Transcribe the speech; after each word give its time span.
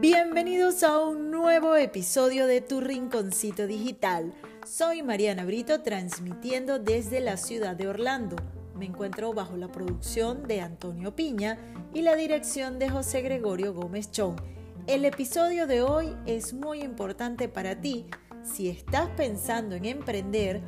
Bienvenidos 0.00 0.82
a 0.82 0.98
un 0.98 1.30
nuevo 1.30 1.76
episodio 1.76 2.46
de 2.46 2.62
Tu 2.62 2.80
Rinconcito 2.80 3.66
Digital. 3.66 4.32
Soy 4.66 5.02
Mariana 5.02 5.44
Brito 5.44 5.82
transmitiendo 5.82 6.78
desde 6.78 7.20
la 7.20 7.36
ciudad 7.36 7.76
de 7.76 7.86
Orlando. 7.86 8.36
Me 8.78 8.86
encuentro 8.86 9.34
bajo 9.34 9.58
la 9.58 9.70
producción 9.70 10.48
de 10.48 10.62
Antonio 10.62 11.14
Piña 11.14 11.58
y 11.92 12.00
la 12.00 12.16
dirección 12.16 12.78
de 12.78 12.88
José 12.88 13.20
Gregorio 13.20 13.74
Gómez 13.74 14.10
Chong. 14.10 14.40
El 14.86 15.04
episodio 15.04 15.66
de 15.66 15.82
hoy 15.82 16.16
es 16.24 16.54
muy 16.54 16.80
importante 16.80 17.50
para 17.50 17.78
ti 17.78 18.06
si 18.42 18.70
estás 18.70 19.10
pensando 19.18 19.74
en 19.74 19.84
emprender 19.84 20.62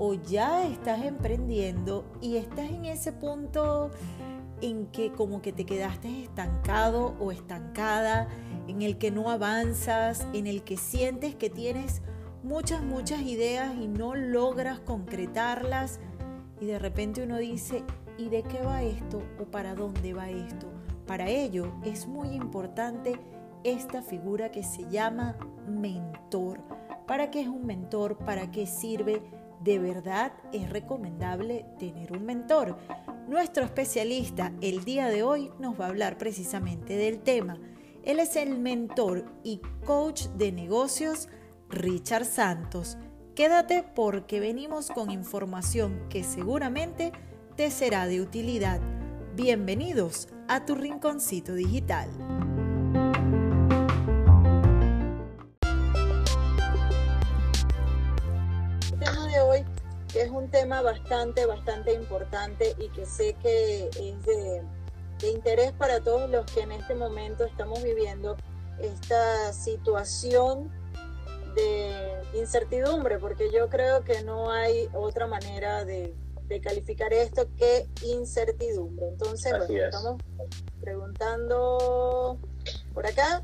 o 0.00 0.14
ya 0.14 0.66
estás 0.66 1.04
emprendiendo 1.04 2.06
y 2.22 2.36
estás 2.36 2.70
en 2.70 2.86
ese 2.86 3.12
punto 3.12 3.90
en 4.62 4.86
que 4.86 5.12
como 5.12 5.42
que 5.42 5.52
te 5.52 5.66
quedaste 5.66 6.22
estancado 6.22 7.14
o 7.20 7.30
estancada 7.30 8.26
en 8.66 8.80
el 8.80 8.96
que 8.96 9.10
no 9.10 9.30
avanzas, 9.30 10.26
en 10.32 10.46
el 10.46 10.62
que 10.62 10.78
sientes 10.78 11.34
que 11.34 11.50
tienes 11.50 12.00
muchas, 12.42 12.82
muchas 12.82 13.20
ideas 13.20 13.74
y 13.78 13.88
no 13.88 14.14
logras 14.14 14.80
concretarlas 14.80 16.00
y 16.60 16.66
de 16.66 16.78
repente 16.78 17.22
uno 17.22 17.36
dice, 17.36 17.84
¿y 18.16 18.30
de 18.30 18.42
qué 18.42 18.62
va 18.62 18.82
esto 18.82 19.22
o 19.38 19.44
para 19.44 19.74
dónde 19.74 20.14
va 20.14 20.30
esto? 20.30 20.66
Para 21.06 21.28
ello 21.28 21.72
es 21.84 22.06
muy 22.06 22.28
importante 22.28 23.20
esta 23.64 24.00
figura 24.00 24.50
que 24.50 24.62
se 24.62 24.88
llama 24.88 25.36
mentor. 25.68 26.58
¿Para 27.06 27.30
qué 27.30 27.42
es 27.42 27.48
un 27.48 27.66
mentor? 27.66 28.16
¿Para 28.16 28.50
qué 28.50 28.66
sirve? 28.66 29.22
De 29.60 29.78
verdad 29.78 30.32
es 30.54 30.70
recomendable 30.70 31.66
tener 31.78 32.12
un 32.12 32.24
mentor. 32.24 32.78
Nuestro 33.28 33.62
especialista 33.62 34.52
el 34.62 34.84
día 34.84 35.08
de 35.08 35.22
hoy 35.22 35.50
nos 35.58 35.78
va 35.78 35.84
a 35.84 35.88
hablar 35.88 36.16
precisamente 36.16 36.96
del 36.96 37.20
tema. 37.20 37.58
Él 38.02 38.20
es 38.20 38.36
el 38.36 38.58
mentor 38.58 39.26
y 39.44 39.60
coach 39.84 40.28
de 40.28 40.50
negocios 40.50 41.28
Richard 41.68 42.24
Santos. 42.24 42.96
Quédate 43.34 43.84
porque 43.94 44.40
venimos 44.40 44.90
con 44.90 45.10
información 45.10 46.08
que 46.08 46.24
seguramente 46.24 47.12
te 47.56 47.70
será 47.70 48.06
de 48.06 48.22
utilidad. 48.22 48.80
Bienvenidos 49.36 50.28
a 50.48 50.64
tu 50.64 50.74
rinconcito 50.74 51.52
digital. 51.52 52.08
Es 60.22 60.30
un 60.30 60.50
tema 60.50 60.82
bastante, 60.82 61.46
bastante 61.46 61.92
importante 61.94 62.74
y 62.78 62.88
que 62.90 63.06
sé 63.06 63.34
que 63.42 63.88
es 63.88 64.22
de 64.24 64.62
de 65.20 65.30
interés 65.30 65.72
para 65.72 66.00
todos 66.00 66.28
los 66.30 66.46
que 66.46 66.62
en 66.62 66.72
este 66.72 66.94
momento 66.94 67.44
estamos 67.44 67.82
viviendo 67.82 68.36
esta 68.80 69.52
situación 69.52 70.70
de 71.54 72.22
incertidumbre, 72.34 73.18
porque 73.18 73.50
yo 73.52 73.68
creo 73.68 74.02
que 74.02 74.22
no 74.22 74.50
hay 74.50 74.88
otra 74.94 75.26
manera 75.26 75.84
de, 75.84 76.14
calificar 76.64 77.12
esto 77.12 77.46
que 77.56 77.86
incertidumbre. 78.02 79.06
Entonces, 79.06 79.56
bueno, 79.56 79.84
estamos 79.84 80.20
preguntando 80.80 82.38
por 82.92 83.06
acá 83.06 83.40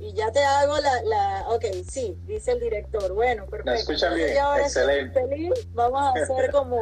y 0.00 0.14
ya 0.14 0.32
te 0.32 0.42
hago 0.42 0.78
la, 0.78 1.02
la, 1.02 1.44
ok, 1.48 1.64
sí, 1.86 2.18
dice 2.24 2.52
el 2.52 2.60
director, 2.60 3.12
bueno, 3.12 3.44
perfecto. 3.46 4.14
bien, 4.14 4.34
excelente. 4.58 5.20
Feliz, 5.28 5.52
vamos 5.72 6.00
a 6.00 6.22
hacer 6.22 6.50
como 6.52 6.80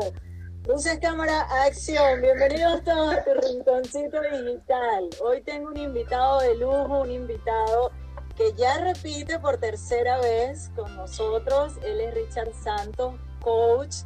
Luces, 0.68 0.98
cámara, 1.00 1.40
acción. 1.64 2.20
Bienvenidos 2.20 2.84
todos 2.84 3.14
a 3.14 3.24
tu 3.24 3.30
rinconcito 3.34 4.20
digital. 4.20 5.08
Hoy 5.20 5.40
tengo 5.40 5.70
un 5.70 5.78
invitado 5.78 6.40
de 6.40 6.56
lujo, 6.56 7.00
un 7.00 7.10
invitado 7.10 7.90
que 8.36 8.52
ya 8.52 8.78
repite 8.78 9.38
por 9.40 9.56
tercera 9.56 10.18
vez 10.20 10.70
con 10.76 10.94
nosotros. 10.94 11.72
Él 11.84 12.00
es 12.00 12.14
Richard 12.14 12.52
Santos, 12.62 13.14
coach 13.40 13.96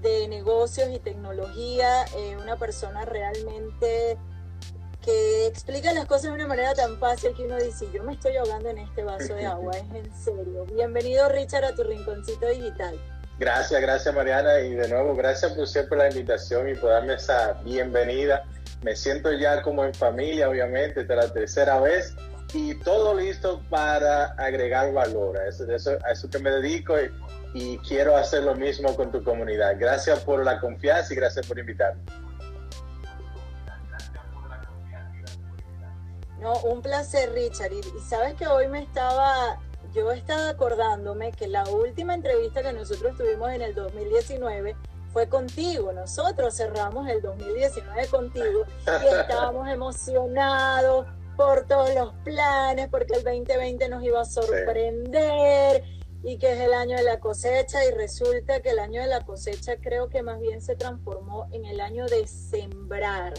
de 0.00 0.28
negocios 0.28 0.88
y 0.90 1.00
tecnología, 1.00 2.04
eh, 2.16 2.36
una 2.40 2.56
persona 2.56 3.04
realmente 3.04 4.16
que 5.04 5.46
explica 5.46 5.92
las 5.92 6.06
cosas 6.06 6.24
de 6.24 6.32
una 6.32 6.46
manera 6.46 6.72
tan 6.74 6.98
fácil 6.98 7.34
que 7.34 7.44
uno 7.44 7.56
dice, 7.58 7.86
yo 7.92 8.02
me 8.02 8.14
estoy 8.14 8.36
ahogando 8.36 8.70
en 8.70 8.78
este 8.78 9.04
vaso 9.04 9.34
de 9.34 9.44
agua, 9.44 9.72
es 9.76 10.04
en 10.04 10.14
serio. 10.14 10.64
Bienvenido 10.72 11.28
Richard 11.28 11.64
a 11.64 11.74
tu 11.74 11.84
rinconcito 11.84 12.48
digital. 12.48 12.98
Gracias, 13.38 13.80
gracias 13.80 14.14
Mariana 14.14 14.60
y 14.60 14.74
de 14.74 14.88
nuevo 14.88 15.14
gracias 15.14 15.52
por 15.52 15.66
siempre 15.66 15.98
la 15.98 16.08
invitación 16.08 16.68
y 16.68 16.74
por 16.74 16.90
darme 16.90 17.14
esa 17.14 17.54
bienvenida. 17.64 18.44
Me 18.82 18.96
siento 18.96 19.32
ya 19.32 19.60
como 19.62 19.84
en 19.84 19.92
familia, 19.94 20.48
obviamente, 20.48 21.02
esta 21.02 21.16
la 21.16 21.32
tercera 21.32 21.80
vez 21.80 22.14
y 22.54 22.74
todo 22.76 23.14
listo 23.14 23.60
para 23.68 24.26
agregar 24.38 24.92
valor. 24.92 25.36
A 25.36 25.48
eso, 25.48 25.64
a 26.04 26.12
eso 26.12 26.30
que 26.30 26.38
me 26.38 26.50
dedico 26.50 26.94
y, 26.98 27.10
y 27.52 27.78
quiero 27.78 28.16
hacer 28.16 28.44
lo 28.44 28.54
mismo 28.54 28.94
con 28.96 29.10
tu 29.10 29.22
comunidad. 29.22 29.74
Gracias 29.78 30.20
por 30.20 30.44
la 30.44 30.60
confianza 30.60 31.12
y 31.12 31.16
gracias 31.16 31.46
por 31.46 31.58
invitarme. 31.58 32.02
No, 36.44 36.52
un 36.60 36.80
placer, 36.80 37.32
Richard. 37.32 37.72
Y, 37.72 37.80
y 37.80 38.00
sabes 38.08 38.34
que 38.34 38.46
hoy 38.46 38.68
me 38.68 38.82
estaba 38.82 39.58
yo 39.94 40.10
estaba 40.10 40.48
acordándome 40.48 41.30
que 41.30 41.46
la 41.46 41.68
última 41.68 42.14
entrevista 42.14 42.62
que 42.62 42.72
nosotros 42.72 43.16
tuvimos 43.16 43.50
en 43.52 43.62
el 43.62 43.74
2019 43.74 44.76
fue 45.12 45.28
contigo. 45.28 45.92
Nosotros 45.92 46.56
cerramos 46.56 47.08
el 47.08 47.22
2019 47.22 48.08
contigo 48.08 48.64
y 48.86 49.06
estábamos 49.06 49.68
emocionados 49.68 51.06
por 51.36 51.66
todos 51.66 51.94
los 51.94 52.12
planes, 52.24 52.88
porque 52.88 53.14
el 53.14 53.22
2020 53.22 53.88
nos 53.88 54.02
iba 54.02 54.20
a 54.20 54.24
sorprender 54.24 55.84
y 56.24 56.38
que 56.38 56.52
es 56.54 56.60
el 56.60 56.74
año 56.74 56.96
de 56.96 57.04
la 57.04 57.20
cosecha 57.20 57.84
y 57.84 57.92
resulta 57.92 58.60
que 58.60 58.70
el 58.70 58.80
año 58.80 59.00
de 59.00 59.06
la 59.06 59.20
cosecha 59.20 59.76
creo 59.76 60.08
que 60.08 60.22
más 60.22 60.40
bien 60.40 60.60
se 60.60 60.74
transformó 60.74 61.46
en 61.52 61.66
el 61.66 61.80
año 61.80 62.06
de 62.06 62.26
sembrar. 62.26 63.34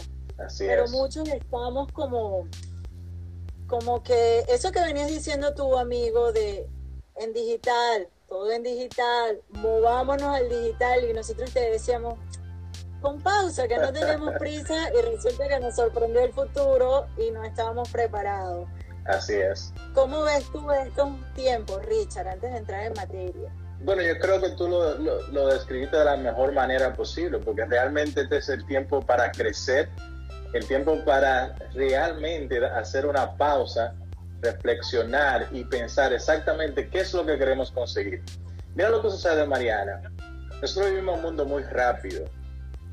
Pero 0.58 0.88
muchos 0.88 1.28
estamos 1.28 1.90
como 1.92 2.46
como 3.66 4.02
que 4.02 4.44
eso 4.48 4.70
que 4.72 4.80
venías 4.80 5.08
diciendo 5.08 5.54
tu 5.54 5.76
amigo 5.76 6.32
de 6.32 6.68
en 7.16 7.32
digital, 7.32 8.08
todo 8.28 8.50
en 8.52 8.62
digital, 8.62 9.40
movámonos 9.50 10.34
al 10.34 10.48
digital 10.48 11.04
y 11.08 11.12
nosotros 11.12 11.52
te 11.52 11.70
decíamos 11.70 12.14
con 13.00 13.20
pausa, 13.20 13.66
que 13.68 13.78
no 13.78 13.92
tenemos 13.92 14.34
prisa 14.38 14.90
y 14.92 15.02
resulta 15.02 15.48
que 15.48 15.60
nos 15.60 15.76
sorprendió 15.76 16.20
el 16.20 16.32
futuro 16.32 17.06
y 17.16 17.30
no 17.30 17.44
estábamos 17.44 17.88
preparados. 17.90 18.68
Así 19.06 19.34
es. 19.34 19.72
¿Cómo 19.94 20.22
ves 20.22 20.44
tú 20.50 20.70
estos 20.72 21.08
tiempos, 21.34 21.84
Richard, 21.86 22.26
antes 22.26 22.50
de 22.50 22.58
entrar 22.58 22.82
en 22.86 22.92
materia? 22.94 23.52
Bueno, 23.80 24.02
yo 24.02 24.18
creo 24.18 24.40
que 24.40 24.50
tú 24.50 24.68
lo, 24.68 24.98
lo, 24.98 25.22
lo 25.28 25.46
describiste 25.48 25.96
de 25.96 26.04
la 26.04 26.16
mejor 26.16 26.52
manera 26.52 26.92
posible, 26.94 27.38
porque 27.38 27.64
realmente 27.66 28.22
este 28.22 28.38
es 28.38 28.48
el 28.48 28.66
tiempo 28.66 29.00
para 29.00 29.30
crecer 29.30 29.88
el 30.52 30.66
tiempo 30.66 31.04
para 31.04 31.54
realmente 31.74 32.64
hacer 32.64 33.06
una 33.06 33.36
pausa, 33.36 33.94
reflexionar 34.40 35.48
y 35.52 35.64
pensar 35.64 36.12
exactamente 36.12 36.88
qué 36.88 37.00
es 37.00 37.12
lo 37.14 37.24
que 37.24 37.38
queremos 37.38 37.70
conseguir. 37.70 38.22
Mira 38.74 38.90
lo 38.90 39.02
que 39.02 39.10
sucede, 39.10 39.46
Mariana. 39.46 40.02
Nosotros 40.60 40.90
vivimos 40.90 41.16
un 41.16 41.22
mundo 41.22 41.44
muy 41.44 41.62
rápido 41.64 42.24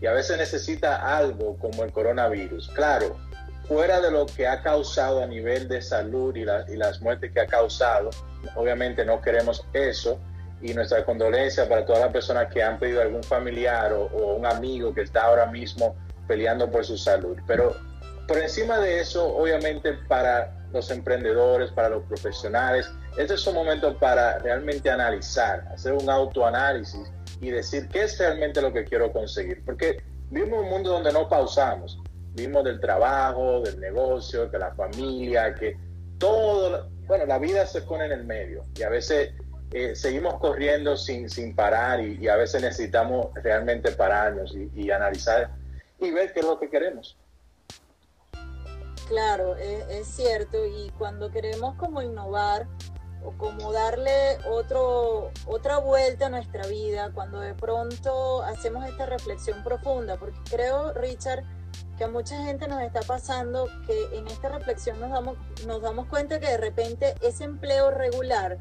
y 0.01 0.05
a 0.05 0.13
veces 0.13 0.37
necesita 0.37 1.17
algo 1.17 1.57
como 1.57 1.83
el 1.83 1.91
coronavirus. 1.91 2.69
Claro, 2.69 3.17
fuera 3.67 4.01
de 4.01 4.11
lo 4.11 4.25
que 4.25 4.47
ha 4.47 4.61
causado 4.61 5.23
a 5.23 5.25
nivel 5.25 5.67
de 5.67 5.81
salud 5.81 6.35
y, 6.35 6.43
las 6.43 7.01
muertes 7.01 7.31
que 7.31 7.39
ha 7.39 7.47
causado, 7.47 8.09
obviamente 8.55 9.05
no 9.05 9.21
queremos 9.21 9.65
eso 9.73 10.19
y 10.61 10.73
nuestra 10.73 11.05
condolencia 11.05 11.67
para 11.67 11.85
todas 11.85 12.01
las 12.01 12.11
personas 12.11 12.51
que 12.53 12.63
han 12.63 12.79
pedido 12.79 13.01
algún 13.01 13.23
familiar 13.23 13.93
o, 13.93 14.05
o 14.05 14.35
un 14.35 14.45
amigo 14.45 14.93
que 14.93 15.01
está 15.01 15.23
ahora 15.23 15.45
mismo 15.45 15.95
peleando 16.27 16.69
por 16.69 16.85
su 16.85 16.97
salud. 16.97 17.37
Pero 17.47 17.75
por 18.27 18.37
encima 18.37 18.79
de 18.79 18.99
eso, 18.99 19.27
obviamente 19.35 19.93
para 20.07 20.53
los 20.71 20.89
emprendedores, 20.91 21.71
para 21.71 21.89
los 21.89 22.03
profesionales, 22.03 22.89
este 23.17 23.35
es 23.35 23.45
un 23.45 23.55
momento 23.55 23.97
para 23.99 24.39
realmente 24.39 24.89
analizar, 24.89 25.67
hacer 25.71 25.93
un 25.93 26.09
autoanálisis 26.09 27.11
y 27.41 27.51
decir 27.51 27.87
qué 27.89 28.03
es 28.03 28.17
realmente 28.17 28.61
lo 28.61 28.73
que 28.73 28.83
quiero 28.85 29.11
conseguir. 29.11 29.63
Porque 29.65 30.01
vivimos 30.29 30.61
un 30.61 30.69
mundo 30.69 30.91
donde 30.91 31.11
no 31.11 31.29
pausamos. 31.29 31.99
Vivimos 32.33 32.63
del 32.63 32.79
trabajo, 32.79 33.61
del 33.61 33.79
negocio, 33.79 34.47
de 34.47 34.57
la 34.57 34.73
familia, 34.73 35.53
que 35.53 35.77
todo, 36.17 36.89
bueno, 37.05 37.25
la 37.27 37.37
vida 37.37 37.67
se 37.67 37.81
pone 37.81 38.05
en 38.05 38.11
el 38.13 38.23
medio 38.23 38.65
y 38.75 38.81
a 38.81 38.89
veces 38.89 39.33
eh, 39.71 39.95
seguimos 39.95 40.39
corriendo 40.39 40.95
sin, 40.95 41.29
sin 41.29 41.55
parar 41.55 41.99
y, 41.99 42.27
a 42.27 42.35
veces 42.35 42.61
necesitamos 42.61 43.27
realmente 43.35 43.91
pararnos 43.91 44.55
y, 44.55 44.71
y 44.73 44.89
analizar 44.89 45.51
y 46.05 46.11
ver 46.11 46.33
qué 46.33 46.39
es 46.41 46.45
lo 46.45 46.59
que 46.59 46.69
queremos. 46.69 47.17
Claro, 49.07 49.55
es, 49.57 50.07
cierto, 50.07 50.65
y 50.65 50.89
cuando 50.97 51.29
queremos 51.29 51.75
como 51.75 52.01
innovar 52.01 52.67
o 53.23 53.31
como 53.37 53.71
darle 53.71 54.37
otro, 54.49 55.31
otra 55.45 55.77
vuelta 55.77 56.27
a 56.27 56.29
nuestra 56.29 56.65
vida, 56.67 57.11
cuando 57.13 57.39
de 57.39 57.53
pronto 57.53 58.41
hacemos 58.43 58.87
esta 58.87 59.05
reflexión 59.05 59.63
profunda, 59.63 60.17
porque 60.17 60.39
creo, 60.49 60.93
Richard, 60.93 61.43
que 61.97 62.05
a 62.05 62.07
mucha 62.07 62.43
gente 62.43 62.67
nos 62.67 62.81
está 62.81 63.01
pasando 63.01 63.69
que 63.85 64.17
en 64.17 64.27
esta 64.27 64.49
reflexión 64.49 64.99
nos 64.99 65.11
damos, 65.11 65.37
nos 65.67 65.81
damos 65.81 66.07
cuenta 66.07 66.39
que 66.39 66.47
de 66.47 66.57
repente 66.57 67.15
ese 67.21 67.43
empleo 67.43 67.91
regular 67.91 68.57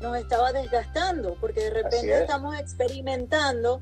nos 0.00 0.16
estaba 0.16 0.52
desgastando, 0.52 1.36
porque 1.40 1.60
de 1.60 1.70
repente 1.70 2.20
estamos 2.20 2.58
experimentando 2.58 3.80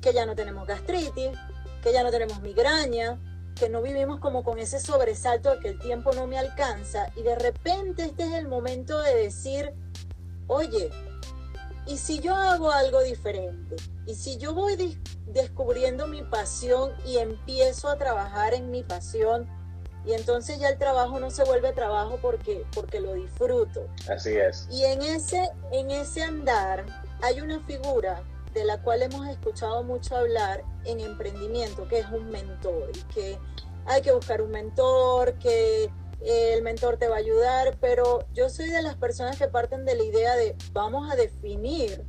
que 0.00 0.12
ya 0.12 0.26
no 0.26 0.34
tenemos 0.34 0.66
gastritis, 0.66 1.30
que 1.84 1.92
ya 1.92 2.02
no 2.02 2.10
tenemos 2.10 2.40
migraña, 2.40 3.20
que 3.54 3.68
no 3.68 3.82
vivimos 3.82 4.18
como 4.18 4.42
con 4.42 4.58
ese 4.58 4.80
sobresalto 4.80 5.50
de 5.50 5.60
que 5.60 5.68
el 5.68 5.78
tiempo 5.78 6.12
no 6.12 6.26
me 6.26 6.38
alcanza 6.38 7.12
y 7.14 7.22
de 7.22 7.36
repente 7.36 8.04
este 8.04 8.24
es 8.24 8.32
el 8.32 8.48
momento 8.48 8.98
de 9.02 9.14
decir, 9.14 9.74
oye, 10.46 10.90
¿y 11.86 11.98
si 11.98 12.20
yo 12.20 12.34
hago 12.34 12.72
algo 12.72 13.02
diferente? 13.02 13.76
¿Y 14.06 14.14
si 14.14 14.38
yo 14.38 14.54
voy 14.54 14.98
descubriendo 15.26 16.06
mi 16.06 16.22
pasión 16.22 16.92
y 17.04 17.18
empiezo 17.18 17.90
a 17.90 17.98
trabajar 17.98 18.54
en 18.54 18.70
mi 18.70 18.82
pasión? 18.82 19.46
Y 20.06 20.14
entonces 20.14 20.58
ya 20.58 20.70
el 20.70 20.78
trabajo 20.78 21.20
no 21.20 21.30
se 21.30 21.44
vuelve 21.44 21.72
trabajo 21.72 22.18
porque, 22.20 22.64
porque 22.74 23.00
lo 23.00 23.12
disfruto. 23.12 23.88
Así 24.10 24.30
es. 24.30 24.66
Y 24.70 24.84
en 24.84 25.02
ese, 25.02 25.50
en 25.70 25.90
ese 25.90 26.22
andar 26.22 26.84
hay 27.22 27.42
una 27.42 27.60
figura 27.60 28.22
de 28.54 28.64
la 28.64 28.80
cual 28.80 29.02
hemos 29.02 29.26
escuchado 29.28 29.82
mucho 29.82 30.16
hablar 30.16 30.64
en 30.84 31.00
emprendimiento, 31.00 31.88
que 31.88 31.98
es 31.98 32.06
un 32.10 32.30
mentor, 32.30 32.90
y 32.94 33.02
que 33.12 33.38
hay 33.86 34.00
que 34.00 34.12
buscar 34.12 34.40
un 34.40 34.50
mentor, 34.50 35.34
que 35.34 35.90
el 36.24 36.62
mentor 36.62 36.96
te 36.96 37.08
va 37.08 37.16
a 37.16 37.18
ayudar, 37.18 37.76
pero 37.80 38.26
yo 38.32 38.48
soy 38.48 38.70
de 38.70 38.80
las 38.80 38.94
personas 38.94 39.36
que 39.36 39.48
parten 39.48 39.84
de 39.84 39.94
la 39.94 40.04
idea 40.04 40.36
de 40.36 40.56
vamos 40.72 41.10
a 41.12 41.16
definir 41.16 42.04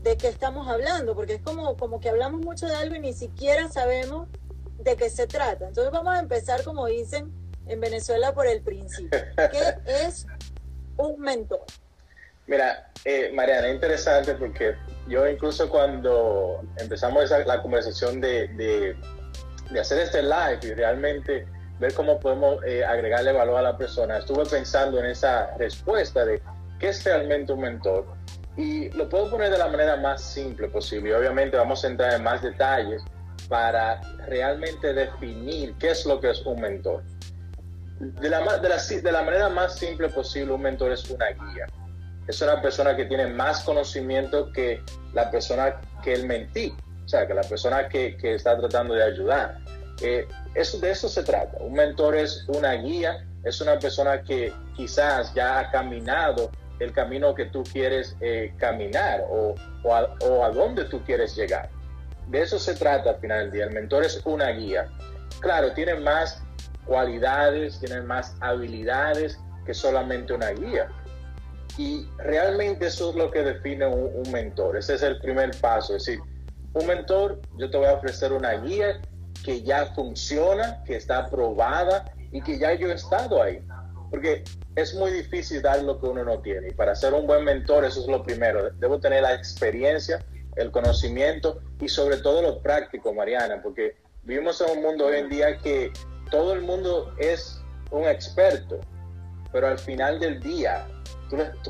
de 0.00 0.16
qué 0.16 0.28
estamos 0.28 0.68
hablando, 0.68 1.14
porque 1.14 1.34
es 1.34 1.42
como, 1.42 1.76
como 1.76 2.00
que 2.00 2.08
hablamos 2.08 2.40
mucho 2.40 2.66
de 2.66 2.76
algo 2.76 2.94
y 2.94 3.00
ni 3.00 3.12
siquiera 3.12 3.68
sabemos 3.68 4.28
de 4.78 4.96
qué 4.96 5.10
se 5.10 5.26
trata. 5.26 5.66
Entonces 5.66 5.92
vamos 5.92 6.14
a 6.14 6.20
empezar, 6.20 6.62
como 6.62 6.86
dicen 6.86 7.32
en 7.66 7.80
Venezuela, 7.80 8.32
por 8.32 8.46
el 8.46 8.62
principio. 8.62 9.18
¿Qué 9.36 9.74
es 10.06 10.26
un 10.96 11.20
mentor? 11.20 11.64
Mira, 12.48 12.90
eh, 13.04 13.30
Mariana, 13.34 13.68
interesante 13.68 14.32
porque 14.34 14.74
yo 15.06 15.28
incluso 15.28 15.68
cuando 15.68 16.62
empezamos 16.78 17.30
la 17.30 17.60
conversación 17.60 18.22
de, 18.22 18.48
de, 18.48 19.78
hacer 19.78 20.00
este 20.00 20.22
live 20.22 20.58
y 20.62 20.72
realmente 20.72 21.46
ver 21.78 21.92
cómo 21.92 22.18
podemos 22.18 22.64
eh, 22.64 22.82
agregarle 22.82 23.32
valor 23.32 23.58
a 23.58 23.62
la 23.62 23.76
persona, 23.76 24.16
estuve 24.16 24.46
pensando 24.46 24.98
en 24.98 25.04
esa 25.04 25.54
respuesta 25.58 26.24
de 26.24 26.40
qué 26.80 26.88
es 26.88 27.04
realmente 27.04 27.52
un 27.52 27.60
mentor. 27.60 28.06
Y 28.56 28.88
lo 28.92 29.10
puedo 29.10 29.30
poner 29.30 29.50
de 29.50 29.58
la 29.58 29.68
manera 29.68 29.96
más 29.96 30.22
simple 30.22 30.68
posible. 30.68 31.14
Obviamente 31.14 31.58
vamos 31.58 31.84
a 31.84 31.88
entrar 31.88 32.14
en 32.14 32.24
más 32.24 32.42
detalles 32.42 33.02
para 33.50 34.00
realmente 34.26 34.94
definir 34.94 35.74
qué 35.78 35.90
es 35.90 36.06
lo 36.06 36.18
que 36.18 36.30
es 36.30 36.40
un 36.46 36.62
mentor. 36.62 37.02
De 38.00 38.30
la, 38.30 38.58
de 38.58 38.68
la, 38.70 38.78
de 38.78 39.12
la 39.12 39.22
manera 39.22 39.50
más 39.50 39.78
simple 39.78 40.08
posible, 40.08 40.54
un 40.54 40.62
mentor 40.62 40.92
es 40.92 41.10
una 41.10 41.26
guía 41.28 41.66
es 42.28 42.42
una 42.42 42.60
persona 42.60 42.94
que 42.94 43.06
tiene 43.06 43.26
más 43.26 43.62
conocimiento 43.64 44.52
que 44.52 44.82
la 45.14 45.30
persona 45.30 45.80
que 46.04 46.12
él 46.12 46.26
mentí, 46.26 46.74
o 47.04 47.08
sea, 47.08 47.26
que 47.26 47.34
la 47.34 47.42
persona 47.42 47.88
que, 47.88 48.16
que 48.18 48.34
está 48.34 48.56
tratando 48.58 48.94
de 48.94 49.02
ayudar. 49.02 49.58
Eh, 50.02 50.28
eso, 50.54 50.78
de 50.78 50.90
eso 50.90 51.08
se 51.08 51.22
trata. 51.22 51.56
Un 51.58 51.72
mentor 51.72 52.14
es 52.16 52.44
una 52.48 52.74
guía, 52.74 53.26
es 53.44 53.60
una 53.60 53.78
persona 53.78 54.22
que 54.22 54.52
quizás 54.76 55.32
ya 55.34 55.58
ha 55.58 55.70
caminado 55.70 56.50
el 56.78 56.92
camino 56.92 57.34
que 57.34 57.46
tú 57.46 57.64
quieres 57.64 58.14
eh, 58.20 58.52
caminar 58.58 59.24
o, 59.28 59.54
a, 59.90 60.14
o, 60.24 60.44
a, 60.44 60.50
dónde 60.50 60.84
tú 60.84 61.02
quieres 61.04 61.34
llegar. 61.34 61.70
De 62.28 62.42
eso 62.42 62.58
se 62.58 62.74
trata 62.74 63.10
al 63.10 63.16
final 63.16 63.38
del 63.44 63.52
día. 63.52 63.64
El 63.64 63.72
mentor 63.72 64.04
es 64.04 64.20
una 64.24 64.50
guía. 64.50 64.86
Claro, 65.40 65.72
tiene 65.72 65.94
más 65.94 66.42
cualidades, 66.84 67.80
tiene 67.80 68.02
más 68.02 68.36
habilidades 68.40 69.38
que 69.64 69.74
solamente 69.74 70.32
una 70.32 70.50
guía. 70.50 70.88
Y 71.78 72.08
realmente 72.18 72.86
eso 72.86 73.10
es 73.10 73.16
lo 73.16 73.30
que 73.30 73.42
define 73.44 73.86
un, 73.86 74.30
mentor. 74.32 74.76
Ese 74.76 74.94
es 74.94 75.02
el 75.02 75.20
primer 75.20 75.52
paso. 75.60 75.94
Es 75.94 76.04
decir, 76.04 76.20
un 76.74 76.86
mentor, 76.86 77.40
yo 77.56 77.70
te 77.70 77.76
voy 77.76 77.86
a 77.86 77.94
ofrecer 77.94 78.32
una 78.32 78.54
guía 78.54 79.00
que 79.44 79.62
ya 79.62 79.86
funciona, 79.94 80.82
que 80.84 80.96
está 80.96 81.18
aprobada 81.18 82.12
y 82.32 82.42
que 82.42 82.58
ya 82.58 82.74
yo 82.74 82.88
he 82.88 82.94
estado 82.94 83.40
ahí. 83.40 83.62
Porque 84.10 84.42
es 84.74 84.92
muy 84.94 85.12
difícil 85.12 85.62
dar 85.62 85.80
lo 85.84 86.00
que 86.00 86.06
uno 86.06 86.24
no 86.24 86.40
tiene. 86.40 86.68
Y 86.68 86.72
para 86.72 86.96
ser 86.96 87.14
un 87.14 87.28
buen 87.28 87.44
mentor, 87.44 87.84
eso 87.84 88.00
es 88.00 88.08
lo 88.08 88.24
primero. 88.24 88.70
Debo 88.70 88.98
tener 88.98 89.22
la 89.22 89.34
experiencia, 89.34 90.18
el 90.56 90.72
conocimiento 90.72 91.60
y 91.80 91.88
sobre 91.88 92.16
todo 92.16 92.42
lo 92.42 92.60
práctico, 92.60 93.14
Mariana, 93.14 93.60
porque 93.62 93.96
vivimos 94.24 94.60
en 94.60 94.78
un 94.78 94.82
mundo 94.82 95.06
hoy 95.06 95.18
en 95.18 95.28
día 95.28 95.58
que 95.58 95.92
todo 96.28 96.54
el 96.54 96.62
mundo 96.62 97.14
es 97.18 97.62
un 97.92 98.04
experto, 98.08 98.80
pero 99.52 99.68
al 99.68 99.78
final 99.78 100.18
del 100.18 100.40
día 100.40 100.86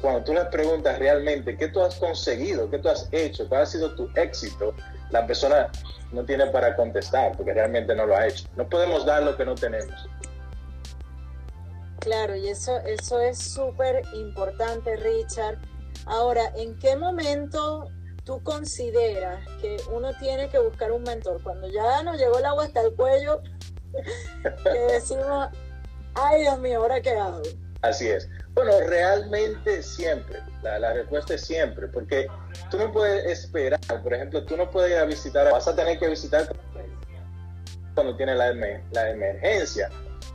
cuando 0.00 0.22
tú 0.22 0.32
les 0.32 0.44
preguntas 0.46 0.98
realmente 0.98 1.56
qué 1.56 1.68
tú 1.68 1.82
has 1.82 1.96
conseguido, 1.96 2.70
qué 2.70 2.78
tú 2.78 2.88
has 2.88 3.08
hecho, 3.12 3.48
cuál 3.48 3.62
ha 3.62 3.66
sido 3.66 3.94
tu 3.94 4.08
éxito, 4.14 4.74
la 5.10 5.26
persona 5.26 5.70
no 6.12 6.24
tiene 6.24 6.46
para 6.46 6.76
contestar 6.76 7.36
porque 7.36 7.54
realmente 7.54 7.94
no 7.94 8.06
lo 8.06 8.16
ha 8.16 8.26
hecho. 8.26 8.46
No 8.56 8.68
podemos 8.68 9.04
dar 9.04 9.22
lo 9.22 9.36
que 9.36 9.44
no 9.44 9.54
tenemos. 9.54 10.08
Claro, 12.00 12.36
y 12.36 12.48
eso, 12.48 12.78
eso 12.78 13.20
es 13.20 13.38
súper 13.38 14.02
importante, 14.14 14.96
Richard. 14.96 15.58
Ahora, 16.06 16.52
¿en 16.56 16.78
qué 16.78 16.96
momento 16.96 17.90
tú 18.24 18.40
consideras 18.42 19.44
que 19.60 19.76
uno 19.92 20.10
tiene 20.20 20.48
que 20.48 20.58
buscar 20.58 20.92
un 20.92 21.02
mentor? 21.02 21.42
Cuando 21.42 21.68
ya 21.68 22.02
nos 22.04 22.16
llegó 22.16 22.38
el 22.38 22.44
agua 22.44 22.64
hasta 22.64 22.82
el 22.82 22.94
cuello, 22.94 23.42
que 24.62 24.78
decimos, 24.92 25.48
ay 26.14 26.42
Dios 26.42 26.58
mío, 26.60 26.80
¿ahora 26.80 27.00
qué 27.00 27.10
hago? 27.10 27.42
Así 27.82 28.08
es. 28.08 28.28
Bueno, 28.54 28.72
realmente 28.86 29.82
siempre. 29.82 30.40
La, 30.62 30.92
respuesta 30.92 31.34
es 31.34 31.42
siempre, 31.42 31.86
porque 31.86 32.26
tú 32.70 32.78
no 32.78 32.92
puedes 32.92 33.24
esperar. 33.26 33.80
Por 34.02 34.12
ejemplo, 34.12 34.44
tú 34.44 34.56
no 34.56 34.70
puedes 34.70 34.90
ir 34.90 34.98
a 34.98 35.04
visitar, 35.04 35.50
vas 35.50 35.68
a 35.68 35.76
tener 35.76 35.98
que 35.98 36.08
visitar 36.08 36.48
cuando 37.94 38.16
tiene 38.16 38.34
la, 38.34 38.50
emergencia, 38.50 39.90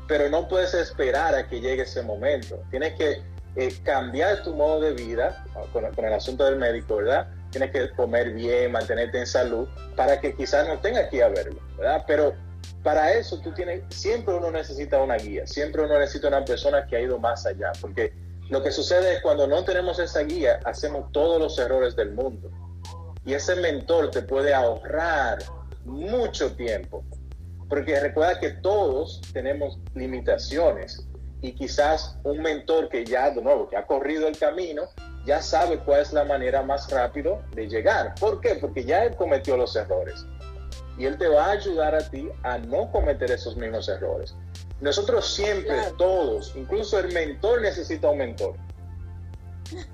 pero 0.07 0.29
no 0.29 0.47
puedes 0.47 0.73
esperar 0.73 1.35
a 1.35 1.47
que 1.47 1.59
llegue 1.59 1.83
ese 1.83 2.01
momento. 2.01 2.61
Tienes 2.71 2.93
que 2.95 3.21
eh, 3.55 3.75
cambiar 3.83 4.41
tu 4.43 4.55
modo 4.55 4.81
de 4.81 4.93
vida 4.93 5.45
con, 5.71 5.91
con, 5.93 6.05
el 6.05 6.13
asunto 6.13 6.45
del 6.45 6.57
médico, 6.57 6.97
¿verdad? 6.97 7.27
Tienes 7.51 7.71
que 7.71 7.89
comer 7.91 8.31
bien, 8.31 8.71
mantenerte 8.71 9.19
en 9.19 9.27
salud, 9.27 9.67
para 9.95 10.19
que 10.19 10.33
quizás 10.33 10.67
no 10.67 10.79
tenga 10.79 11.07
que 11.09 11.17
ir 11.17 11.29
verlo, 11.29 11.59
¿verdad? 11.77 12.03
Pero 12.07 12.33
para 12.83 13.13
eso 13.13 13.39
tú 13.39 13.53
tienes, 13.53 13.83
siempre 13.89 14.33
uno 14.35 14.51
necesita 14.51 15.01
una 15.01 15.15
guía, 15.15 15.47
siempre 15.47 15.83
uno 15.83 15.97
necesita 15.97 16.27
una 16.27 16.43
persona 16.43 16.85
que 16.85 16.97
ha 16.97 17.01
ido 17.01 17.17
más 17.17 17.45
allá, 17.45 17.71
porque 17.79 18.13
lo 18.49 18.61
que 18.61 18.71
sucede 18.71 19.15
es 19.15 19.21
cuando 19.21 19.47
no 19.47 19.63
tenemos 19.63 19.99
esa 19.99 20.21
guía, 20.21 20.59
hacemos 20.65 21.11
todos 21.13 21.39
los 21.39 21.57
errores 21.57 21.95
del 21.95 22.11
mundo. 22.11 22.51
Y 23.25 23.33
ese 23.33 23.55
mentor 23.55 24.11
te 24.11 24.21
puede 24.21 24.53
ahorrar 24.53 25.39
mucho 25.85 26.53
tiempo, 26.55 27.05
porque 27.69 27.97
recuerda 28.01 28.39
que 28.39 28.49
todos 28.49 29.21
tenemos 29.31 29.79
limitaciones 29.95 31.07
y 31.41 31.53
quizás 31.53 32.17
un 32.23 32.41
mentor 32.41 32.89
que 32.89 33.05
ya, 33.05 33.31
de 33.31 33.41
nuevo, 33.41 33.69
que 33.69 33.77
ha 33.77 33.87
corrido 33.87 34.27
el 34.27 34.37
camino, 34.37 34.83
ya 35.25 35.41
sabe 35.41 35.79
cuál 35.79 36.01
es 36.01 36.11
la 36.11 36.25
manera 36.25 36.63
más 36.63 36.91
rápido 36.91 37.41
de 37.55 37.69
llegar. 37.69 38.13
¿Por 38.19 38.41
qué? 38.41 38.55
Porque 38.55 38.83
ya 38.83 39.05
él 39.05 39.15
cometió 39.15 39.55
los 39.55 39.73
errores 39.77 40.25
y 40.97 41.05
Él 41.05 41.17
te 41.17 41.27
va 41.27 41.45
a 41.47 41.51
ayudar 41.51 41.95
a 41.95 42.09
ti 42.09 42.29
a 42.43 42.57
no 42.57 42.91
cometer 42.91 43.31
esos 43.31 43.57
mismos 43.57 43.89
errores. 43.89 44.35
Nosotros 44.81 45.33
siempre, 45.33 45.75
todos, 45.97 46.53
incluso 46.55 46.99
el 46.99 47.13
mentor 47.13 47.61
necesita 47.61 48.09
un 48.09 48.17
mentor. 48.17 48.55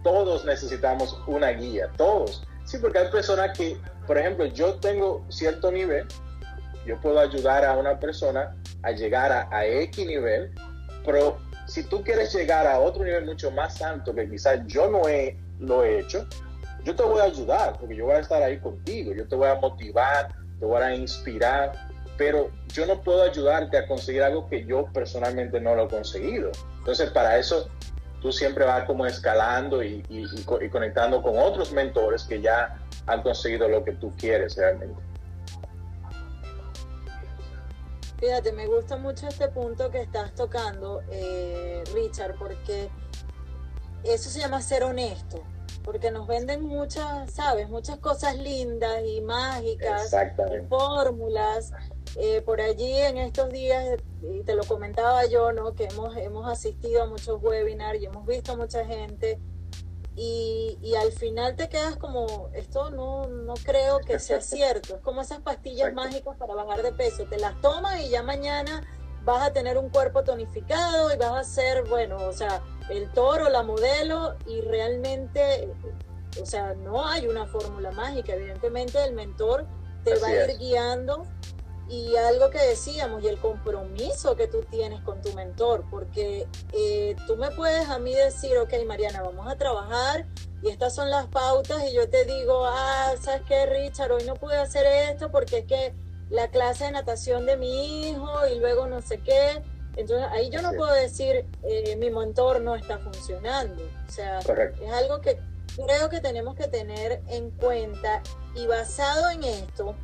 Todos 0.03 0.45
necesitamos 0.45 1.21
una 1.27 1.49
guía, 1.49 1.91
todos. 1.95 2.43
Sí, 2.65 2.77
porque 2.79 2.99
hay 2.99 3.07
personas 3.09 3.57
que, 3.57 3.77
por 4.07 4.17
ejemplo, 4.17 4.45
yo 4.47 4.75
tengo 4.75 5.25
cierto 5.29 5.71
nivel, 5.71 6.07
yo 6.85 6.99
puedo 7.01 7.19
ayudar 7.19 7.65
a 7.65 7.77
una 7.77 7.99
persona 7.99 8.55
a 8.83 8.91
llegar 8.91 9.31
a, 9.31 9.47
a 9.51 9.65
X 9.65 10.05
nivel, 10.05 10.51
pero 11.05 11.37
si 11.67 11.83
tú 11.83 12.03
quieres 12.03 12.33
llegar 12.33 12.65
a 12.67 12.79
otro 12.79 13.03
nivel 13.03 13.25
mucho 13.25 13.51
más 13.51 13.81
alto 13.81 14.13
que 14.13 14.27
quizás 14.27 14.65
yo 14.65 14.89
no 14.89 15.07
he, 15.07 15.37
lo 15.59 15.83
he 15.83 15.99
hecho, 15.99 16.27
yo 16.83 16.95
te 16.95 17.03
voy 17.03 17.19
a 17.19 17.25
ayudar, 17.25 17.77
porque 17.77 17.95
yo 17.95 18.05
voy 18.05 18.15
a 18.15 18.19
estar 18.19 18.41
ahí 18.41 18.57
contigo, 18.59 19.13
yo 19.13 19.27
te 19.27 19.35
voy 19.35 19.49
a 19.49 19.55
motivar, 19.55 20.33
te 20.59 20.65
voy 20.65 20.81
a 20.81 20.95
inspirar, 20.95 21.73
pero 22.17 22.51
yo 22.67 22.85
no 22.85 23.01
puedo 23.01 23.23
ayudarte 23.23 23.77
a 23.77 23.87
conseguir 23.87 24.23
algo 24.23 24.47
que 24.47 24.65
yo 24.65 24.85
personalmente 24.93 25.59
no 25.59 25.75
lo 25.75 25.85
he 25.85 25.87
conseguido. 25.87 26.51
Entonces, 26.79 27.09
para 27.11 27.37
eso 27.37 27.69
tú 28.21 28.31
siempre 28.31 28.65
vas 28.65 28.83
como 28.85 29.05
escalando 29.05 29.81
y, 29.83 30.03
conectando 30.71 31.21
con 31.21 31.37
otros 31.37 31.71
mentores 31.71 32.23
que 32.23 32.41
ya 32.41 32.77
han 33.07 33.23
conseguido 33.23 33.67
lo 33.69 33.83
que 33.83 33.93
tú 33.93 34.13
quieres 34.17 34.57
realmente. 34.57 35.01
Fíjate, 38.19 38.51
me 38.51 38.67
gusta 38.67 38.97
mucho 38.97 39.29
este 39.29 39.47
punto 39.47 39.89
que 39.89 40.01
estás 40.01 40.35
tocando, 40.35 41.01
eh, 41.09 41.81
Richard, 41.93 42.35
porque 42.37 42.89
eso 44.03 44.29
se 44.29 44.41
llama 44.41 44.61
ser 44.61 44.83
honesto 44.83 45.41
porque 45.91 46.11
nos 46.11 46.27
venden 46.27 46.65
muchas, 46.65 47.31
¿sabes? 47.31 47.67
Muchas 47.67 47.97
cosas 47.97 48.37
lindas 48.37 49.01
y 49.07 49.21
mágicas, 49.21 50.13
y 50.13 50.67
fórmulas, 50.67 51.71
eh, 52.15 52.43
por 52.43 52.61
allí 52.61 52.95
en 52.95 53.17
estos 53.17 53.49
días, 53.49 53.97
y 54.21 54.43
te 54.43 54.53
lo 54.53 54.63
comentaba 54.65 55.25
yo, 55.25 55.51
¿no? 55.51 55.73
Que 55.73 55.85
hemos, 55.85 56.15
hemos 56.15 56.47
asistido 56.47 57.01
a 57.01 57.05
muchos 57.07 57.41
webinars 57.41 57.99
y 57.99 58.05
hemos 58.05 58.23
visto 58.27 58.51
a 58.51 58.55
mucha 58.55 58.85
gente. 58.85 59.39
Y, 60.15 60.77
y, 60.79 60.93
al 60.93 61.11
final 61.11 61.55
te 61.55 61.69
quedas 61.69 61.97
como, 61.97 62.51
esto 62.53 62.91
no, 62.91 63.25
no 63.25 63.55
creo 63.55 63.97
que 63.97 64.19
sea 64.19 64.41
cierto. 64.41 64.97
Es 64.97 65.01
como 65.01 65.21
esas 65.21 65.39
pastillas 65.39 65.91
mágicas 65.91 66.37
para 66.37 66.53
bajar 66.53 66.83
de 66.83 66.91
peso. 66.91 67.25
Te 67.25 67.39
las 67.39 67.59
tomas 67.61 67.99
y 67.99 68.09
ya 68.09 68.21
mañana 68.21 68.85
vas 69.25 69.41
a 69.41 69.53
tener 69.53 69.79
un 69.79 69.89
cuerpo 69.89 70.23
tonificado 70.23 71.11
y 71.11 71.17
vas 71.17 71.31
a 71.31 71.43
ser, 71.43 71.89
bueno, 71.89 72.17
o 72.27 72.31
sea, 72.31 72.61
el 72.89 73.11
toro, 73.11 73.49
la 73.49 73.63
modelo 73.63 74.35
y 74.45 74.61
realmente, 74.61 75.69
o 76.41 76.45
sea, 76.45 76.73
no 76.73 77.07
hay 77.07 77.27
una 77.27 77.45
fórmula 77.45 77.91
mágica. 77.91 78.33
Evidentemente 78.33 79.03
el 79.03 79.13
mentor 79.13 79.65
te 80.03 80.15
va 80.15 80.27
a 80.27 80.45
ir 80.45 80.57
guiando 80.57 81.25
y 81.89 82.15
algo 82.15 82.51
que 82.51 82.59
decíamos 82.59 83.23
y 83.23 83.27
el 83.27 83.39
compromiso 83.39 84.35
que 84.35 84.47
tú 84.47 84.61
tienes 84.69 85.01
con 85.01 85.21
tu 85.21 85.33
mentor, 85.33 85.85
porque 85.89 86.47
eh, 86.71 87.15
tú 87.25 87.35
me 87.35 87.49
puedes 87.51 87.89
a 87.89 87.97
mí 87.97 88.13
decir, 88.13 88.57
ok 88.59 88.73
Mariana, 88.85 89.23
vamos 89.23 89.47
a 89.51 89.55
trabajar 89.55 90.27
y 90.61 90.69
estas 90.69 90.93
son 90.93 91.09
las 91.09 91.25
pautas 91.27 91.83
y 91.89 91.93
yo 91.93 92.07
te 92.07 92.25
digo, 92.25 92.65
ah, 92.65 93.13
¿sabes 93.19 93.41
qué 93.47 93.65
Richard? 93.65 94.11
Hoy 94.11 94.23
no 94.25 94.35
pude 94.35 94.57
hacer 94.57 94.85
esto 95.09 95.31
porque 95.31 95.59
es 95.59 95.65
que 95.65 95.93
la 96.29 96.49
clase 96.49 96.85
de 96.85 96.91
natación 96.91 97.47
de 97.47 97.57
mi 97.57 98.09
hijo 98.09 98.29
y 98.53 98.59
luego 98.59 98.85
no 98.85 99.01
sé 99.01 99.19
qué. 99.19 99.63
Entonces 99.95 100.27
ahí 100.31 100.49
yo 100.49 100.61
no 100.61 100.73
puedo 100.73 100.93
decir, 100.93 101.45
eh, 101.63 101.95
mi 101.97 102.09
mentor 102.09 102.61
no 102.61 102.75
está 102.75 102.99
funcionando. 102.99 103.83
O 104.07 104.11
sea, 104.11 104.39
es 104.39 104.91
algo 104.91 105.19
que 105.21 105.39
creo 105.75 106.09
que 106.09 106.19
tenemos 106.19 106.55
que 106.55 106.67
tener 106.67 107.21
en 107.27 107.51
cuenta 107.51 108.21
y 108.55 108.67
basado 108.67 109.29
en 109.29 109.43
esto, 109.43 109.95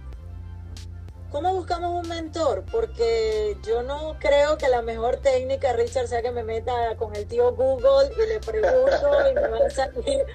¿cómo 1.32 1.54
buscamos 1.54 2.04
un 2.04 2.10
mentor? 2.10 2.64
Porque 2.72 3.58
yo 3.66 3.84
no 3.84 4.18
creo 4.20 4.58
que 4.58 4.70
la 4.70 4.82
mejor 4.82 5.18
técnica, 5.18 5.74
Richard, 5.74 6.08
sea 6.08 6.22
que 6.22 6.32
me 6.32 6.44
meta 6.44 6.96
con 6.98 7.16
el 7.16 7.26
tío 7.26 7.54
Google 7.54 8.12
y 8.16 8.28
le 8.28 8.40
pregunto 8.40 9.30
y 9.30 9.34
me 9.34 9.48
va 9.48 9.66
a 9.66 9.70
salir 9.70 10.26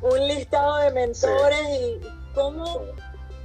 un 0.00 0.28
listado 0.28 0.78
de 0.78 0.90
mentores 0.92 1.68
y 1.70 2.00
cómo, 2.34 2.82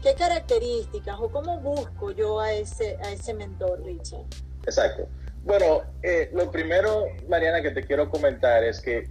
qué 0.02 0.14
características 0.14 1.18
o 1.20 1.30
cómo 1.30 1.60
busco 1.60 2.12
yo 2.12 2.40
a 2.40 2.54
ese, 2.54 2.98
a 3.04 3.12
ese 3.12 3.34
mentor, 3.34 3.84
Richard. 3.84 4.26
Exacto. 4.66 5.08
Bueno, 5.44 5.84
eh, 6.02 6.30
lo 6.34 6.50
primero, 6.50 7.06
Mariana, 7.28 7.62
que 7.62 7.72
te 7.72 7.84
quiero 7.84 8.10
comentar 8.10 8.64
es 8.64 8.80
que 8.80 9.10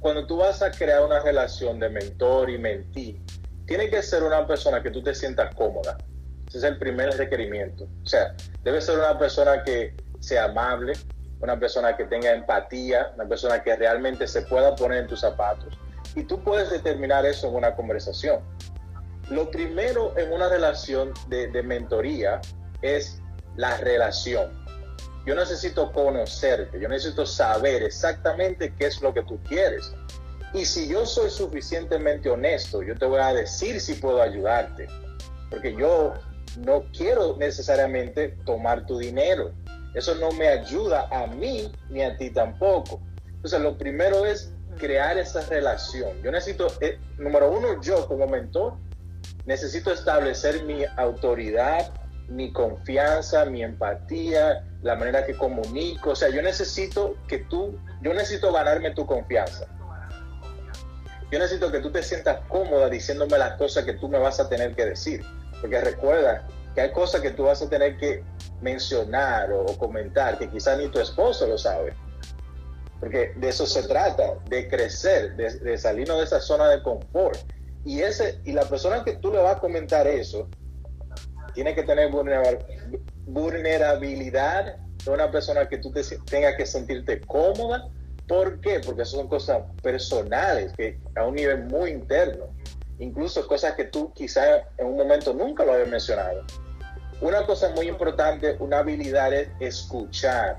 cuando 0.00 0.26
tú 0.26 0.38
vas 0.38 0.60
a 0.60 0.72
crear 0.72 1.04
una 1.04 1.20
relación 1.20 1.78
de 1.78 1.88
mentor 1.88 2.50
y 2.50 2.58
mentí, 2.58 3.22
tiene 3.64 3.88
que 3.88 4.02
ser 4.02 4.24
una 4.24 4.46
persona 4.46 4.82
que 4.82 4.90
tú 4.90 5.02
te 5.02 5.14
sientas 5.14 5.54
cómoda. 5.54 5.96
Ese 6.48 6.58
es 6.58 6.64
el 6.64 6.78
primer 6.78 7.16
requerimiento. 7.16 7.84
O 7.84 8.06
sea, 8.06 8.34
debe 8.64 8.80
ser 8.80 8.98
una 8.98 9.18
persona 9.18 9.62
que 9.62 9.94
sea 10.18 10.44
amable, 10.44 10.94
una 11.40 11.58
persona 11.58 11.96
que 11.96 12.04
tenga 12.04 12.32
empatía, 12.32 13.12
una 13.14 13.28
persona 13.28 13.62
que 13.62 13.76
realmente 13.76 14.26
se 14.26 14.42
pueda 14.42 14.74
poner 14.74 14.98
en 14.98 15.06
tus 15.06 15.20
zapatos. 15.20 15.78
Y 16.16 16.24
tú 16.24 16.42
puedes 16.42 16.70
determinar 16.70 17.24
eso 17.24 17.48
en 17.48 17.54
una 17.54 17.74
conversación. 17.76 18.40
Lo 19.30 19.50
primero 19.50 20.16
en 20.16 20.32
una 20.32 20.48
relación 20.48 21.12
de, 21.28 21.48
de 21.48 21.62
mentoría 21.62 22.40
es 22.82 23.20
la 23.56 23.76
relación. 23.76 24.65
Yo 25.26 25.34
necesito 25.34 25.92
conocerte, 25.92 26.78
yo 26.78 26.88
necesito 26.88 27.26
saber 27.26 27.82
exactamente 27.82 28.72
qué 28.78 28.86
es 28.86 29.02
lo 29.02 29.12
que 29.12 29.22
tú 29.24 29.38
quieres. 29.42 29.92
Y 30.54 30.64
si 30.64 30.88
yo 30.88 31.04
soy 31.04 31.30
suficientemente 31.30 32.30
honesto, 32.30 32.82
yo 32.82 32.96
te 32.96 33.04
voy 33.04 33.20
a 33.20 33.34
decir 33.34 33.80
si 33.80 33.94
puedo 33.94 34.22
ayudarte. 34.22 34.86
Porque 35.50 35.74
yo 35.74 36.14
no 36.64 36.84
quiero 36.96 37.36
necesariamente 37.36 38.36
tomar 38.44 38.86
tu 38.86 38.98
dinero. 38.98 39.52
Eso 39.94 40.14
no 40.14 40.30
me 40.30 40.48
ayuda 40.48 41.08
a 41.10 41.26
mí 41.26 41.72
ni 41.90 42.02
a 42.02 42.16
ti 42.16 42.30
tampoco. 42.30 43.02
Entonces, 43.26 43.60
lo 43.60 43.76
primero 43.76 44.24
es 44.24 44.52
crear 44.78 45.18
esa 45.18 45.40
relación. 45.48 46.22
Yo 46.22 46.30
necesito, 46.30 46.68
eh, 46.80 46.98
número 47.18 47.50
uno, 47.50 47.80
yo 47.82 48.06
como 48.06 48.26
mentor, 48.26 48.74
necesito 49.44 49.92
establecer 49.92 50.64
mi 50.64 50.84
autoridad, 50.96 51.92
mi 52.28 52.52
confianza, 52.52 53.44
mi 53.44 53.62
empatía, 53.62 54.64
la 54.82 54.96
manera 54.96 55.24
que 55.24 55.36
comunico. 55.36 56.10
O 56.10 56.16
sea, 56.16 56.28
yo 56.28 56.42
necesito 56.42 57.16
que 57.28 57.38
tú, 57.38 57.78
yo 58.02 58.12
necesito 58.14 58.52
ganarme 58.52 58.92
tu 58.92 59.06
confianza. 59.06 59.66
Yo 61.30 61.38
necesito 61.38 61.72
que 61.72 61.80
tú 61.80 61.90
te 61.90 62.02
sientas 62.02 62.40
cómoda 62.48 62.88
diciéndome 62.88 63.36
las 63.38 63.54
cosas 63.54 63.84
que 63.84 63.94
tú 63.94 64.08
me 64.08 64.18
vas 64.18 64.38
a 64.38 64.48
tener 64.48 64.74
que 64.74 64.86
decir. 64.86 65.24
Porque 65.60 65.80
recuerda 65.80 66.46
que 66.74 66.82
hay 66.82 66.92
cosas 66.92 67.20
que 67.20 67.30
tú 67.30 67.44
vas 67.44 67.62
a 67.62 67.68
tener 67.68 67.96
que 67.96 68.22
mencionar 68.60 69.52
o, 69.52 69.66
comentar 69.78 70.38
que 70.38 70.48
quizás 70.48 70.78
ni 70.78 70.88
tu 70.88 71.00
esposo 71.00 71.46
lo 71.46 71.58
sabe. 71.58 71.94
Porque 73.00 73.34
de 73.36 73.48
eso 73.48 73.66
se 73.66 73.82
trata, 73.82 74.34
de 74.48 74.68
crecer, 74.68 75.36
de, 75.36 75.50
de 75.58 75.78
salirnos 75.78 76.18
de 76.18 76.24
esa 76.24 76.40
zona 76.40 76.68
de 76.68 76.82
confort. 76.82 77.38
Y, 77.84 78.02
ese, 78.02 78.40
y 78.44 78.52
la 78.52 78.64
persona 78.68 79.04
que 79.04 79.14
tú 79.14 79.32
le 79.32 79.38
vas 79.38 79.56
a 79.56 79.60
comentar 79.60 80.06
eso, 80.06 80.48
tiene 81.56 81.74
que 81.74 81.82
tener 81.82 82.12
vulnerabilidad, 83.26 84.76
una 85.06 85.28
persona 85.32 85.68
que 85.68 85.78
tú 85.78 85.90
te, 85.90 86.02
tengas 86.30 86.54
que 86.54 86.64
sentirte 86.66 87.20
cómoda. 87.22 87.88
¿Por 88.28 88.60
qué? 88.60 88.80
Porque 88.80 89.04
son 89.04 89.26
cosas 89.28 89.62
personales, 89.82 90.72
que 90.76 91.00
a 91.16 91.24
un 91.24 91.34
nivel 91.34 91.64
muy 91.64 91.90
interno 91.90 92.54
incluso 92.98 93.46
cosas 93.46 93.74
que 93.74 93.84
tú 93.84 94.12
quizás 94.14 94.62
en 94.78 94.86
un 94.86 94.96
momento 94.96 95.32
nunca 95.34 95.64
lo 95.64 95.72
habías 95.72 95.88
mencionado. 95.88 96.44
Una 97.20 97.44
cosa 97.46 97.70
muy 97.70 97.88
importante, 97.88 98.56
una 98.58 98.78
habilidad 98.78 99.32
es 99.32 99.48
escuchar, 99.60 100.58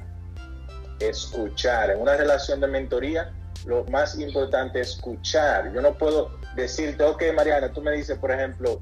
escuchar. 1.00 1.92
En 1.92 2.02
una 2.02 2.16
relación 2.16 2.60
de 2.60 2.68
mentoría, 2.68 3.32
lo 3.66 3.84
más 3.86 4.18
importante 4.20 4.82
es 4.82 4.96
escuchar. 4.96 5.72
Yo 5.74 5.82
no 5.82 5.98
puedo 5.98 6.32
decirte, 6.56 7.04
ok, 7.04 7.24
Mariana, 7.36 7.72
tú 7.72 7.82
me 7.82 7.92
dices, 7.92 8.18
por 8.18 8.32
ejemplo, 8.32 8.82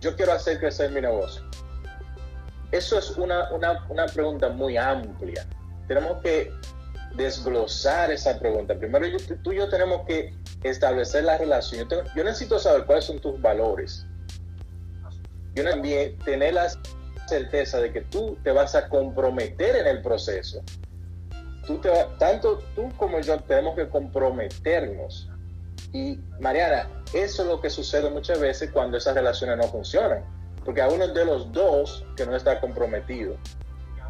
yo 0.00 0.14
quiero 0.16 0.32
hacer 0.32 0.58
crecer 0.60 0.90
mi 0.92 1.00
negocio. 1.00 1.42
Eso 2.70 2.98
es 2.98 3.10
una, 3.16 3.50
una, 3.52 3.84
una 3.88 4.06
pregunta 4.06 4.48
muy 4.50 4.76
amplia. 4.76 5.46
Tenemos 5.86 6.20
que 6.22 6.52
desglosar 7.16 8.10
esa 8.10 8.38
pregunta. 8.38 8.74
Primero 8.74 9.06
tú 9.42 9.52
y 9.52 9.56
yo 9.56 9.68
tenemos 9.68 10.06
que 10.06 10.34
establecer 10.62 11.24
la 11.24 11.38
relación. 11.38 11.88
Yo, 12.14 12.24
necesito 12.24 12.58
saber 12.58 12.84
cuáles 12.84 13.04
son 13.04 13.18
tus 13.18 13.40
valores. 13.40 14.06
Yo 15.54 15.64
también 15.64 16.16
tener 16.18 16.54
la 16.54 16.68
certeza 17.26 17.80
de 17.80 17.92
que 17.92 18.02
tú 18.02 18.38
te 18.44 18.52
vas 18.52 18.74
a 18.74 18.88
comprometer 18.88 19.76
en 19.76 19.86
el 19.86 20.02
proceso. 20.02 20.62
Tanto 22.18 22.58
tú 22.74 22.88
como 22.96 23.20
yo 23.20 23.38
tenemos 23.40 23.76
que 23.76 23.88
comprometernos. 23.88 25.28
Y 25.92 26.20
Mariana, 26.40 26.88
eso 27.12 27.42
es 27.42 27.48
lo 27.48 27.60
que 27.60 27.70
sucede 27.70 28.10
muchas 28.10 28.40
veces 28.40 28.70
cuando 28.70 28.96
esas 28.96 29.14
relaciones 29.14 29.56
no 29.56 29.64
funcionan. 29.64 30.24
Porque 30.64 30.82
a 30.82 30.88
uno 30.88 31.08
de 31.08 31.24
los 31.24 31.50
dos 31.52 32.04
que 32.16 32.26
no 32.26 32.36
está 32.36 32.60
comprometido, 32.60 33.36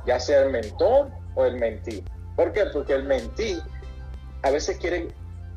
ya 0.07 0.19
sea 0.19 0.43
el 0.43 0.51
mentor 0.51 1.11
o 1.35 1.45
el 1.45 1.57
mentí. 1.57 2.05
¿Por 2.37 2.53
qué? 2.53 2.65
Porque 2.73 2.95
el 2.95 3.05
mentí 3.05 3.61
a 4.43 4.51
veces 4.51 4.79
quiere 4.79 5.09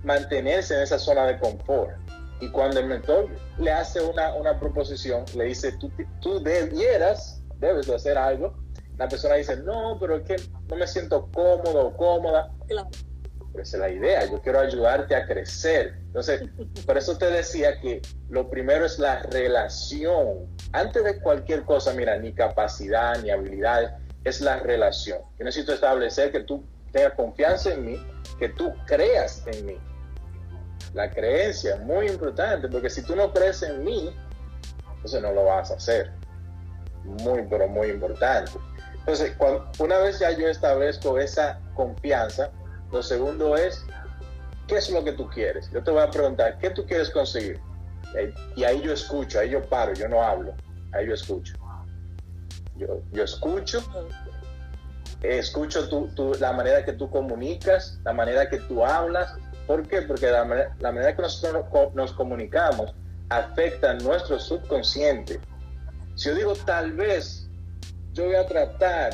mantenerse 0.03 0.75
en 0.75 0.81
esa 0.81 0.99
zona 0.99 1.25
de 1.25 1.39
confort. 1.39 1.91
Y 2.39 2.49
cuando 2.49 2.79
el 2.79 2.87
mentor 2.87 3.29
le 3.59 3.71
hace 3.71 4.01
una, 4.01 4.33
una 4.33 4.59
proposición, 4.59 5.25
le 5.35 5.45
dice, 5.45 5.71
tú, 5.73 5.91
tú 6.21 6.41
debieras, 6.41 7.41
debes 7.59 7.87
de 7.87 7.95
hacer 7.95 8.17
algo, 8.17 8.55
la 8.97 9.07
persona 9.07 9.35
dice, 9.35 9.57
no, 9.57 9.97
pero 9.99 10.17
es 10.17 10.23
que 10.23 10.35
no 10.67 10.75
me 10.75 10.87
siento 10.87 11.29
cómodo 11.33 11.87
o 11.87 11.97
cómoda. 11.97 12.51
Claro. 12.67 12.89
Es 13.53 13.73
la 13.73 13.89
idea, 13.89 14.25
yo 14.25 14.41
quiero 14.41 14.59
ayudarte 14.59 15.15
a 15.15 15.25
crecer. 15.27 15.95
Entonces, 16.07 16.43
por 16.85 16.97
eso 16.97 17.17
te 17.17 17.29
decía 17.29 17.79
que 17.79 18.01
lo 18.29 18.49
primero 18.49 18.85
es 18.85 18.97
la 18.97 19.23
relación. 19.23 20.47
Antes 20.71 21.03
de 21.03 21.19
cualquier 21.19 21.63
cosa, 21.63 21.93
mira, 21.93 22.17
ni 22.17 22.33
capacidad, 22.33 23.21
ni 23.21 23.29
habilidades, 23.29 23.91
es 24.23 24.41
la 24.41 24.57
relación. 24.57 25.19
Yo 25.37 25.45
necesito 25.45 25.73
establecer 25.73 26.31
que 26.31 26.41
tú 26.41 26.63
tengas 26.91 27.13
confianza 27.13 27.73
en 27.73 27.85
mí, 27.85 28.05
que 28.39 28.49
tú 28.49 28.73
creas 28.85 29.43
en 29.47 29.65
mí. 29.65 29.77
La 30.93 31.09
creencia 31.09 31.75
es 31.75 31.81
muy 31.81 32.07
importante 32.07 32.67
porque 32.67 32.89
si 32.89 33.01
tú 33.03 33.15
no 33.15 33.33
crees 33.33 33.61
en 33.63 33.83
mí, 33.83 34.15
entonces 34.95 35.21
no 35.21 35.31
lo 35.33 35.45
vas 35.45 35.71
a 35.71 35.75
hacer. 35.75 36.11
Muy, 37.03 37.45
pero 37.49 37.67
muy 37.67 37.89
importante. 37.89 38.51
Entonces, 38.99 39.35
una 39.79 39.97
vez 39.97 40.19
ya 40.19 40.31
yo 40.31 40.47
establezco 40.47 41.17
esa 41.17 41.59
confianza, 41.73 42.51
lo 42.91 43.01
segundo 43.03 43.55
es, 43.55 43.85
¿qué 44.67 44.77
es 44.77 44.89
lo 44.89 45.03
que 45.03 45.13
tú 45.13 45.29
quieres? 45.29 45.69
Yo 45.71 45.83
te 45.83 45.91
voy 45.91 46.01
a 46.01 46.09
preguntar, 46.09 46.57
¿qué 46.59 46.69
tú 46.69 46.85
quieres 46.85 47.09
conseguir? 47.09 47.59
Y 48.55 48.63
ahí 48.63 48.81
yo 48.81 48.91
escucho, 48.91 49.39
ahí 49.39 49.51
yo 49.51 49.61
paro, 49.63 49.93
yo 49.93 50.07
no 50.09 50.21
hablo, 50.21 50.53
ahí 50.93 51.07
yo 51.07 51.13
escucho. 51.13 51.53
Yo, 52.77 53.01
yo 53.11 53.23
escucho, 53.23 53.83
escucho 55.21 55.87
tu, 55.87 56.33
la 56.39 56.51
manera 56.51 56.83
que 56.83 56.93
tú 56.93 57.09
comunicas, 57.09 57.99
la 58.03 58.13
manera 58.13 58.49
que 58.49 58.57
tú 58.57 58.83
hablas, 58.85 59.35
¿Por 59.71 59.87
qué? 59.87 60.01
Porque 60.01 60.29
la, 60.29 60.43
manera 60.43 61.15
que 61.15 61.21
nosotros 61.21 61.65
nos 61.93 62.11
comunicamos 62.11 62.93
afecta 63.29 63.91
a 63.91 63.93
nuestro 63.93 64.37
subconsciente. 64.37 65.39
Si 66.15 66.27
yo 66.27 66.35
digo 66.35 66.53
tal 66.65 66.91
vez, 66.91 67.47
yo 68.11 68.25
voy 68.25 68.35
a 68.35 68.45
tratar, 68.45 69.13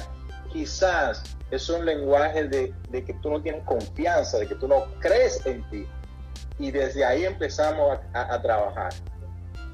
quizás 0.51 1.21
es 1.51 1.69
un 1.69 1.85
lenguaje 1.85 2.47
de, 2.47 2.73
que 2.91 3.13
tú 3.21 3.29
no 3.29 3.41
tienes 3.41 3.63
confianza, 3.63 4.37
de 4.39 4.47
que 4.47 4.55
tú 4.55 4.67
no 4.67 4.85
crees 4.99 5.45
en 5.45 5.67
ti. 5.69 5.87
Y 6.59 6.71
desde 6.71 7.05
ahí 7.05 7.25
empezamos 7.25 7.99
a, 8.13 8.41
trabajar. 8.41 8.93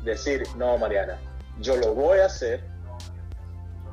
Decir, 0.04 0.44
no, 0.58 0.78
Mariana, 0.78 1.18
yo 1.60 1.78
lo 1.78 1.94
voy 1.94 2.20
a 2.20 2.26
hacer, 2.26 2.62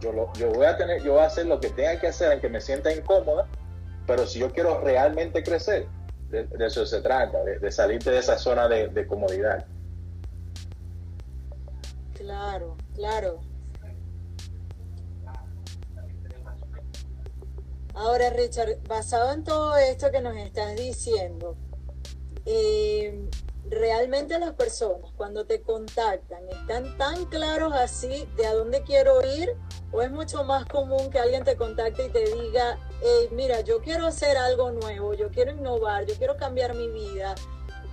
yo, 0.00 0.12
lo, 0.12 0.32
yo 0.34 0.50
voy 0.50 0.66
a 0.66 0.76
tener, 0.76 1.02
yo 1.02 1.12
voy 1.12 1.22
a 1.22 1.26
hacer 1.26 1.46
lo 1.46 1.60
que 1.60 1.70
tenga 1.70 2.00
que 2.00 2.08
hacer 2.08 2.32
aunque 2.32 2.48
me 2.48 2.60
sienta 2.60 2.92
incómoda, 2.92 3.46
pero 4.06 4.26
si 4.26 4.40
yo 4.40 4.50
quiero 4.52 4.80
realmente 4.80 5.42
crecer, 5.44 5.86
de, 6.30 6.48
eso 6.58 6.84
se 6.84 7.00
trata, 7.00 7.44
de, 7.44 7.70
salirte 7.70 8.10
de 8.10 8.18
esa 8.18 8.36
zona 8.38 8.68
de 8.68 9.06
comodidad. 9.06 9.64
Claro, 12.14 12.76
claro. 12.94 13.40
Ahora, 18.00 18.30
Richard, 18.30 18.78
basado 18.88 19.30
en 19.30 19.44
todo 19.44 19.76
esto 19.76 20.10
que 20.10 20.22
nos 20.22 20.34
estás 20.34 20.74
diciendo, 20.74 21.58
eh, 22.46 23.28
realmente 23.68 24.38
las 24.38 24.54
personas 24.54 25.12
cuando 25.18 25.44
te 25.44 25.60
contactan 25.60 26.48
están 26.48 26.96
tan 26.96 27.26
claros 27.26 27.74
así 27.74 28.26
de 28.38 28.46
a 28.46 28.54
dónde 28.54 28.82
quiero 28.84 29.20
ir 29.36 29.54
o 29.92 30.00
es 30.00 30.10
mucho 30.10 30.44
más 30.44 30.64
común 30.64 31.10
que 31.10 31.18
alguien 31.18 31.44
te 31.44 31.56
contacte 31.56 32.06
y 32.06 32.08
te 32.08 32.24
diga, 32.24 32.78
mira, 33.32 33.60
yo 33.60 33.82
quiero 33.82 34.06
hacer 34.06 34.38
algo 34.38 34.70
nuevo, 34.70 35.12
yo 35.12 35.28
quiero 35.28 35.50
innovar, 35.50 36.06
yo 36.06 36.14
quiero 36.14 36.38
cambiar 36.38 36.74
mi 36.74 36.88
vida, 36.88 37.34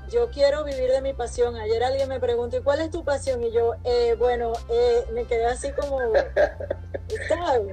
yo 0.10 0.30
quiero 0.32 0.64
vivir 0.64 0.92
de 0.92 1.02
mi 1.02 1.14
pasión. 1.14 1.56
Ayer 1.56 1.84
alguien 1.84 2.10
me 2.10 2.20
preguntó, 2.20 2.58
¿y 2.58 2.62
cuál 2.62 2.82
es 2.82 2.92
tu 2.92 3.04
pasión? 3.04 3.44
Y 3.44 3.52
yo, 3.52 3.76
eh, 3.84 4.16
bueno, 4.18 4.54
eh, 4.70 5.06
me 5.14 5.26
quedé 5.26 5.46
así 5.46 5.72
como, 5.72 6.00
Claro, 7.28 7.68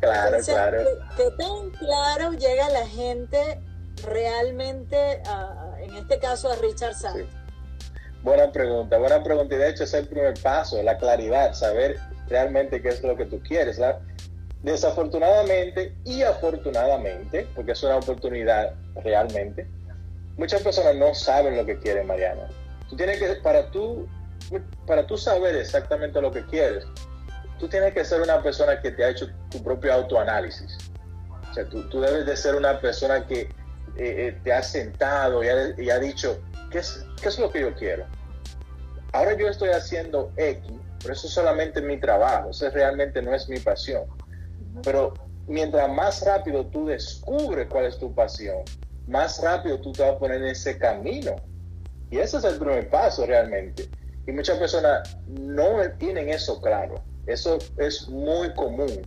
claro, 0.00 0.38
claro. 0.44 0.78
¿qué, 1.16 1.30
tan 1.38 1.70
claro 1.70 2.32
llega 2.32 2.68
la 2.68 2.86
gente 2.86 3.60
realmente, 4.04 5.22
en 5.80 5.96
este 5.96 6.18
caso, 6.18 6.50
a 6.50 6.56
Richard 6.56 6.94
Santos? 6.94 7.28
Buena 8.22 8.50
pregunta, 8.52 8.98
buena 8.98 9.22
pregunta. 9.22 9.54
Y 9.54 9.58
de 9.58 9.70
hecho 9.70 9.84
es 9.84 9.94
el 9.94 10.06
primer 10.06 10.34
paso, 10.42 10.82
la 10.82 10.98
claridad, 10.98 11.54
saber 11.54 11.98
realmente 12.28 12.80
qué 12.80 12.88
es 12.88 13.02
lo 13.02 13.16
que 13.16 13.26
tú 13.26 13.40
quieres. 13.40 13.80
Desafortunadamente 14.62 15.94
y 16.04 16.22
afortunadamente, 16.22 17.46
porque 17.54 17.72
es 17.72 17.82
una 17.82 17.96
oportunidad 17.96 18.74
realmente, 19.02 19.66
muchas 20.36 20.62
personas 20.62 20.96
no 20.96 21.14
saben 21.14 21.56
lo 21.56 21.64
que 21.64 21.78
quieren, 21.78 22.06
Mariana. 22.06 22.48
Tú 22.88 22.96
tienes 22.96 23.18
que, 23.18 23.34
para 23.36 23.70
tú, 23.70 24.08
para 24.86 25.06
tú 25.06 25.16
saber 25.16 25.56
exactamente 25.56 26.20
lo 26.20 26.30
que 26.30 26.44
quieres, 26.46 26.84
tú 27.58 27.68
tienes 27.68 27.94
que 27.94 28.04
ser 28.04 28.20
una 28.20 28.42
persona 28.42 28.80
que 28.80 28.90
te 28.90 29.04
ha 29.04 29.10
hecho 29.10 29.28
tu 29.50 29.62
propio 29.62 29.92
autoanálisis. 29.92 30.90
O 31.50 31.54
sea, 31.54 31.64
tú, 31.68 31.88
tú 31.88 32.00
debes 32.00 32.26
de 32.26 32.36
ser 32.36 32.56
una 32.56 32.80
persona 32.80 33.26
que 33.26 33.42
eh, 33.42 33.48
eh, 33.96 34.40
te 34.42 34.52
ha 34.52 34.62
sentado 34.62 35.44
y 35.44 35.48
ha, 35.48 35.80
y 35.80 35.90
ha 35.90 35.98
dicho, 35.98 36.40
¿qué 36.70 36.78
es, 36.78 37.06
¿qué 37.22 37.28
es 37.28 37.38
lo 37.38 37.50
que 37.50 37.60
yo 37.60 37.74
quiero? 37.74 38.06
Ahora 39.12 39.34
yo 39.34 39.48
estoy 39.48 39.68
haciendo 39.68 40.32
X, 40.36 40.72
pero 41.00 41.14
eso 41.14 41.28
es 41.28 41.32
solamente 41.32 41.80
mi 41.80 42.00
trabajo, 42.00 42.50
eso 42.50 42.68
realmente 42.70 43.22
no 43.22 43.32
es 43.32 43.48
mi 43.48 43.60
pasión. 43.60 44.02
Pero 44.82 45.14
mientras 45.46 45.88
más 45.92 46.24
rápido 46.26 46.66
tú 46.66 46.86
descubres 46.86 47.68
cuál 47.68 47.84
es 47.84 47.98
tu 47.98 48.12
pasión, 48.12 48.58
más 49.06 49.40
rápido 49.42 49.80
tú 49.80 49.92
te 49.92 50.02
vas 50.02 50.12
a 50.12 50.18
poner 50.18 50.38
en 50.38 50.48
ese 50.48 50.78
camino. 50.78 51.36
Y 52.10 52.18
ese 52.18 52.38
es 52.38 52.44
el 52.44 52.58
primer 52.58 52.88
paso 52.90 53.26
realmente. 53.26 53.88
Y 54.26 54.32
muchas 54.32 54.58
personas 54.58 55.16
no 55.26 55.76
tienen 55.98 56.28
eso 56.28 56.60
claro. 56.60 57.02
Eso 57.26 57.58
es 57.78 58.08
muy 58.08 58.52
común. 58.54 59.06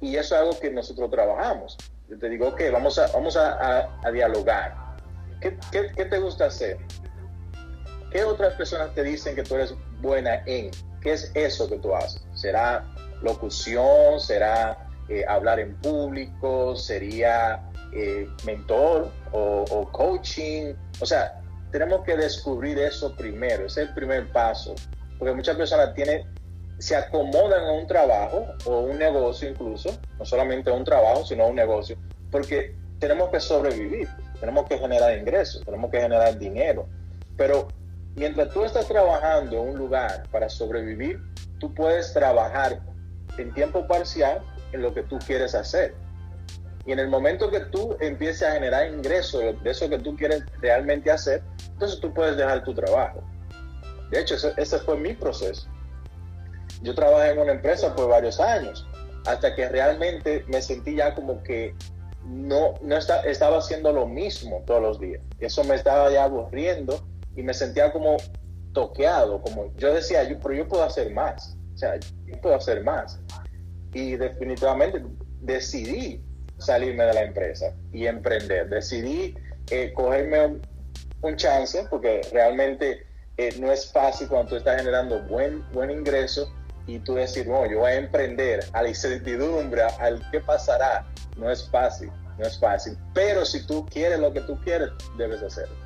Y 0.00 0.16
eso 0.16 0.34
es 0.34 0.40
algo 0.40 0.58
que 0.58 0.70
nosotros 0.70 1.10
trabajamos. 1.10 1.76
Yo 2.08 2.18
te 2.18 2.28
digo, 2.28 2.48
ok, 2.48 2.60
vamos 2.72 2.98
a, 2.98 3.06
vamos 3.08 3.36
a, 3.36 3.88
dialogar. 4.12 4.74
¿Qué, 5.40 5.56
¿Qué, 5.70 6.04
te 6.04 6.18
gusta 6.18 6.46
hacer? 6.46 6.78
¿Qué 8.10 8.24
otras 8.24 8.54
personas 8.54 8.94
te 8.94 9.02
dicen 9.02 9.36
que 9.36 9.42
tú 9.42 9.54
eres 9.54 9.74
buena 10.00 10.42
en? 10.46 10.70
¿Qué 11.00 11.12
es 11.12 11.30
eso 11.34 11.68
que 11.68 11.78
tú 11.78 11.94
haces? 11.94 12.22
¿Será 12.34 12.84
locución? 13.22 14.18
¿Será 14.18 14.88
eh, 15.08 15.24
hablar 15.28 15.60
en 15.60 15.76
público? 15.76 16.74
¿Sería 16.76 17.69
eh, 17.92 18.28
mentor 18.44 19.10
o, 19.32 19.88
coaching. 19.92 20.74
O 21.00 21.06
sea, 21.06 21.40
tenemos 21.70 22.04
que 22.04 22.16
descubrir 22.16 22.78
eso 22.78 23.14
primero, 23.14 23.66
ese 23.66 23.82
es 23.82 23.88
el 23.88 23.94
primer 23.94 24.30
paso, 24.32 24.74
porque 25.18 25.34
muchas 25.34 25.56
personas 25.56 25.94
tienen, 25.94 26.26
se 26.78 26.96
acomodan 26.96 27.64
a 27.64 27.72
un 27.72 27.86
trabajo 27.86 28.46
o 28.64 28.80
un 28.80 28.98
negocio 28.98 29.48
incluso, 29.48 29.96
no 30.18 30.24
solamente 30.24 30.70
a 30.70 30.72
un 30.72 30.84
trabajo, 30.84 31.24
sino 31.24 31.44
a 31.44 31.46
un 31.46 31.56
negocio, 31.56 31.96
porque 32.30 32.74
tenemos 32.98 33.30
que 33.30 33.40
sobrevivir, 33.40 34.08
tenemos 34.40 34.68
que 34.68 34.78
generar 34.78 35.16
ingresos, 35.16 35.64
tenemos 35.64 35.90
que 35.90 36.00
generar 36.00 36.38
dinero, 36.38 36.88
pero 37.36 37.68
mientras 38.16 38.52
tú 38.52 38.64
estás 38.64 38.86
trabajando 38.86 39.62
en 39.62 39.68
un 39.70 39.78
lugar 39.78 40.24
para 40.30 40.48
sobrevivir, 40.48 41.20
tú 41.58 41.72
puedes 41.72 42.12
trabajar 42.12 42.80
en 43.38 43.54
tiempo 43.54 43.86
parcial 43.86 44.42
en 44.72 44.82
lo 44.82 44.92
que 44.92 45.02
tú 45.02 45.18
quieres 45.20 45.54
hacer. 45.54 45.94
Y 46.86 46.92
en 46.92 46.98
el 46.98 47.08
momento 47.08 47.50
que 47.50 47.60
tú 47.60 47.96
empieces 48.00 48.42
a 48.42 48.52
generar 48.52 48.88
ingresos 48.90 49.42
de 49.62 49.70
eso 49.70 49.88
que 49.88 49.98
tú 49.98 50.16
quieres 50.16 50.44
realmente 50.60 51.10
hacer, 51.10 51.42
entonces 51.72 52.00
tú 52.00 52.12
puedes 52.12 52.36
dejar 52.36 52.64
tu 52.64 52.74
trabajo. 52.74 53.22
De 54.10 54.20
hecho, 54.20 54.34
ese, 54.56 54.78
fue 54.78 54.96
mi 54.96 55.14
proceso. 55.14 55.68
Yo 56.82 56.94
trabajé 56.94 57.32
en 57.32 57.38
una 57.38 57.52
empresa 57.52 57.94
por 57.94 58.08
varios 58.08 58.40
años, 58.40 58.86
hasta 59.26 59.54
que 59.54 59.68
realmente 59.68 60.44
me 60.48 60.62
sentí 60.62 60.96
ya 60.96 61.14
como 61.14 61.42
que 61.42 61.74
no, 62.24 62.74
no 62.80 62.96
estaba 62.96 63.58
haciendo 63.58 63.92
lo 63.92 64.06
mismo 64.06 64.62
todos 64.66 64.82
los 64.82 65.00
días. 65.00 65.22
Eso 65.38 65.62
me 65.64 65.74
estaba 65.74 66.10
ya 66.10 66.24
aburriendo 66.24 67.00
y 67.36 67.42
me 67.42 67.54
sentía 67.54 67.92
como 67.92 68.16
toqueado, 68.72 69.40
como 69.42 69.74
yo 69.76 69.92
decía, 69.92 70.24
yo, 70.24 70.38
pero 70.40 70.54
yo 70.54 70.68
puedo 70.68 70.84
hacer 70.84 71.12
más, 71.12 71.56
o 71.74 71.78
sea, 71.78 71.98
yo 72.26 72.40
puedo 72.40 72.54
hacer 72.54 72.82
más. 72.82 73.20
Y 73.92 74.16
definitivamente 74.16 75.04
decidí 75.40 76.22
salirme 76.60 77.04
de 77.04 77.14
la 77.14 77.22
empresa 77.22 77.74
y 77.92 78.06
emprender. 78.06 78.68
Decidí 78.68 79.34
eh, 79.70 79.92
cogerme 79.94 80.60
un, 81.22 81.36
chance 81.36 81.86
porque 81.90 82.22
realmente 82.32 83.06
eh, 83.36 83.54
no 83.58 83.70
es 83.70 83.90
fácil 83.90 84.28
cuando 84.28 84.50
tú 84.50 84.56
estás 84.56 84.76
generando 84.76 85.20
buen, 85.22 85.64
buen 85.72 85.90
ingreso 85.90 86.52
y 86.86 86.98
tú 86.98 87.14
decir, 87.14 87.46
no, 87.46 87.66
yo 87.66 87.80
voy 87.80 87.92
a 87.92 87.94
emprender 87.96 88.64
a 88.72 88.82
la 88.82 88.88
incertidumbre, 88.88 89.82
al 89.82 90.22
qué 90.30 90.40
pasará. 90.40 91.06
No 91.36 91.50
es 91.50 91.68
fácil, 91.70 92.10
no 92.38 92.46
es 92.46 92.58
fácil. 92.58 92.96
Pero 93.14 93.44
si 93.44 93.66
tú 93.66 93.86
quieres 93.86 94.18
lo 94.18 94.32
que 94.32 94.40
tú 94.40 94.58
quieres, 94.62 94.90
debes 95.16 95.42
hacerlo. 95.42 95.79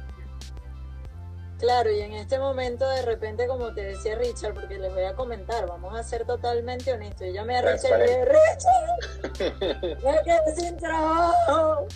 Claro, 1.58 1.90
y 1.90 2.00
en 2.00 2.12
este 2.12 2.38
momento 2.38 2.88
de 2.88 3.02
repente, 3.02 3.46
como 3.46 3.72
te 3.72 3.82
decía 3.82 4.16
Richard, 4.16 4.54
porque 4.54 4.78
les 4.78 4.92
voy 4.92 5.04
a 5.04 5.14
comentar, 5.14 5.66
vamos 5.66 5.98
a 5.98 6.02
ser 6.02 6.26
totalmente 6.26 6.92
honestos. 6.92 7.26
Yo 7.28 7.32
llamé 7.32 7.58
a 7.58 7.62
Richard 7.62 8.00
y 8.00 8.02
dije, 8.02 8.24
Richard, 8.24 10.02
me 10.02 10.22
quedé 10.24 10.54
sin 10.56 10.76
trabajo. 10.76 11.86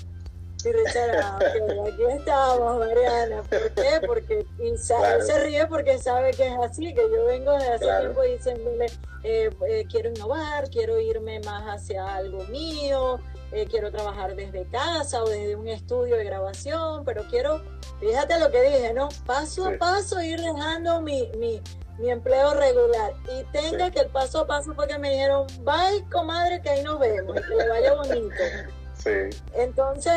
Y 0.64 0.72
Richard, 0.72 1.16
ah, 1.22 1.38
aquí 1.38 2.04
estamos, 2.08 2.78
Mariana. 2.78 3.42
¿Por 3.42 3.70
qué? 3.74 4.00
Porque 4.06 4.46
y 4.58 4.76
se 4.76 5.38
ríe 5.44 5.66
porque 5.66 5.98
sabe 5.98 6.32
que 6.32 6.48
es 6.48 6.58
así, 6.58 6.94
que 6.94 7.02
yo 7.02 7.26
vengo 7.26 7.52
de 7.52 7.68
hace 7.68 7.86
tiempo 8.00 8.22
diciéndole, 8.22 8.86
eh, 9.22 9.50
eh, 9.68 9.86
quiero 9.88 10.10
innovar, 10.10 10.68
quiero 10.70 10.98
irme 11.00 11.40
más 11.40 11.64
hacia 11.64 12.16
algo 12.16 12.42
mío, 12.44 13.20
eh, 13.52 13.66
quiero 13.68 13.90
trabajar 13.90 14.36
desde 14.36 14.66
casa 14.66 15.22
o 15.22 15.28
desde 15.28 15.56
un 15.56 15.68
estudio 15.68 16.16
de 16.16 16.24
grabación, 16.24 17.04
pero 17.04 17.24
quiero, 17.28 17.62
fíjate 18.00 18.38
lo 18.38 18.50
que 18.50 18.62
dije, 18.62 18.92
¿no? 18.92 19.08
Paso 19.26 19.66
a 19.66 19.78
paso 19.78 20.22
ir 20.22 20.40
dejando 20.40 21.00
mi, 21.00 21.28
mi, 21.38 21.60
mi 21.98 22.10
empleo 22.10 22.54
regular 22.54 23.14
y 23.38 23.44
tenga 23.52 23.90
que 23.90 24.00
el 24.00 24.08
paso 24.08 24.40
a 24.40 24.46
paso 24.46 24.74
fue 24.74 24.86
que 24.86 24.98
me 24.98 25.10
dijeron, 25.10 25.46
bye 25.60 26.04
comadre, 26.10 26.60
que 26.60 26.70
ahí 26.70 26.82
nos 26.82 26.98
vemos, 26.98 27.34
que 27.40 27.54
le 27.54 27.68
vaya 27.68 27.94
bonito. 27.94 28.34
Sí. 28.98 29.10
Entonces, 29.54 30.12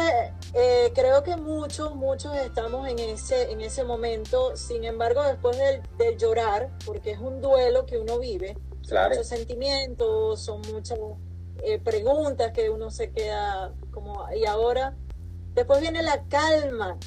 eh, 0.55 0.91
creo 0.95 1.21
que 1.21 1.35
muchos, 1.35 1.93
muchos 1.93 2.35
estamos 2.35 2.87
en 2.87 2.97
ese, 2.97 3.51
en 3.51 3.61
ese 3.61 3.83
momento. 3.83 4.55
Sin 4.55 4.83
embargo, 4.85 5.21
después 5.21 5.55
del, 5.55 5.83
del 5.99 6.17
llorar, 6.17 6.67
porque 6.83 7.11
es 7.11 7.19
un 7.19 7.41
duelo 7.41 7.85
que 7.85 7.99
uno 7.99 8.17
vive, 8.17 8.57
muchos 8.89 9.27
sentimientos, 9.27 10.41
son 10.41 10.61
muchos 10.73 10.97
eh, 11.63 11.79
preguntas 11.79 12.51
que 12.51 12.69
uno 12.69 12.91
se 12.91 13.11
queda 13.11 13.73
como, 13.91 14.25
y 14.33 14.45
ahora, 14.45 14.95
después 15.53 15.81
viene 15.81 16.01
la 16.03 16.23
calma. 16.27 16.97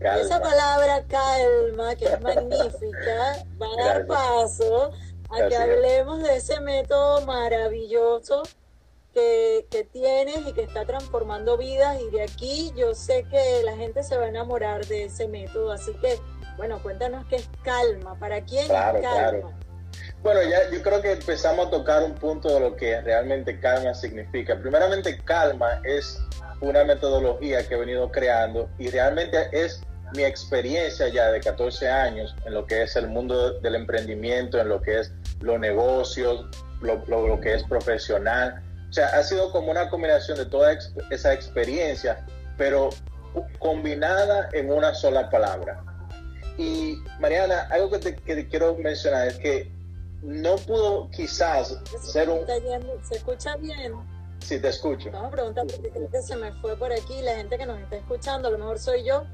Esa 0.00 0.40
palabra 0.40 1.04
calma, 1.06 1.94
que 1.94 2.06
es 2.06 2.20
magnífica, 2.20 3.44
va 3.60 3.66
a 3.66 3.84
dar 3.84 4.06
paso 4.06 4.92
a 5.28 5.48
que 5.48 5.56
hablemos 5.56 6.22
de 6.22 6.36
ese 6.36 6.58
método 6.60 7.24
maravilloso 7.26 8.42
que, 9.12 9.66
que, 9.70 9.84
tienes 9.84 10.46
y 10.46 10.52
que 10.52 10.62
está 10.62 10.84
transformando 10.86 11.58
vidas 11.58 12.00
y 12.00 12.10
de 12.10 12.22
aquí 12.22 12.72
yo 12.76 12.94
sé 12.94 13.24
que 13.30 13.62
la 13.64 13.76
gente 13.76 14.02
se 14.02 14.16
va 14.16 14.24
a 14.24 14.28
enamorar 14.28 14.86
de 14.86 15.04
ese 15.04 15.28
método, 15.28 15.72
así 15.72 15.92
que 15.94 16.18
bueno, 16.56 16.78
cuéntanos 16.82 17.24
qué 17.26 17.36
es 17.36 17.48
calma, 17.62 18.18
para 18.18 18.42
quién 18.44 18.64
es 18.64 18.68
calma. 18.68 19.58
Bueno, 20.22 20.42
ya 20.42 20.70
yo 20.70 20.82
creo 20.82 21.00
que 21.00 21.12
empezamos 21.12 21.68
a 21.68 21.70
tocar 21.70 22.02
un 22.02 22.14
punto 22.14 22.52
de 22.52 22.60
lo 22.60 22.76
que 22.76 23.00
realmente 23.00 23.58
calma 23.58 23.94
significa. 23.94 24.58
Primeramente, 24.58 25.18
calma 25.24 25.80
es 25.84 26.20
una 26.60 26.84
metodología 26.84 27.66
que 27.66 27.74
he 27.74 27.78
venido 27.78 28.10
creando 28.10 28.68
y 28.78 28.90
realmente 28.90 29.48
es 29.52 29.82
mi 30.14 30.24
experiencia 30.24 31.08
ya 31.08 31.30
de 31.30 31.40
14 31.40 31.88
años 31.88 32.34
en 32.44 32.54
lo 32.54 32.66
que 32.66 32.82
es 32.82 32.96
el 32.96 33.08
mundo 33.08 33.60
del 33.60 33.76
emprendimiento, 33.76 34.60
en 34.60 34.68
lo 34.68 34.82
que 34.82 35.00
es 35.00 35.12
los 35.40 35.58
negocios, 35.58 36.46
lo, 36.80 37.02
lo, 37.06 37.40
que 37.40 37.54
es 37.54 37.62
profesional. 37.64 38.62
O 38.88 38.92
sea, 38.92 39.06
ha 39.08 39.22
sido 39.22 39.52
como 39.52 39.70
una 39.70 39.88
combinación 39.88 40.36
de 40.36 40.46
toda 40.46 40.76
esa 41.10 41.32
experiencia, 41.32 42.26
pero 42.56 42.90
combinada 43.58 44.48
en 44.52 44.72
una 44.72 44.94
sola 44.94 45.30
palabra. 45.30 45.82
Y 46.58 46.98
Mariana, 47.20 47.68
algo 47.70 47.90
que 47.90 47.98
te, 47.98 48.48
quiero 48.48 48.76
mencionar 48.76 49.28
es 49.28 49.38
que 49.38 49.70
no 50.22 50.56
pudo 50.56 51.10
quizás 51.10 51.78
ser 52.02 52.28
un... 52.28 52.46
¿Se 53.02 53.16
escucha 53.16 53.56
bien? 53.56 53.94
Sí, 54.40 54.58
te 54.60 54.68
escucho. 54.68 55.10
Vamos 55.10 55.28
a 55.28 55.30
preguntar 55.32 55.66
porque 55.66 55.90
creo 55.90 56.10
que 56.10 56.22
se 56.22 56.36
me 56.36 56.52
fue 56.54 56.76
por 56.76 56.92
aquí 56.92 57.20
la 57.22 57.36
gente 57.36 57.58
que 57.58 57.66
nos 57.66 57.78
está 57.80 57.96
escuchando, 57.96 58.48
a 58.48 58.50
lo 58.50 58.58
mejor 58.58 58.78
soy 58.78 59.04
yo. 59.04 59.24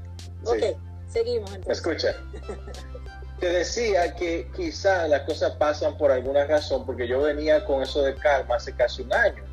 Ok, 0.45 0.77
seguimos 1.07 1.53
entonces. 1.53 1.77
Escucha. 1.77 2.15
Te 3.39 3.51
decía 3.51 4.15
que 4.15 4.49
quizás 4.55 5.07
las 5.09 5.21
cosas 5.21 5.55
pasan 5.57 5.95
por 5.97 6.11
alguna 6.11 6.45
razón, 6.45 6.85
porque 6.85 7.07
yo 7.07 7.21
venía 7.21 7.65
con 7.65 7.83
eso 7.83 8.01
de 8.01 8.15
calma 8.15 8.55
hace 8.55 8.73
casi 8.73 9.03
un 9.03 9.13
año. 9.13 9.43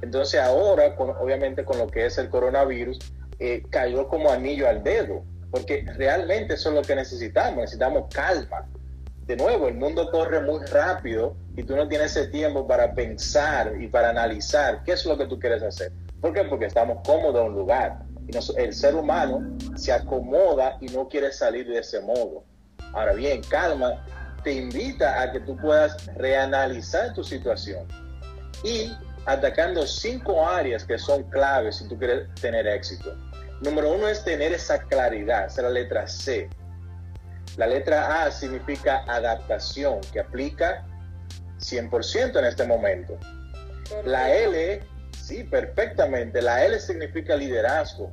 Entonces 0.00 0.40
ahora, 0.40 0.94
con, 0.94 1.10
obviamente 1.10 1.64
con 1.64 1.78
lo 1.78 1.88
que 1.88 2.06
es 2.06 2.18
el 2.18 2.28
coronavirus, 2.28 2.98
eh, 3.40 3.64
cayó 3.70 4.08
como 4.08 4.30
anillo 4.30 4.68
al 4.68 4.84
dedo, 4.84 5.24
porque 5.50 5.84
realmente 5.96 6.54
eso 6.54 6.68
es 6.68 6.74
lo 6.76 6.82
que 6.82 6.94
necesitamos, 6.94 7.56
necesitamos 7.56 8.12
calma. 8.14 8.68
De 9.26 9.36
nuevo, 9.36 9.68
el 9.68 9.74
mundo 9.74 10.10
corre 10.10 10.40
muy 10.40 10.64
rápido 10.66 11.36
y 11.56 11.62
tú 11.62 11.76
no 11.76 11.86
tienes 11.88 12.16
ese 12.16 12.28
tiempo 12.28 12.66
para 12.66 12.94
pensar 12.94 13.72
y 13.80 13.86
para 13.86 14.10
analizar 14.10 14.82
qué 14.84 14.92
es 14.92 15.06
lo 15.06 15.16
que 15.16 15.26
tú 15.26 15.38
quieres 15.38 15.62
hacer. 15.62 15.92
¿Por 16.20 16.32
qué? 16.32 16.44
Porque 16.44 16.66
estamos 16.66 16.98
cómodos 17.06 17.40
en 17.40 17.52
un 17.52 17.54
lugar. 17.54 18.02
Y 18.26 18.60
el 18.60 18.72
ser 18.72 18.94
humano 18.94 19.56
se 19.76 19.92
acomoda 19.92 20.76
y 20.80 20.86
no 20.86 21.08
quiere 21.08 21.32
salir 21.32 21.68
de 21.68 21.78
ese 21.78 22.00
modo. 22.00 22.44
Ahora 22.92 23.12
bien, 23.12 23.42
calma 23.48 24.04
te 24.42 24.52
invita 24.52 25.22
a 25.22 25.30
que 25.30 25.40
tú 25.40 25.56
puedas 25.56 26.06
reanalizar 26.16 27.14
tu 27.14 27.22
situación 27.22 27.86
y 28.64 28.92
atacando 29.26 29.86
cinco 29.86 30.46
áreas 30.46 30.84
que 30.84 30.98
son 30.98 31.22
claves 31.30 31.76
si 31.76 31.88
tú 31.88 31.96
quieres 31.96 32.28
tener 32.40 32.66
éxito. 32.66 33.16
Número 33.60 33.92
uno 33.92 34.08
es 34.08 34.24
tener 34.24 34.52
esa 34.52 34.80
claridad, 34.82 35.46
es 35.46 35.56
la 35.56 35.70
letra 35.70 36.08
C. 36.08 36.50
La 37.56 37.66
letra 37.66 38.24
A 38.24 38.30
significa 38.30 39.04
adaptación, 39.06 40.00
que 40.12 40.20
aplica 40.20 40.86
100% 41.58 42.38
en 42.38 42.44
este 42.44 42.64
momento. 42.64 43.18
La 44.04 44.32
L, 44.32 44.82
sí, 45.10 45.44
perfectamente. 45.44 46.40
La 46.40 46.64
L 46.64 46.78
significa 46.80 47.36
liderazgo. 47.36 48.10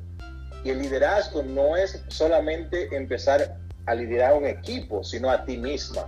Y 0.63 0.71
el 0.71 0.81
liderazgo 0.81 1.41
no 1.41 1.77
es 1.77 2.03
solamente 2.09 2.93
empezar 2.95 3.57
a 3.85 3.95
liderar 3.95 4.33
un 4.33 4.45
equipo, 4.45 5.03
sino 5.03 5.29
a 5.29 5.45
ti 5.45 5.57
misma. 5.57 6.05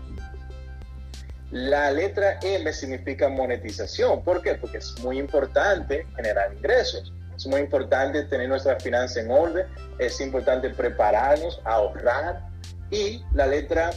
La 1.52 1.92
letra 1.92 2.38
M 2.42 2.72
significa 2.72 3.28
monetización. 3.28 4.24
¿Por 4.24 4.42
qué? 4.42 4.56
Porque 4.56 4.78
es 4.78 4.98
muy 5.02 5.20
importante 5.20 6.06
generar 6.16 6.54
ingresos. 6.54 7.14
Es 7.36 7.46
muy 7.48 7.62
importante 7.62 8.24
tener 8.24 8.48
nuestra 8.48 8.80
finanzas 8.80 9.18
en 9.18 9.32
orden. 9.32 9.68
Es 10.00 10.22
importante 10.22 10.70
prepararnos, 10.70 11.60
ahorrar. 11.64 12.51
Y 12.92 13.24
la 13.34 13.48
letra 13.48 13.92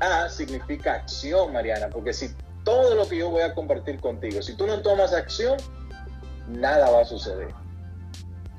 A 0.00 0.28
significa 0.28 0.94
acción, 0.94 1.52
Mariana, 1.52 1.88
porque 1.88 2.12
si 2.12 2.34
todo 2.64 2.94
lo 2.94 3.08
que 3.08 3.16
yo 3.16 3.30
voy 3.30 3.42
a 3.42 3.54
compartir 3.54 4.00
contigo, 4.00 4.42
si 4.42 4.54
tú 4.54 4.66
no 4.66 4.80
tomas 4.82 5.12
acción, 5.12 5.56
nada 6.48 6.90
va 6.90 7.00
a 7.02 7.04
suceder. 7.04 7.48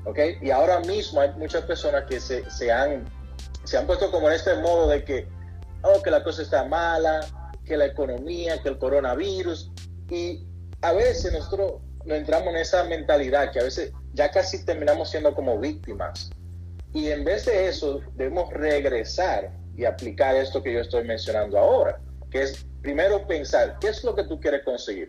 ¿Ok? 0.04 0.18
Y 0.40 0.50
ahora 0.50 0.80
mismo 0.80 1.20
hay 1.20 1.30
muchas 1.36 1.64
personas 1.64 2.04
que 2.08 2.18
se, 2.18 2.48
se 2.50 2.72
han 2.72 3.04
se 3.64 3.78
han 3.78 3.86
puesto 3.86 4.10
como 4.10 4.28
en 4.28 4.34
este 4.34 4.54
modo 4.56 4.88
de 4.88 5.04
que, 5.04 5.28
oh, 5.82 6.02
que 6.02 6.10
la 6.10 6.22
cosa 6.24 6.42
está 6.42 6.64
mala, 6.64 7.20
que 7.64 7.76
la 7.76 7.86
economía, 7.86 8.60
que 8.62 8.68
el 8.68 8.78
coronavirus. 8.78 9.70
Y 10.10 10.46
a 10.82 10.92
veces 10.92 11.32
nosotros 11.32 11.80
nos 12.04 12.18
entramos 12.18 12.48
en 12.48 12.56
esa 12.56 12.84
mentalidad 12.84 13.52
que 13.52 13.60
a 13.60 13.64
veces 13.64 13.92
ya 14.14 14.30
casi 14.30 14.64
terminamos 14.64 15.10
siendo 15.10 15.34
como 15.34 15.58
víctimas. 15.58 16.30
Y 16.92 17.10
en 17.10 17.24
vez 17.24 17.46
de 17.46 17.68
eso, 17.68 18.00
debemos 18.14 18.52
regresar 18.52 19.50
y 19.76 19.84
aplicar 19.84 20.36
esto 20.36 20.62
que 20.62 20.72
yo 20.72 20.80
estoy 20.80 21.04
mencionando 21.04 21.58
ahora, 21.58 22.00
que 22.30 22.42
es 22.42 22.66
primero 22.82 23.26
pensar, 23.26 23.78
¿qué 23.80 23.88
es 23.88 24.04
lo 24.04 24.14
que 24.14 24.24
tú 24.24 24.38
quieres 24.38 24.64
conseguir? 24.64 25.08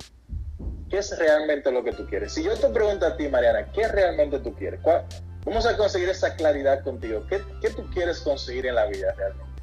¿Qué 0.89 1.00
es 1.00 1.17
realmente 1.17 1.72
lo 1.72 1.84
que 1.84 1.91
tú 1.91 2.06
quieres? 2.08 2.34
Si 2.34 2.43
yo 2.43 2.54
te 2.56 2.69
pregunto 2.69 3.06
a 3.06 3.17
ti, 3.17 3.28
Mariana, 3.28 3.72
¿qué 3.74 3.88
realmente 3.88 4.39
tú 4.39 4.54
quieres? 4.56 4.80
¿Cuál, 4.82 5.06
Vamos 5.46 5.65
a 5.65 5.76
conseguir 5.76 6.08
esa 6.08 6.36
claridad 6.36 6.84
contigo. 6.84 7.26
¿Qué, 7.28 7.41
¿Qué, 7.62 7.69
tú 7.72 7.86
quieres 7.93 8.19
conseguir 8.22 8.65
en 8.65 8.76
la 8.76 8.86
vida 8.86 9.13
realmente? 9.13 9.54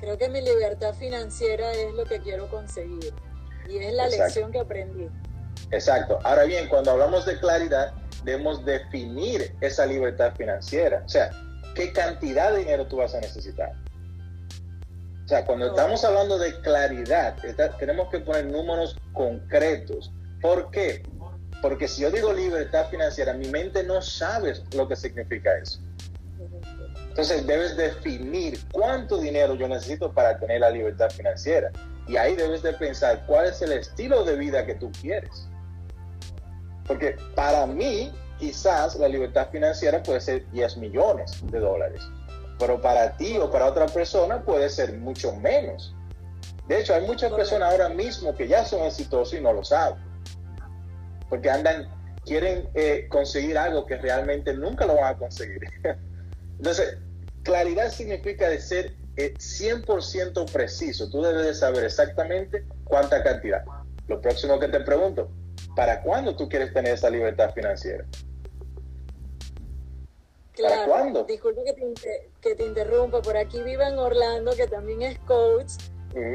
Creo 0.00 0.16
que 0.16 0.28
mi 0.30 0.40
libertad 0.40 0.94
financiera 0.94 1.72
es 1.72 1.92
lo 1.92 2.04
que 2.04 2.20
quiero 2.20 2.48
conseguir 2.48 3.12
y 3.68 3.76
es 3.78 3.92
la 3.92 4.08
lección 4.08 4.50
que 4.50 4.60
aprendí. 4.60 5.10
Exacto. 5.70 6.18
Ahora 6.24 6.44
bien, 6.44 6.68
cuando 6.68 6.92
hablamos 6.92 7.26
de 7.26 7.38
claridad, 7.38 7.92
debemos 8.24 8.64
definir 8.64 9.54
esa 9.60 9.86
libertad 9.86 10.34
financiera. 10.36 11.02
O 11.04 11.08
sea, 11.08 11.30
¿qué 11.74 11.92
cantidad 11.92 12.52
de 12.52 12.60
dinero 12.60 12.86
tú 12.86 12.96
vas 12.96 13.14
a 13.14 13.20
necesitar? 13.20 13.72
O 15.24 15.28
sea, 15.28 15.44
cuando 15.44 15.68
estamos 15.68 16.04
hablando 16.04 16.38
de 16.38 16.60
claridad, 16.60 17.36
tenemos 17.78 18.08
que 18.10 18.18
poner 18.18 18.46
números 18.46 18.96
concretos. 19.12 20.12
¿Por 20.40 20.70
qué? 20.70 21.02
Porque 21.62 21.86
si 21.86 22.02
yo 22.02 22.10
digo 22.10 22.32
libertad 22.32 22.88
financiera, 22.88 23.34
mi 23.34 23.48
mente 23.48 23.84
no 23.84 24.02
sabe 24.02 24.54
lo 24.74 24.88
que 24.88 24.96
significa 24.96 25.56
eso. 25.58 25.80
Entonces 27.10 27.46
debes 27.46 27.76
definir 27.76 28.58
cuánto 28.72 29.18
dinero 29.18 29.54
yo 29.54 29.68
necesito 29.68 30.12
para 30.12 30.38
tener 30.38 30.60
la 30.60 30.70
libertad 30.70 31.10
financiera. 31.10 31.70
Y 32.08 32.16
ahí 32.16 32.34
debes 32.34 32.62
de 32.62 32.72
pensar 32.72 33.24
cuál 33.26 33.46
es 33.46 33.60
el 33.62 33.72
estilo 33.72 34.24
de 34.24 34.36
vida 34.36 34.64
que 34.64 34.74
tú 34.74 34.90
quieres. 35.00 35.49
Porque 36.90 37.16
para 37.36 37.66
mí, 37.66 38.12
quizás 38.38 38.96
la 38.96 39.06
libertad 39.06 39.48
financiera 39.50 40.02
puede 40.02 40.20
ser 40.20 40.50
10 40.50 40.78
millones 40.78 41.38
de 41.40 41.60
dólares. 41.60 42.02
Pero 42.58 42.80
para 42.80 43.16
ti 43.16 43.38
o 43.38 43.48
para 43.48 43.66
otra 43.66 43.86
persona 43.86 44.42
puede 44.42 44.68
ser 44.68 44.98
mucho 44.98 45.32
menos. 45.36 45.94
De 46.66 46.80
hecho, 46.80 46.94
hay 46.94 47.06
muchas 47.06 47.32
personas 47.32 47.70
ahora 47.70 47.88
mismo 47.88 48.34
que 48.34 48.48
ya 48.48 48.64
son 48.64 48.82
exitosos 48.82 49.34
y 49.34 49.40
no 49.40 49.52
lo 49.52 49.62
saben 49.62 50.10
porque 51.30 51.48
andan, 51.48 51.88
quieren 52.26 52.68
eh, 52.74 53.06
conseguir 53.08 53.56
algo 53.56 53.86
que 53.86 53.96
realmente 53.96 54.52
nunca 54.52 54.84
lo 54.84 54.96
van 54.96 55.14
a 55.14 55.16
conseguir. 55.16 55.60
Entonces, 56.58 56.98
claridad 57.44 57.90
significa 57.90 58.50
de 58.50 58.60
ser 58.60 58.96
100% 59.16 60.42
eh, 60.42 60.52
preciso. 60.52 61.08
Tú 61.08 61.22
debes 61.22 61.46
de 61.46 61.54
saber 61.54 61.84
exactamente 61.84 62.66
cuánta 62.84 63.22
cantidad. 63.22 63.64
Lo 64.08 64.20
próximo 64.20 64.58
que 64.58 64.68
te 64.68 64.80
pregunto, 64.80 65.30
¿para 65.74 66.02
cuándo 66.02 66.36
tú 66.36 66.48
quieres 66.48 66.72
tener 66.72 66.94
esa 66.94 67.10
libertad 67.10 67.52
financiera? 67.52 68.04
¿Para 70.60 70.84
cuándo? 70.84 71.24
Disculpe 71.24 71.64
que 71.64 71.72
te, 71.72 72.30
que 72.40 72.54
te 72.54 72.66
interrumpa. 72.66 73.22
Por 73.22 73.36
aquí 73.36 73.62
vive 73.62 73.86
en 73.86 73.98
Orlando, 73.98 74.52
que 74.54 74.66
también 74.66 75.02
es 75.02 75.18
coach 75.20 75.72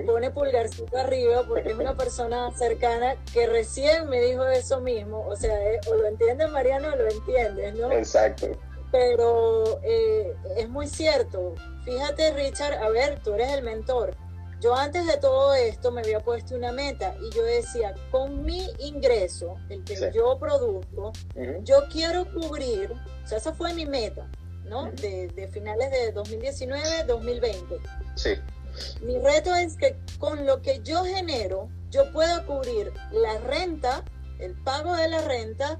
pone 0.05 0.31
pulgarcito 0.31 0.97
arriba 0.97 1.43
porque 1.47 1.71
es 1.71 1.77
una 1.77 1.95
persona 1.97 2.51
cercana 2.51 3.15
que 3.33 3.47
recién 3.47 4.09
me 4.09 4.21
dijo 4.21 4.45
eso 4.45 4.79
mismo. 4.81 5.25
O 5.27 5.35
sea, 5.35 5.73
eh, 5.73 5.79
o 5.89 5.95
lo 5.95 6.07
entiendes, 6.07 6.49
Mariano, 6.51 6.89
o 6.93 6.95
lo 6.95 7.09
entiendes, 7.09 7.75
¿no? 7.75 7.91
Exacto. 7.91 8.47
Pero 8.91 9.79
eh, 9.83 10.33
es 10.55 10.69
muy 10.69 10.87
cierto. 10.87 11.55
Fíjate, 11.83 12.33
Richard, 12.33 12.75
a 12.75 12.89
ver, 12.89 13.19
tú 13.19 13.33
eres 13.33 13.51
el 13.51 13.63
mentor. 13.63 14.15
Yo 14.61 14.75
antes 14.75 15.05
de 15.05 15.17
todo 15.17 15.53
esto 15.53 15.91
me 15.91 16.01
había 16.01 16.19
puesto 16.19 16.55
una 16.55 16.71
meta 16.71 17.15
y 17.21 17.35
yo 17.35 17.43
decía, 17.43 17.93
con 18.11 18.43
mi 18.43 18.67
ingreso, 18.79 19.55
el 19.69 19.83
que 19.83 20.11
yo 20.13 20.37
produzco, 20.39 21.11
yo 21.63 21.83
quiero 21.91 22.25
cubrir, 22.33 22.91
o 22.91 23.27
sea, 23.27 23.37
esa 23.37 23.53
fue 23.53 23.73
mi 23.73 23.85
meta, 23.85 24.29
¿no? 24.63 24.91
de, 24.91 25.27
de 25.27 25.47
finales 25.49 25.91
de 25.91 26.11
2019, 26.11 27.03
2020. 27.03 27.79
Sí 28.15 28.31
mi 29.01 29.17
reto 29.19 29.55
es 29.55 29.77
que 29.77 29.95
con 30.19 30.45
lo 30.45 30.61
que 30.61 30.81
yo 30.83 31.03
genero, 31.03 31.69
yo 31.89 32.11
pueda 32.11 32.45
cubrir 32.45 32.91
la 33.11 33.37
renta, 33.39 34.03
el 34.39 34.53
pago 34.63 34.95
de 34.95 35.07
la 35.07 35.21
renta 35.21 35.79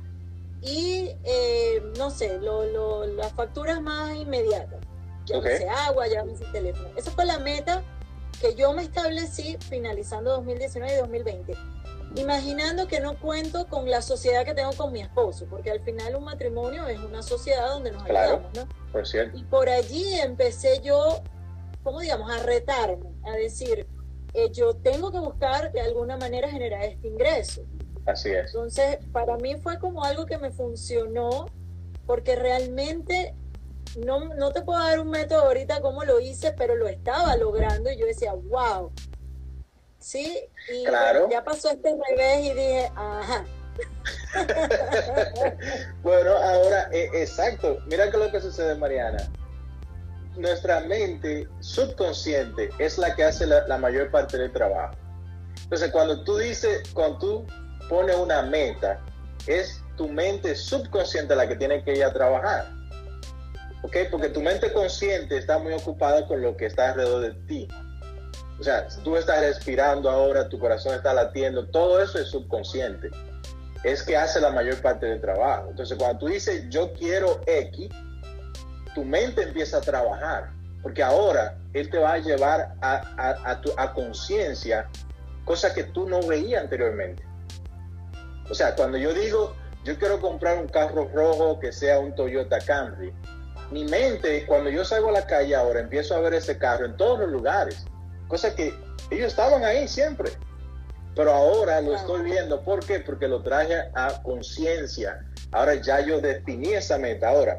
y, 0.62 1.16
eh, 1.24 1.84
no 1.98 2.10
sé, 2.10 2.40
las 2.40 3.34
facturas 3.34 3.82
más 3.82 4.16
inmediatas. 4.16 4.80
Ya 5.26 5.40
okay. 5.40 5.64
agua, 5.88 6.08
ya 6.08 6.24
teléfono. 6.52 6.90
Esa 6.96 7.12
fue 7.12 7.26
la 7.26 7.40
meta 7.40 7.84
que 8.42 8.56
yo 8.56 8.74
me 8.74 8.84
establecí 8.84 9.58
finalizando 9.70 10.32
2019 10.32 10.94
y 10.94 10.98
2020. 10.98 11.54
Imaginando 12.16 12.88
que 12.88 13.02
no 13.02 13.20
cuento 13.20 13.68
con 13.68 13.90
la 13.90 14.02
sociedad 14.02 14.46
que 14.46 14.54
tengo 14.54 14.72
con 14.74 14.94
mi 14.94 15.02
esposo, 15.02 15.48
porque 15.50 15.72
al 15.72 15.82
final 15.82 16.16
un 16.16 16.24
matrimonio 16.24 16.88
es 16.88 17.00
una 17.00 17.22
sociedad 17.22 17.68
donde 17.70 17.92
nos 17.92 18.04
ayudamos, 18.04 18.54
¿no? 18.56 18.68
Por 18.92 19.06
cierto. 19.06 19.38
Y 19.38 19.44
por 19.44 19.68
allí 19.68 20.16
empecé 20.16 20.80
yo 20.82 21.22
¿cómo 21.86 22.00
digamos? 22.02 22.30
A 22.32 22.44
retarme, 22.44 23.14
a 23.24 23.34
decir, 23.34 23.88
eh, 24.34 24.50
yo 24.52 24.74
tengo 24.74 25.12
que 25.12 25.20
buscar 25.20 25.72
de 25.72 25.82
alguna 25.82 26.18
manera 26.18 26.50
generar 26.50 26.84
este 26.84 27.08
ingreso. 27.08 27.62
Así 28.08 28.32
es. 28.32 28.48
Entonces, 28.48 28.98
para 29.14 29.38
mí 29.38 29.56
fue 29.58 29.78
como 29.78 30.04
algo 30.04 30.26
que 30.26 30.40
me 30.40 30.50
funcionó 30.50 31.46
porque 32.08 32.36
realmente 32.36 33.36
no, 33.98 34.34
no 34.36 34.52
te 34.52 34.62
puedo 34.62 34.80
dar 34.80 35.00
un 35.00 35.10
método 35.10 35.44
ahorita 35.44 35.82
como 35.82 36.04
lo 36.04 36.20
hice, 36.20 36.54
pero 36.54 36.76
lo 36.76 36.88
estaba 36.88 37.36
logrando 37.38 37.92
y 37.92 37.98
yo 37.98 38.06
decía, 38.06 38.34
wow. 38.34 38.92
Sí, 40.00 40.40
y 40.72 40.86
claro. 40.86 41.28
ya 41.30 41.44
pasó 41.44 41.72
este 41.72 41.90
revés 41.90 42.46
y 42.46 42.50
dije, 42.50 42.92
ajá. 42.96 43.46
bueno, 46.04 46.32
ahora, 46.32 46.90
eh, 46.92 47.10
exacto. 47.14 47.80
Mira 47.88 48.12
que 48.12 48.18
lo 48.18 48.32
que 48.32 48.40
sucede, 48.40 48.76
Mariana. 48.76 49.30
Nuestra 50.36 50.82
mente 50.82 51.48
subconsciente 51.62 52.70
es 52.78 52.98
la 52.98 53.16
que 53.16 53.24
hace 53.24 53.48
la, 53.48 53.66
la 53.68 53.78
mayor 53.78 54.12
parte 54.12 54.38
del 54.38 54.52
trabajo. 54.52 54.96
Entonces, 55.64 55.92
cuando 55.92 56.24
tú 56.24 56.38
dices, 56.38 56.84
cuando 56.94 57.18
tú 57.18 57.48
pones 57.90 58.16
una 58.16 58.42
meta, 58.44 59.00
es 59.48 59.82
tu 59.96 60.08
mente 60.10 60.56
subconsciente 60.56 61.36
la 61.36 61.48
que 61.48 61.56
tiene 61.56 61.84
que 61.84 61.94
ir 61.94 62.04
a 62.04 62.14
trabajar. 62.14 62.75
¿Ok? 63.86 63.98
Porque 64.10 64.30
tu 64.30 64.42
mente 64.42 64.74
consciente 64.74 65.38
está 65.38 65.60
muy 65.60 65.72
ocupada 65.72 66.26
con 66.26 66.42
lo 66.42 66.58
que 66.58 66.66
está 66.66 66.90
alrededor 66.90 67.22
de 67.22 67.32
ti. 67.46 67.68
O 68.60 68.64
sea, 68.64 68.88
tú 69.04 69.16
estás 69.16 69.42
respirando 69.42 70.10
ahora, 70.10 70.50
tu 70.50 70.58
corazón 70.58 70.96
está 70.96 71.14
latiendo, 71.14 71.68
todo 71.68 72.02
eso 72.02 72.18
es 72.18 72.30
subconsciente. 72.30 73.12
Es 73.84 74.02
que 74.02 74.18
hace 74.18 74.42
la 74.42 74.50
mayor 74.50 74.82
parte 74.82 75.06
del 75.06 75.22
trabajo. 75.22 75.68
Entonces, 75.70 76.00
cuando 76.00 76.18
tú 76.18 76.28
dices 76.28 76.66
yo 76.70 76.94
quiero 76.94 77.42
X, 77.46 77.90
tu 78.96 79.06
mente 79.06 79.44
empieza 79.44 79.78
a 79.78 79.82
trabajar. 79.82 80.50
Porque 80.82 81.04
ahora 81.04 81.56
Él 81.74 81.88
te 81.92 82.00
va 82.00 82.14
a 82.14 82.18
llevar 82.18 82.74
a, 82.82 82.96
a, 83.18 83.52
a, 83.52 83.62
a 83.78 83.94
conciencia 83.94 84.90
cosas 85.44 85.74
que 85.74 85.84
tú 85.84 86.10
no 86.10 86.24
veías 86.24 86.64
anteriormente. 86.64 87.24
O 88.50 88.56
sea, 88.56 88.74
cuando 88.74 88.98
yo 88.98 89.14
digo 89.14 89.54
yo 89.86 90.00
quiero 90.00 90.20
comprar 90.20 90.58
un 90.58 90.68
carro 90.68 91.08
rojo 91.14 91.60
que 91.60 91.72
sea 91.72 92.00
un 92.00 92.16
Toyota 92.16 92.60
Camry, 92.60 93.14
mi 93.76 93.84
mente, 93.84 94.46
cuando 94.46 94.70
yo 94.70 94.86
salgo 94.86 95.10
a 95.10 95.12
la 95.12 95.28
calle 95.28 95.54
ahora, 95.54 95.82
empiezo 95.82 96.16
a 96.16 96.22
ver 96.22 96.34
ese 96.34 96.58
carro 96.58 96.86
en 96.86 96.96
todos 96.96 97.20
los 97.20 97.30
lugares. 97.30 97.86
Cosa 98.30 98.56
que 98.56 98.74
ellos 99.12 99.28
estaban 99.28 99.66
ahí 99.66 99.86
siempre. 99.86 100.32
Pero 101.14 101.34
ahora 101.34 101.82
lo 101.82 101.94
estoy 101.94 102.24
viendo. 102.24 102.64
¿Por 102.64 102.86
qué? 102.86 103.02
Porque 103.02 103.28
lo 103.28 103.44
traje 103.44 103.76
a 103.94 104.22
conciencia. 104.24 105.26
Ahora 105.52 105.76
ya 105.76 106.00
yo 106.00 106.22
definí 106.22 106.70
esa 106.70 106.98
meta. 106.98 107.28
Ahora, 107.28 107.58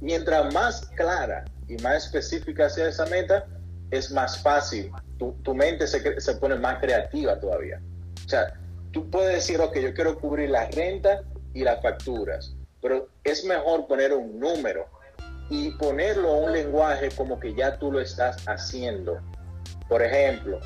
mientras 0.00 0.52
más 0.52 0.86
clara 0.96 1.44
y 1.68 1.76
más 1.76 2.06
específica 2.06 2.68
sea 2.68 2.88
esa 2.88 3.06
meta, 3.06 3.46
es 3.92 4.10
más 4.10 4.42
fácil. 4.42 4.90
Tu, 5.18 5.30
tu 5.44 5.54
mente 5.54 5.86
se, 5.86 6.20
se 6.20 6.34
pone 6.34 6.56
más 6.56 6.80
creativa 6.80 7.38
todavía. 7.38 7.80
O 8.24 8.28
sea, 8.28 8.54
tú 8.90 9.08
puedes 9.08 9.36
decir, 9.36 9.60
ok, 9.60 9.76
yo 9.78 9.94
quiero 9.94 10.18
cubrir 10.18 10.50
la 10.50 10.66
renta 10.66 11.22
y 11.54 11.62
las 11.62 11.80
facturas, 11.80 12.56
pero 12.82 13.08
es 13.22 13.44
mejor 13.44 13.86
poner 13.86 14.12
un 14.12 14.40
número 14.40 14.95
y 15.50 15.70
ponerlo 15.72 16.30
a 16.30 16.36
un 16.36 16.52
lenguaje 16.52 17.08
como 17.10 17.38
que 17.38 17.54
ya 17.54 17.78
tú 17.78 17.92
lo 17.92 18.00
estás 18.00 18.46
haciendo. 18.48 19.20
Por 19.88 20.02
ejemplo, 20.02 20.58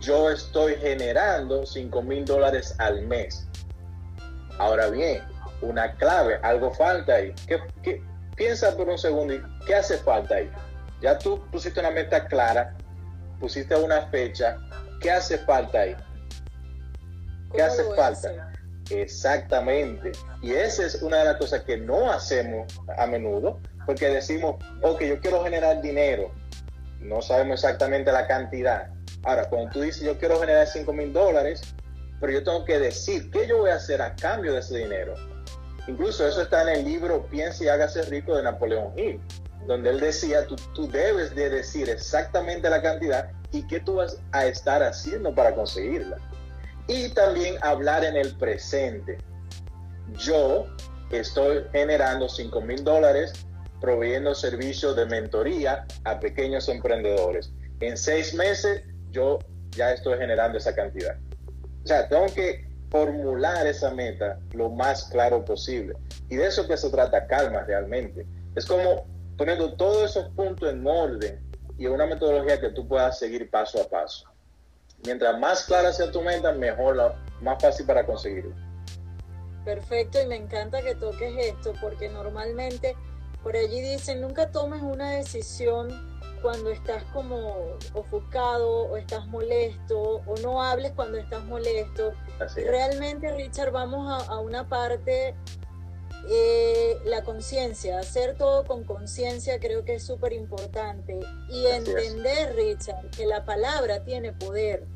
yo 0.00 0.30
estoy 0.30 0.76
generando 0.76 1.66
5 1.66 2.02
mil 2.02 2.24
dólares 2.24 2.74
al 2.78 3.02
mes. 3.06 3.46
Ahora 4.58 4.88
bien, 4.88 5.22
una 5.60 5.92
clave, 5.94 6.38
algo 6.42 6.72
falta 6.72 7.16
ahí. 7.16 7.34
¿Qué, 7.46 7.60
qué, 7.82 8.02
piensa 8.36 8.76
por 8.76 8.88
un 8.88 8.98
segundo, 8.98 9.34
¿qué 9.66 9.74
hace 9.74 9.98
falta 9.98 10.36
ahí? 10.36 10.50
Ya 11.00 11.18
tú 11.18 11.44
pusiste 11.50 11.80
una 11.80 11.90
meta 11.90 12.26
clara, 12.26 12.76
pusiste 13.40 13.74
una 13.76 14.02
fecha, 14.08 14.56
¿qué 15.00 15.10
hace 15.10 15.38
falta 15.38 15.80
ahí? 15.80 15.96
¿Qué 17.52 17.62
hace 17.62 17.84
falta? 17.94 18.52
Exactamente. 18.90 20.12
Y 20.42 20.52
esa 20.52 20.84
es 20.84 21.02
una 21.02 21.18
de 21.18 21.24
las 21.26 21.36
cosas 21.36 21.62
que 21.62 21.76
no 21.76 22.10
hacemos 22.10 22.80
a 22.98 23.06
menudo, 23.06 23.60
porque 23.86 24.08
decimos, 24.08 24.56
ok, 24.82 25.02
yo 25.02 25.20
quiero 25.20 25.42
generar 25.42 25.80
dinero. 25.80 26.32
No 27.00 27.22
sabemos 27.22 27.62
exactamente 27.62 28.10
la 28.12 28.26
cantidad. 28.26 28.88
Ahora, 29.22 29.48
cuando 29.48 29.70
tú 29.70 29.80
dices, 29.82 30.02
yo 30.02 30.18
quiero 30.18 30.40
generar 30.40 30.66
5 30.66 30.92
mil 30.92 31.12
dólares, 31.12 31.62
pero 32.20 32.32
yo 32.32 32.44
tengo 32.44 32.64
que 32.64 32.78
decir 32.78 33.30
qué 33.30 33.46
yo 33.46 33.58
voy 33.58 33.70
a 33.70 33.76
hacer 33.76 34.00
a 34.00 34.14
cambio 34.14 34.52
de 34.52 34.60
ese 34.60 34.78
dinero. 34.78 35.14
Incluso 35.86 36.26
eso 36.26 36.42
está 36.42 36.62
en 36.62 36.80
el 36.80 36.84
libro 36.84 37.26
Piensa 37.26 37.64
y 37.64 37.68
hágase 37.68 38.02
rico 38.02 38.36
de 38.36 38.42
Napoleón 38.42 38.98
Hill, 38.98 39.20
donde 39.66 39.90
él 39.90 40.00
decía, 40.00 40.46
tú, 40.46 40.56
tú 40.74 40.90
debes 40.90 41.34
de 41.34 41.50
decir 41.50 41.90
exactamente 41.90 42.70
la 42.70 42.80
cantidad 42.80 43.30
y 43.52 43.66
qué 43.66 43.80
tú 43.80 43.96
vas 43.96 44.18
a 44.32 44.46
estar 44.46 44.82
haciendo 44.82 45.34
para 45.34 45.54
conseguirla 45.54 46.16
y 46.86 47.08
también 47.10 47.56
hablar 47.62 48.04
en 48.04 48.16
el 48.16 48.36
presente. 48.36 49.18
Yo 50.18 50.66
estoy 51.10 51.64
generando 51.72 52.28
5 52.28 52.60
mil 52.60 52.84
dólares 52.84 53.43
proveyendo 53.84 54.34
servicios 54.34 54.96
de 54.96 55.04
mentoría 55.04 55.84
a 56.04 56.18
pequeños 56.18 56.70
emprendedores. 56.70 57.52
En 57.80 57.98
seis 57.98 58.32
meses 58.32 58.82
yo 59.10 59.38
ya 59.72 59.92
estoy 59.92 60.16
generando 60.16 60.56
esa 60.56 60.74
cantidad. 60.74 61.16
O 61.84 61.86
sea, 61.86 62.08
tengo 62.08 62.26
que 62.34 62.66
formular 62.90 63.66
esa 63.66 63.90
meta 63.90 64.38
lo 64.52 64.70
más 64.70 65.04
claro 65.04 65.44
posible. 65.44 65.94
Y 66.30 66.36
de 66.36 66.46
eso 66.46 66.66
que 66.66 66.78
se 66.78 66.88
trata 66.88 67.26
calma 67.26 67.64
realmente. 67.64 68.26
Es 68.56 68.64
como 68.64 69.06
poniendo 69.36 69.74
todos 69.74 70.10
esos 70.10 70.30
puntos 70.30 70.72
en 70.72 70.86
orden 70.86 71.40
y 71.76 71.86
una 71.86 72.06
metodología 72.06 72.58
que 72.58 72.70
tú 72.70 72.88
puedas 72.88 73.18
seguir 73.18 73.50
paso 73.50 73.82
a 73.82 73.88
paso 73.88 74.34
mientras 75.04 75.38
más 75.38 75.64
clara 75.64 75.92
sea 75.92 76.10
tu 76.10 76.22
meta, 76.22 76.52
mejor, 76.52 77.14
más 77.42 77.62
fácil 77.62 77.84
para 77.84 78.06
conseguirlo. 78.06 78.54
Perfecto, 79.64 80.22
y 80.22 80.26
me 80.26 80.36
encanta 80.36 80.82
que 80.82 80.94
toques 80.94 81.34
esto, 81.38 81.74
porque 81.80 82.08
normalmente 82.08 82.96
por 83.44 83.56
allí 83.56 83.80
dicen, 83.80 84.22
nunca 84.22 84.50
tomes 84.50 84.82
una 84.82 85.10
decisión 85.10 85.88
cuando 86.42 86.70
estás 86.70 87.04
como 87.12 87.76
ofuscado 87.92 88.86
o 88.86 88.96
estás 88.96 89.26
molesto, 89.28 90.22
o 90.26 90.34
no 90.42 90.62
hables 90.62 90.92
cuando 90.92 91.18
estás 91.18 91.44
molesto. 91.44 92.12
Realmente, 92.56 93.32
Richard, 93.32 93.70
vamos 93.70 94.10
a, 94.10 94.26
a 94.32 94.40
una 94.40 94.68
parte 94.68 95.34
eh, 96.28 96.98
la 97.04 97.22
conciencia, 97.22 97.98
hacer 97.98 98.36
todo 98.38 98.64
con 98.64 98.84
conciencia 98.84 99.60
creo 99.60 99.84
que 99.84 99.96
es 99.96 100.06
súper 100.06 100.32
importante 100.32 101.20
y 101.50 101.66
Así 101.66 101.76
entender, 101.76 102.48
es. 102.48 102.56
Richard, 102.56 103.10
que 103.10 103.26
la 103.26 103.44
palabra 103.44 104.04
tiene 104.04 104.32
poder, 104.32 104.86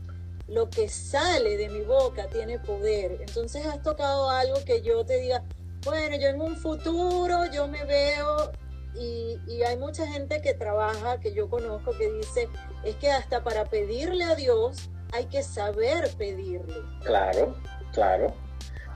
lo 0.47 0.71
que 0.71 0.89
sale 0.89 1.59
de 1.59 1.69
mi 1.69 1.83
boca 1.83 2.29
tiene 2.29 2.59
poder. 2.59 3.19
Entonces 3.21 3.67
has 3.67 3.83
tocado 3.83 4.31
algo 4.31 4.57
que 4.65 4.81
yo 4.81 5.05
te 5.05 5.19
diga, 5.19 5.45
bueno, 5.85 6.17
yo 6.17 6.29
en 6.29 6.41
un 6.41 6.57
futuro 6.57 7.45
yo 7.53 7.67
me 7.69 7.85
veo 7.85 8.53
y, 8.95 9.39
y 9.47 9.63
hay 9.63 9.77
mucha 9.77 10.07
gente 10.07 10.41
que 10.41 10.55
trabaja, 10.55 11.21
que 11.21 11.33
yo 11.33 11.49
conozco, 11.49 11.93
que 11.97 12.11
dice, 12.13 12.49
es 12.85 12.97
que 12.97 13.11
hasta 13.11 13.43
para 13.45 13.65
pedirle 13.65 14.25
a 14.25 14.35
Dios 14.35 14.91
hay 15.13 15.27
que 15.27 15.43
saber 15.43 16.11
pedirle. 16.17 16.75
Claro, 17.05 17.57
claro. 17.93 18.35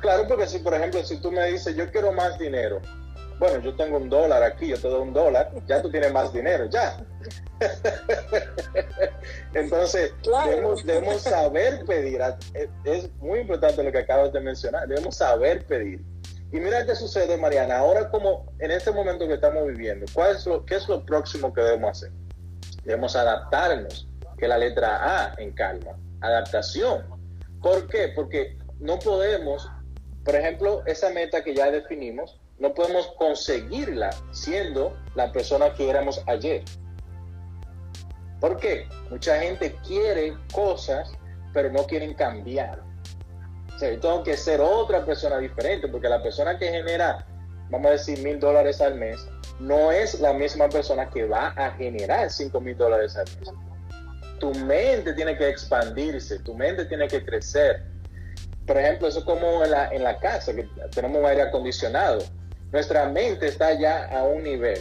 Claro, 0.00 0.26
porque 0.26 0.48
si, 0.48 0.58
por 0.58 0.74
ejemplo, 0.74 1.02
si 1.04 1.16
tú 1.18 1.30
me 1.30 1.46
dices, 1.46 1.76
yo 1.76 1.90
quiero 1.90 2.12
más 2.12 2.36
dinero, 2.38 2.80
bueno, 3.38 3.60
yo 3.60 3.74
tengo 3.74 3.96
un 3.96 4.08
dólar 4.08 4.42
aquí, 4.42 4.68
yo 4.68 4.76
te 4.80 4.88
doy 4.88 5.02
un 5.02 5.12
dólar, 5.12 5.52
ya 5.66 5.80
tú 5.80 5.90
tienes 5.90 6.12
más 6.12 6.32
dinero, 6.32 6.66
ya. 6.66 7.04
Entonces, 9.54 10.12
claro. 10.22 10.50
debemos, 10.50 10.84
debemos, 10.84 11.22
saber 11.22 11.84
pedir. 11.84 12.20
Es 12.84 13.08
muy 13.16 13.40
importante 13.40 13.82
lo 13.82 13.92
que 13.92 13.98
acabas 13.98 14.32
de 14.32 14.40
mencionar, 14.40 14.88
debemos 14.88 15.16
saber 15.16 15.64
pedir. 15.66 16.00
Y 16.52 16.60
mira 16.60 16.84
qué 16.84 16.94
sucede, 16.94 17.36
Mariana, 17.36 17.78
ahora 17.78 18.10
como 18.10 18.52
en 18.58 18.70
este 18.70 18.92
momento 18.92 19.26
que 19.26 19.34
estamos 19.34 19.66
viviendo, 19.66 20.06
¿cuál 20.12 20.36
¿qué 20.66 20.74
es 20.76 20.88
lo 20.88 21.04
próximo 21.04 21.52
que 21.52 21.62
debemos 21.62 21.90
hacer? 21.98 22.12
Debemos 22.84 23.16
adaptarnos, 23.16 24.08
que 24.36 24.46
la 24.46 24.58
letra 24.58 24.98
A 25.02 25.34
en 25.38 25.52
calma, 25.52 25.96
adaptación. 26.20 27.04
¿Por 27.62 27.88
qué? 27.88 28.12
Porque 28.14 28.58
no 28.80 28.98
podemos 28.98 29.70
por 30.24 30.36
ejemplo, 30.36 30.82
esa 30.86 31.10
meta 31.10 31.42
que 31.42 31.54
ya 31.54 31.70
definimos, 31.70 32.40
no 32.58 32.74
podemos 32.74 33.08
conseguirla 33.18 34.10
siendo 34.30 34.96
la 35.16 35.32
persona 35.32 35.74
que 35.74 35.90
éramos 35.90 36.22
ayer. 36.26 36.62
¿Por 38.40 38.58
qué? 38.58 38.88
Mucha 39.10 39.40
gente 39.40 39.74
quiere 39.86 40.36
cosas, 40.54 41.12
pero 41.52 41.70
no 41.72 41.84
quieren 41.86 42.14
cambiar. 42.14 42.82
Yo 43.90 44.00
tengo 44.00 44.22
que 44.22 44.36
ser 44.36 44.60
otra 44.60 45.04
persona 45.04 45.38
diferente, 45.38 45.88
porque 45.88 46.08
la 46.08 46.22
persona 46.22 46.58
que 46.58 46.68
genera, 46.68 47.26
vamos 47.70 47.88
a 47.88 47.90
decir, 47.92 48.18
mil 48.20 48.38
dólares 48.38 48.80
al 48.80 48.94
mes, 48.94 49.26
no 49.58 49.90
es 49.90 50.20
la 50.20 50.32
misma 50.32 50.68
persona 50.68 51.08
que 51.08 51.24
va 51.24 51.48
a 51.56 51.70
generar 51.72 52.30
cinco 52.30 52.60
mil 52.60 52.76
dólares 52.76 53.16
al 53.16 53.24
mes. 53.38 53.50
Tu 54.38 54.52
mente 54.64 55.12
tiene 55.14 55.36
que 55.36 55.48
expandirse, 55.48 56.38
tu 56.40 56.54
mente 56.54 56.84
tiene 56.86 57.06
que 57.08 57.24
crecer, 57.24 57.92
por 58.66 58.78
ejemplo, 58.78 59.08
eso 59.08 59.20
es 59.20 59.24
como 59.24 59.64
en 59.64 59.70
la, 59.70 59.88
en 59.92 60.04
la 60.04 60.18
casa, 60.18 60.54
que 60.54 60.68
tenemos 60.94 61.18
un 61.18 61.26
aire 61.26 61.42
acondicionado. 61.42 62.22
Nuestra 62.70 63.08
mente 63.08 63.46
está 63.46 63.78
ya 63.78 64.04
a 64.06 64.22
un 64.24 64.44
nivel, 64.44 64.78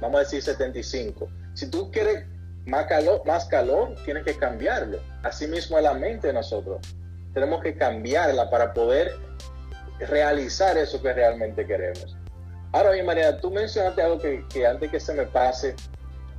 vamos 0.00 0.16
a 0.16 0.20
decir 0.20 0.42
75. 0.42 1.28
Si 1.52 1.70
tú 1.70 1.90
quieres 1.90 2.24
más 2.66 2.86
calor, 2.86 3.22
más 3.26 3.44
calor, 3.44 3.94
tienes 4.04 4.24
que 4.24 4.34
cambiarlo. 4.36 4.98
Así 5.22 5.46
mismo 5.46 5.76
es 5.76 5.84
la 5.84 5.94
mente 5.94 6.28
de 6.28 6.32
nosotros. 6.32 6.80
Tenemos 7.34 7.62
que 7.62 7.76
cambiarla 7.76 8.48
para 8.48 8.72
poder 8.72 9.16
realizar 9.98 10.76
eso 10.78 11.00
que 11.02 11.12
realmente 11.12 11.66
queremos. 11.66 12.16
Ahora 12.72 12.90
bien, 12.90 13.06
María, 13.06 13.40
tú 13.40 13.50
mencionaste 13.50 14.02
algo 14.02 14.18
que, 14.18 14.66
antes 14.66 14.90
que 14.90 14.98
se 14.98 15.14
me 15.14 15.24
pase, 15.26 15.76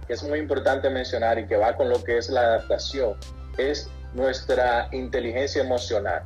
que 0.08 0.14
es 0.14 0.24
muy 0.24 0.40
importante 0.40 0.90
mencionar 0.90 1.40
y 1.40 1.48
que 1.48 1.56
va 1.56 1.76
con 1.76 1.90
lo 1.90 2.04
que 2.04 2.18
es 2.18 2.30
la 2.30 2.42
adaptación, 2.42 3.16
es 3.58 3.90
nuestra 4.14 4.90
inteligencia 4.92 5.62
emocional. 5.62 6.24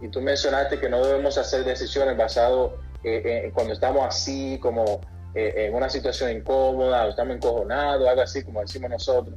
Y 0.00 0.08
tú 0.08 0.20
mencionaste 0.20 0.80
que 0.80 0.88
no 0.88 1.04
debemos 1.04 1.38
hacer 1.38 1.64
decisiones 1.64 2.16
basadas 2.16 2.72
eh, 3.04 3.42
en 3.44 3.50
cuando 3.52 3.72
estamos 3.72 4.04
así, 4.04 4.58
como 4.60 5.00
eh, 5.34 5.66
en 5.68 5.74
una 5.74 5.88
situación 5.88 6.32
incómoda, 6.32 7.06
o 7.06 7.10
estamos 7.10 7.36
encojonados, 7.36 8.08
algo 8.08 8.22
así 8.22 8.42
como 8.42 8.60
decimos 8.60 8.90
nosotros. 8.90 9.36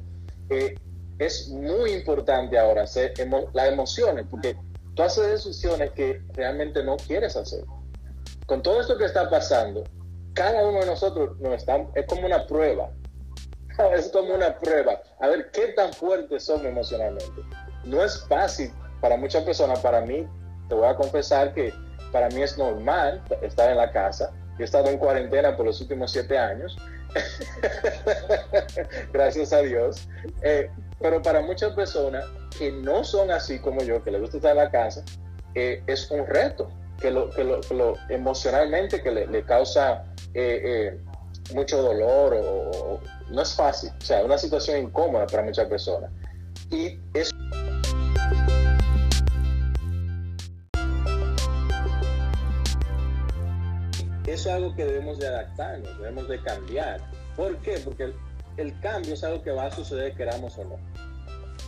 Eh, 0.49 0.75
es 1.19 1.49
muy 1.49 1.91
importante 1.91 2.57
ahora 2.57 2.83
hacer 2.83 3.13
las 3.53 3.67
emociones, 3.67 4.25
porque 4.29 4.57
tú 4.95 5.03
haces 5.03 5.27
decisiones 5.27 5.91
que 5.91 6.21
realmente 6.33 6.83
no 6.83 6.97
quieres 6.97 7.35
hacer. 7.35 7.63
Con 8.45 8.63
todo 8.63 8.81
esto 8.81 8.97
que 8.97 9.05
está 9.05 9.29
pasando, 9.29 9.83
cada 10.33 10.65
uno 10.65 10.79
de 10.79 10.85
nosotros 10.85 11.37
nos 11.39 11.53
está, 11.53 11.85
es 11.93 12.05
como 12.07 12.25
una 12.25 12.47
prueba. 12.47 12.89
Es 13.93 14.09
como 14.09 14.33
una 14.33 14.59
prueba. 14.59 14.99
A 15.21 15.27
ver 15.27 15.51
qué 15.51 15.67
tan 15.69 15.93
fuertes 15.93 16.43
son 16.43 16.65
emocionalmente. 16.65 17.41
No 17.85 18.03
es 18.03 18.25
fácil 18.27 18.73
para 18.99 19.15
muchas 19.15 19.43
personas. 19.43 19.79
Para 19.79 20.01
mí, 20.01 20.27
te 20.67 20.75
voy 20.75 20.85
a 20.85 20.95
confesar 20.95 21.53
que 21.53 21.73
para 22.11 22.27
mí 22.29 22.41
es 22.41 22.57
normal 22.57 23.23
estar 23.41 23.69
en 23.69 23.77
la 23.77 23.89
casa. 23.89 24.33
He 24.59 24.65
estado 24.65 24.89
en 24.89 24.97
cuarentena 24.97 25.55
por 25.55 25.65
los 25.65 25.79
últimos 25.79 26.11
siete 26.11 26.37
años. 26.37 26.77
Gracias 29.13 29.53
a 29.53 29.61
Dios. 29.61 30.07
Eh, 30.41 30.69
pero 30.99 31.21
para 31.21 31.41
muchas 31.41 31.73
personas 31.73 32.25
que 32.57 32.71
no 32.71 33.05
son 33.05 33.31
así 33.31 33.59
como 33.59 33.81
yo, 33.81 34.03
que 34.03 34.11
les 34.11 34.19
gusta 34.19 34.37
estar 34.37 34.51
en 34.51 34.57
la 34.57 34.69
casa, 34.69 35.03
eh, 35.55 35.81
es 35.87 36.11
un 36.11 36.27
reto 36.27 36.69
que 36.99 37.09
lo, 37.09 37.29
que 37.29 37.45
lo, 37.45 37.93
emocionalmente 38.09 39.01
que 39.01 39.11
le, 39.11 39.43
causa 39.45 40.03
eh, 40.33 40.99
mucho 41.53 41.81
dolor 41.81 42.37
o, 42.37 42.99
no 43.29 43.41
es 43.41 43.55
fácil, 43.55 43.91
o 43.97 44.01
sea, 44.01 44.25
una 44.25 44.37
situación 44.37 44.77
incómoda 44.79 45.25
para 45.25 45.43
muchas 45.43 45.67
personas. 45.67 46.11
Y 46.69 46.99
eso 54.31 54.49
es 54.49 54.55
algo 54.55 54.75
que 54.75 54.85
debemos 54.85 55.19
de 55.19 55.27
adaptarnos, 55.27 55.97
debemos 55.97 56.27
de 56.27 56.41
cambiar. 56.41 57.01
¿Por 57.35 57.57
qué? 57.57 57.79
Porque 57.83 58.13
el, 58.57 58.79
cambio 58.79 59.13
es 59.13 59.23
algo 59.23 59.41
que 59.41 59.51
va 59.51 59.65
a 59.65 59.71
suceder, 59.71 60.15
queramos 60.15 60.57
o 60.57 60.65
no. 60.65 60.77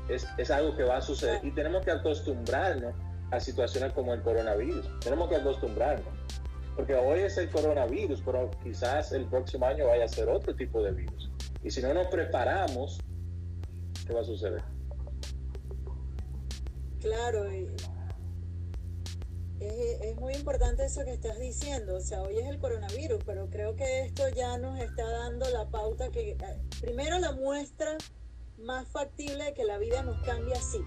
Es, 0.10 0.28
es, 0.38 0.52
algo 0.52 0.76
que 0.76 0.84
va 0.84 0.98
a 0.98 1.02
suceder 1.02 1.40
y 1.44 1.52
tenemos 1.52 1.84
que 1.86 1.92
acostumbrarnos 1.92 2.94
a 3.32 3.40
situaciones 3.40 3.94
como 3.94 4.14
el 4.14 4.22
coronavirus. 4.22 4.88
Tenemos 5.00 5.30
que 5.30 5.38
acostumbrarnos. 5.38 6.08
Porque 6.76 6.96
hoy 6.96 7.20
es 7.20 7.38
el 7.38 7.50
coronavirus, 7.50 8.22
pero 8.26 8.50
quizás 8.64 9.12
el 9.12 9.26
próximo 9.26 9.66
año 9.66 9.88
vaya 9.88 10.06
a 10.06 10.08
ser 10.08 10.30
otro 10.30 10.56
tipo 10.56 10.82
de 10.82 10.92
virus. 10.92 11.32
Y 11.64 11.70
si 11.70 11.82
no 11.82 11.94
nos 11.94 12.08
preparamos, 12.08 13.00
¿qué 14.08 14.14
va 14.14 14.22
a 14.22 14.24
suceder? 14.24 14.64
Claro, 17.02 17.46
es, 19.62 20.02
es, 20.02 20.16
muy 20.18 20.34
importante 20.34 20.86
eso 20.86 21.06
que 21.06 21.14
estás 21.14 21.40
diciendo. 21.40 21.96
O 21.96 22.02
sea, 22.02 22.22
hoy 22.22 22.38
es 22.38 22.48
el 22.48 22.60
coronavirus, 22.60 23.24
pero 23.26 23.50
creo 23.50 23.76
que 23.76 24.02
esto 24.02 24.28
ya 24.30 24.58
nos 24.58 24.80
está 24.80 25.08
dando 25.10 25.50
la 25.50 25.70
pauta 25.70 26.10
que, 26.10 26.32
eh, 26.32 26.38
primero 26.82 27.20
la 27.20 27.32
muestra 27.32 27.98
más 28.58 28.88
factible 28.88 29.46
de 29.46 29.54
que 29.54 29.64
la 29.64 29.78
vida 29.78 30.04
nos 30.04 30.22
cambie 30.24 30.54
así 30.54 30.84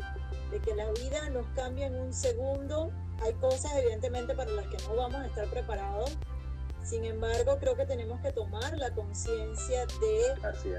de 0.54 0.60
que 0.60 0.74
la 0.74 0.90
vida 0.92 1.28
nos 1.30 1.46
cambia 1.56 1.86
en 1.86 1.96
un 1.96 2.12
segundo. 2.12 2.92
Hay 3.22 3.34
cosas 3.34 3.72
evidentemente 3.76 4.34
para 4.34 4.50
las 4.52 4.66
que 4.66 4.76
no 4.84 4.94
vamos 4.94 5.20
a 5.20 5.26
estar 5.26 5.48
preparados. 5.48 6.16
Sin 6.82 7.04
embargo, 7.04 7.56
creo 7.58 7.74
que 7.76 7.86
tenemos 7.86 8.20
que 8.20 8.30
tomar 8.30 8.76
la 8.76 8.92
conciencia 8.92 9.86
de 9.86 10.34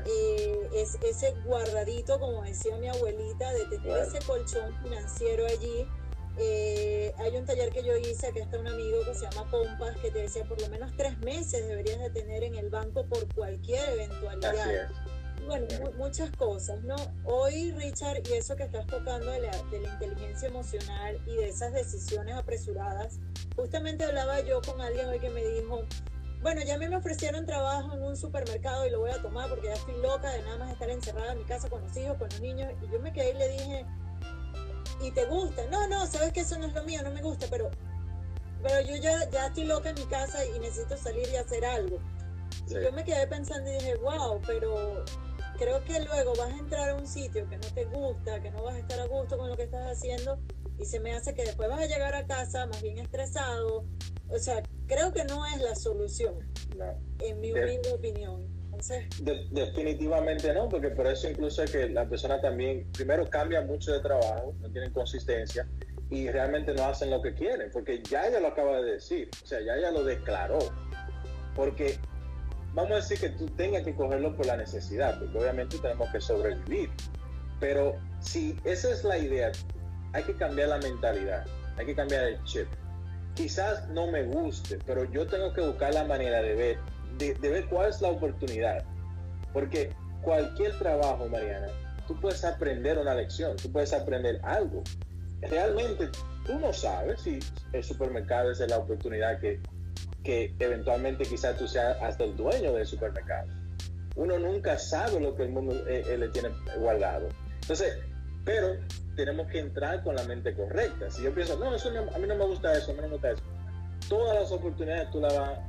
eh, 0.05 0.69
ese 1.03 1.31
guardadito, 1.45 2.19
como 2.19 2.43
decía 2.43 2.77
mi 2.77 2.87
abuelita, 2.87 3.51
de 3.53 3.65
tener 3.65 3.97
ese 3.97 4.19
colchón 4.19 4.71
financiero 4.83 5.45
allí. 5.47 5.87
Eh, 6.37 7.13
hay 7.17 7.37
un 7.37 7.45
taller 7.45 7.69
que 7.69 7.83
yo 7.83 7.95
hice, 7.95 8.31
que 8.33 8.41
está 8.41 8.59
un 8.59 8.67
amigo 8.67 8.99
que 9.05 9.13
se 9.13 9.29
llama 9.29 9.49
Pompas, 9.49 9.95
que 10.01 10.11
te 10.11 10.19
decía 10.19 10.43
por 10.45 10.59
lo 10.61 10.67
menos 10.69 10.91
tres 10.97 11.17
meses 11.19 11.67
deberías 11.67 11.99
de 11.99 12.09
tener 12.09 12.43
en 12.43 12.55
el 12.55 12.69
banco 12.69 13.05
por 13.05 13.33
cualquier 13.33 13.89
eventualidad 13.89 14.89
bueno, 15.45 15.67
muchas 15.97 16.31
cosas, 16.31 16.83
¿no? 16.83 16.95
Hoy, 17.23 17.71
Richard, 17.71 18.21
y 18.27 18.33
eso 18.33 18.55
que 18.55 18.63
estás 18.63 18.85
tocando 18.87 19.31
de 19.31 19.41
la, 19.41 19.51
de 19.69 19.79
la, 19.79 19.93
inteligencia 19.93 20.47
emocional 20.47 21.19
y 21.25 21.35
de 21.35 21.49
esas 21.49 21.73
decisiones 21.73 22.35
apresuradas, 22.35 23.19
justamente 23.55 24.05
hablaba 24.05 24.39
yo 24.41 24.61
con 24.61 24.81
alguien 24.81 25.07
hoy 25.07 25.19
que 25.19 25.29
me 25.29 25.45
dijo, 25.45 25.83
bueno, 26.41 26.61
ya 26.65 26.77
me 26.77 26.93
ofrecieron 26.95 27.45
trabajo 27.45 27.93
en 27.93 28.03
un 28.03 28.17
supermercado 28.17 28.85
y 28.85 28.89
lo 28.89 28.99
voy 28.99 29.11
a 29.11 29.21
tomar 29.21 29.49
porque 29.49 29.67
ya 29.67 29.73
estoy 29.73 29.95
loca 30.01 30.31
de 30.31 30.41
nada 30.43 30.57
más 30.57 30.71
estar 30.71 30.89
encerrada 30.89 31.33
en 31.33 31.39
mi 31.39 31.45
casa 31.45 31.69
con 31.69 31.81
los 31.81 31.95
hijos, 31.95 32.17
con 32.17 32.29
los 32.29 32.41
niños, 32.41 32.71
y 32.81 32.91
yo 32.91 32.99
me 32.99 33.13
quedé 33.13 33.31
y 33.31 33.37
le 33.37 33.49
dije, 33.49 33.85
¿y 35.01 35.11
te 35.11 35.25
gusta? 35.25 35.65
No, 35.67 35.87
no, 35.87 36.05
sabes 36.07 36.33
que 36.33 36.41
eso 36.41 36.57
no 36.57 36.67
es 36.67 36.73
lo 36.73 36.83
mío, 36.83 37.01
no 37.03 37.11
me 37.11 37.21
gusta, 37.21 37.47
pero, 37.49 37.69
pero 38.61 38.81
yo 38.81 38.95
ya, 38.95 39.29
ya 39.29 39.47
estoy 39.47 39.65
loca 39.65 39.89
en 39.89 39.95
mi 39.95 40.05
casa 40.05 40.45
y 40.45 40.59
necesito 40.59 40.97
salir 40.97 41.27
y 41.31 41.35
hacer 41.35 41.65
algo. 41.65 41.99
Y 42.67 42.73
yo 42.73 42.91
me 42.91 43.03
quedé 43.03 43.27
pensando 43.27 43.69
y 43.69 43.73
dije, 43.73 43.95
wow, 43.95 44.41
pero 44.45 45.03
creo 45.57 45.83
que 45.83 45.99
luego 46.01 46.33
vas 46.35 46.51
a 46.51 46.57
entrar 46.57 46.89
a 46.89 46.95
un 46.95 47.07
sitio 47.07 47.47
que 47.49 47.57
no 47.57 47.67
te 47.73 47.85
gusta, 47.85 48.41
que 48.41 48.51
no 48.51 48.63
vas 48.63 48.75
a 48.75 48.79
estar 48.79 48.99
a 48.99 49.05
gusto 49.05 49.37
con 49.37 49.49
lo 49.49 49.55
que 49.55 49.63
estás 49.63 49.97
haciendo 49.97 50.39
y 50.77 50.85
se 50.85 50.99
me 50.99 51.13
hace 51.13 51.33
que 51.33 51.43
después 51.43 51.69
vas 51.69 51.81
a 51.81 51.85
llegar 51.85 52.13
a 52.15 52.25
casa 52.25 52.65
más 52.65 52.81
bien 52.81 52.97
estresado. 52.99 53.85
O 54.29 54.39
sea, 54.39 54.63
creo 54.87 55.13
que 55.13 55.23
no 55.25 55.45
es 55.45 55.61
la 55.61 55.75
solución, 55.75 56.51
en 57.19 57.39
mi 57.39 57.51
humilde 57.53 57.93
opinión. 57.93 58.54
Definitivamente 59.51 60.53
no, 60.53 60.69
porque 60.69 60.89
por 60.89 61.07
eso 61.07 61.29
incluso 61.29 61.63
es 61.63 61.71
que 61.71 61.89
la 61.89 62.07
persona 62.07 62.39
también, 62.39 62.91
primero 62.91 63.29
cambia 63.29 63.61
mucho 63.61 63.93
de 63.93 63.99
trabajo, 63.99 64.53
no 64.59 64.69
tienen 64.69 64.91
consistencia 64.91 65.67
y 66.09 66.29
realmente 66.29 66.73
no 66.73 66.85
hacen 66.85 67.09
lo 67.09 67.21
que 67.21 67.33
quieren, 67.33 67.71
porque 67.71 68.01
ya 68.03 68.27
ella 68.27 68.39
lo 68.39 68.49
acaba 68.49 68.81
de 68.81 68.93
decir, 68.93 69.29
o 69.43 69.45
sea, 69.45 69.59
ya 69.61 69.75
ella 69.75 69.91
lo 69.91 70.03
declaró, 70.03 70.59
porque 71.55 71.97
vamos 72.73 72.91
a 72.91 72.95
decir 72.95 73.19
que 73.19 73.29
tú 73.29 73.47
tengas 73.47 73.83
que 73.83 73.95
cogerlo 73.95 74.35
por 74.35 74.45
la 74.45 74.57
necesidad, 74.57 75.17
porque 75.19 75.37
obviamente 75.37 75.77
tenemos 75.79 76.09
que 76.11 76.21
sobrevivir. 76.21 76.89
Pero 77.59 77.95
si 78.19 78.59
esa 78.65 78.91
es 78.91 79.03
la 79.03 79.17
idea, 79.17 79.51
hay 80.13 80.23
que 80.23 80.35
cambiar 80.35 80.69
la 80.69 80.77
mentalidad, 80.77 81.45
hay 81.77 81.85
que 81.85 81.95
cambiar 81.95 82.25
el 82.25 82.43
chip. 82.43 82.67
Quizás 83.33 83.87
no 83.89 84.07
me 84.07 84.23
guste, 84.23 84.77
pero 84.85 85.09
yo 85.11 85.25
tengo 85.25 85.53
que 85.53 85.61
buscar 85.61 85.93
la 85.93 86.03
manera 86.03 86.41
de 86.41 86.53
ver, 86.53 86.77
de, 87.17 87.33
ver 87.33 87.65
cuál 87.67 87.89
es 87.89 88.01
la 88.01 88.09
oportunidad. 88.09 88.83
Porque 89.53 89.91
cualquier 90.21 90.77
trabajo, 90.77 91.27
Mariana, 91.27 91.67
tú 92.07 92.19
puedes 92.19 92.43
aprender 92.43 92.97
una 92.97 93.15
lección, 93.15 93.55
tú 93.57 93.71
puedes 93.71 93.93
aprender 93.93 94.39
algo. 94.43 94.83
Realmente 95.41 96.09
tú 96.45 96.59
no 96.59 96.73
sabes 96.73 97.21
si 97.21 97.39
el 97.73 97.83
supermercado 97.83 98.51
es 98.51 98.59
la 98.59 98.77
oportunidad 98.77 99.39
que 99.39 99.59
que 100.25 100.53
eventualmente 100.59 101.23
quizás 101.23 101.55
tú 101.55 101.67
seas 101.67 101.95
hasta 102.01 102.25
el 102.25 102.35
dueño 102.35 102.73
del 102.73 102.85
supermercado. 102.85 103.47
Uno 104.15 104.39
nunca 104.39 104.77
sabe 104.77 105.19
lo 105.19 105.35
que 105.35 105.43
el 105.43 105.49
mundo 105.49 105.73
eh, 105.87 106.03
eh, 106.07 106.17
le 106.17 106.29
tiene 106.29 106.49
guardado. 106.79 107.29
Entonces, 107.61 107.97
pero 108.43 108.75
tenemos 109.15 109.47
que 109.47 109.59
entrar 109.59 110.03
con 110.03 110.15
la 110.15 110.23
mente 110.23 110.53
correcta. 110.53 111.09
Si 111.11 111.23
yo 111.23 111.33
pienso, 111.33 111.57
no, 111.57 111.73
eso 111.73 111.89
a 111.89 112.17
mí 112.17 112.27
no 112.27 112.35
me 112.35 112.45
gusta 112.45 112.73
eso, 112.77 112.93
no 112.93 113.03
me 113.03 113.07
gusta 113.09 113.31
eso, 113.31 113.43
todas 114.09 114.39
las 114.39 114.51
oportunidades 114.51 115.09
tú 115.11 115.21
las 115.21 115.37
vas, 115.37 115.59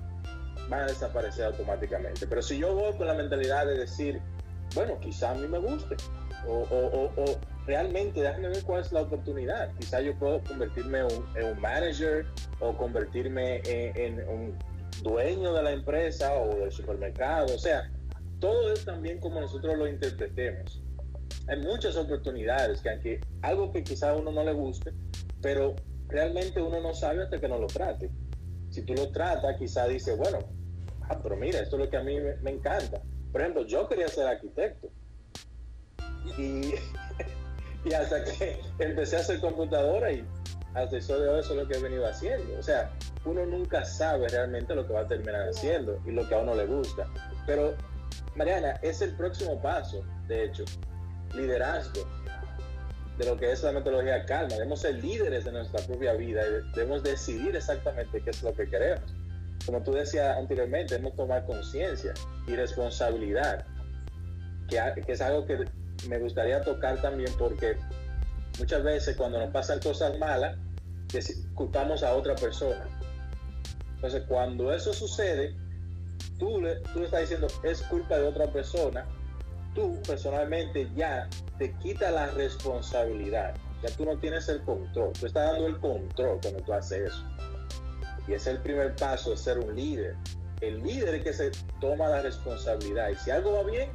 van 0.69 0.81
a 0.81 0.87
desaparecer 0.87 1.47
automáticamente. 1.47 2.27
Pero 2.27 2.43
si 2.43 2.59
yo 2.59 2.75
voy 2.75 2.97
con 2.97 3.07
la 3.07 3.15
mentalidad 3.15 3.67
de 3.67 3.79
decir, 3.79 4.21
bueno, 4.75 4.99
quizá 5.01 5.31
a 5.31 5.35
mí 5.35 5.47
me 5.47 5.59
guste, 5.59 5.97
o, 6.49 7.11
realmente 7.67 8.21
déjame 8.21 8.49
ver 8.49 8.63
cuál 8.63 8.81
es 8.83 8.93
la 8.93 9.03
oportunidad. 9.03 9.73
Quizá 9.75 10.01
yo 10.01 10.17
puedo 10.19 10.43
convertirme 10.45 11.01
en 11.01 11.47
un, 11.47 11.61
manager 11.61 12.27
o 12.61 12.77
convertirme 12.77 13.61
en, 13.65 14.29
un 14.29 14.57
dueño 15.03 15.53
de 15.53 15.63
la 15.63 15.73
empresa 15.73 16.33
o 16.35 16.57
del 16.57 16.71
supermercado. 16.71 17.55
O 17.55 17.59
sea, 17.59 17.91
todo 18.41 18.73
es 18.73 18.85
también 18.85 19.19
como 19.19 19.41
nosotros 19.41 19.77
lo 19.77 19.89
interpretemos. 19.89 20.83
Hay 21.49 21.61
muchas 21.61 21.97
oportunidades 21.97 22.81
que 22.81 22.91
aunque 22.91 23.21
algo 23.43 23.73
que 23.73 23.83
quizá 23.83 24.11
a 24.11 24.17
uno 24.17 24.31
no 24.31 24.45
le 24.45 24.53
guste, 24.53 24.93
pero 25.41 25.75
realmente 26.09 26.61
uno 26.61 26.81
no 26.81 26.95
sabe 26.95 27.25
hasta 27.25 27.41
que 27.41 27.49
no 27.49 27.59
lo 27.59 27.67
trate. 27.67 28.11
Si 28.71 28.83
tú 28.83 28.95
lo 28.95 29.11
tratas, 29.11 29.57
quizá 29.57 29.87
dice, 29.87 30.15
bueno, 30.15 30.39
ah, 31.09 31.19
pero 31.23 31.37
mira, 31.37 31.61
esto 31.61 31.77
es 31.77 31.85
lo 31.85 31.91
que 31.91 31.97
a 31.97 32.03
mí 32.03 32.19
me 32.43 32.51
encanta. 32.51 33.03
Por 33.33 33.41
ejemplo, 33.41 33.67
yo 33.67 33.89
quería 33.89 34.09
ser 34.09 34.27
arquitecto 34.27 34.89
y, 36.39 36.75
y 37.85 37.93
hasta 37.93 38.25
que 38.25 38.61
empecé 38.79 39.17
a 39.17 39.21
hacer 39.21 39.41
computadora 39.41 40.13
y 40.13 40.25
hasta 40.75 40.99
eso 40.99 41.19
de 41.19 41.29
hoy 41.29 41.41
eso 41.41 41.53
es 41.53 41.63
lo 41.63 41.69
que 41.69 41.77
he 41.77 41.81
venido 41.81 42.07
haciendo. 42.07 42.59
O 42.59 42.63
sea, 42.63 42.91
uno 43.25 43.47
nunca 43.47 43.85
sabe 43.85 44.29
realmente 44.29 44.75
lo 44.75 44.87
que 44.87 44.93
va 44.93 45.01
a 45.01 45.07
terminar 45.07 45.49
haciendo 45.49 46.01
y 46.05 46.11
lo 46.11 46.29
que 46.29 46.35
a 46.35 46.39
uno 46.39 46.55
le 46.55 46.67
gusta. 46.67 47.09
Pero, 47.47 47.75
Mariana, 48.35 48.79
es 48.83 49.01
el 49.01 49.17
próximo 49.17 49.61
paso. 49.61 50.05
de 50.29 50.45
hecho, 50.45 50.65
liderazgo 51.35 52.07
de 53.19 53.25
lo 53.25 53.37
que 53.37 53.51
es 53.51 53.63
la 53.63 53.73
metodología 53.73 54.25
calma. 54.27 54.55
Debemos 54.55 54.81
ser 54.81 54.97
líderes 54.97 55.45
de 55.45 55.53
nuestra 55.53 55.81
propia 55.87 56.13
vida 56.13 56.43
y 56.47 56.75
debemos 56.75 57.03
decidir 57.03 57.57
exactamente 57.57 58.21
qué 58.21 58.31
es 58.31 58.43
lo 58.43 58.53
que 58.55 58.69
queremos. 58.69 59.15
Como 59.67 59.83
tú 59.83 59.93
decías 59.93 60.37
anteriormente, 60.39 60.95
debemos 60.95 61.17
tomar 61.17 61.45
conciencia 61.45 62.15
y 62.47 62.55
responsabilidad, 62.55 63.67
que, 64.69 65.03
es 65.07 65.21
algo 65.21 65.45
que 65.45 65.65
me 66.09 66.19
gustaría 66.19 66.63
tocar 66.63 67.03
también 67.03 67.33
porque 67.37 67.77
muchas 68.61 68.85
veces 68.85 69.17
cuando 69.17 69.41
nos 69.41 69.51
pasan 69.51 69.81
cosas 69.81 70.17
malas, 70.19 70.57
culpamos 71.55 72.05
a 72.05 72.15
otra 72.15 72.37
persona. 72.37 72.87
Entonces, 73.97 74.23
cuando 74.29 74.73
eso 74.73 74.93
sucede, 74.93 75.55
tú 76.39 76.61
le, 76.61 76.77
tú 76.93 77.03
estás 77.03 77.23
diciendo 77.23 77.49
es 77.65 77.83
culpa 77.83 78.19
de 78.19 78.29
otra 78.29 78.47
persona, 78.47 79.05
tú 79.75 80.01
personalmente 80.07 80.89
ya 80.95 81.29
te 81.59 81.73
quita 81.79 82.11
la 82.11 82.27
responsabilidad. 82.29 83.55
Ya 83.83 83.91
tú 83.91 84.05
no 84.05 84.17
tienes 84.19 84.49
el 84.49 84.63
control. 84.63 85.13
Tú 85.19 85.27
estás 85.27 85.53
dando 85.53 85.67
el 85.67 85.79
control 85.79 86.39
cuando 86.41 86.63
tú 86.63 86.73
haces 86.73 87.13
eso. 87.13 87.25
Y 88.29 88.33
es 88.35 88.47
el 88.47 88.59
primer 88.59 88.97
paso 88.97 89.31
de 89.31 89.37
ser 89.37 89.59
un 89.59 89.75
líder. 89.75 90.17
El 90.61 90.83
líder 90.83 91.17
es 91.17 91.23
que 91.23 91.33
se 91.33 91.51
toma 91.81 92.09
la 92.09 92.23
responsabilidad. 92.23 93.11
Y 93.11 93.15
si 93.17 93.31
algo 93.31 93.53
va 93.53 93.63
bien, 93.63 93.91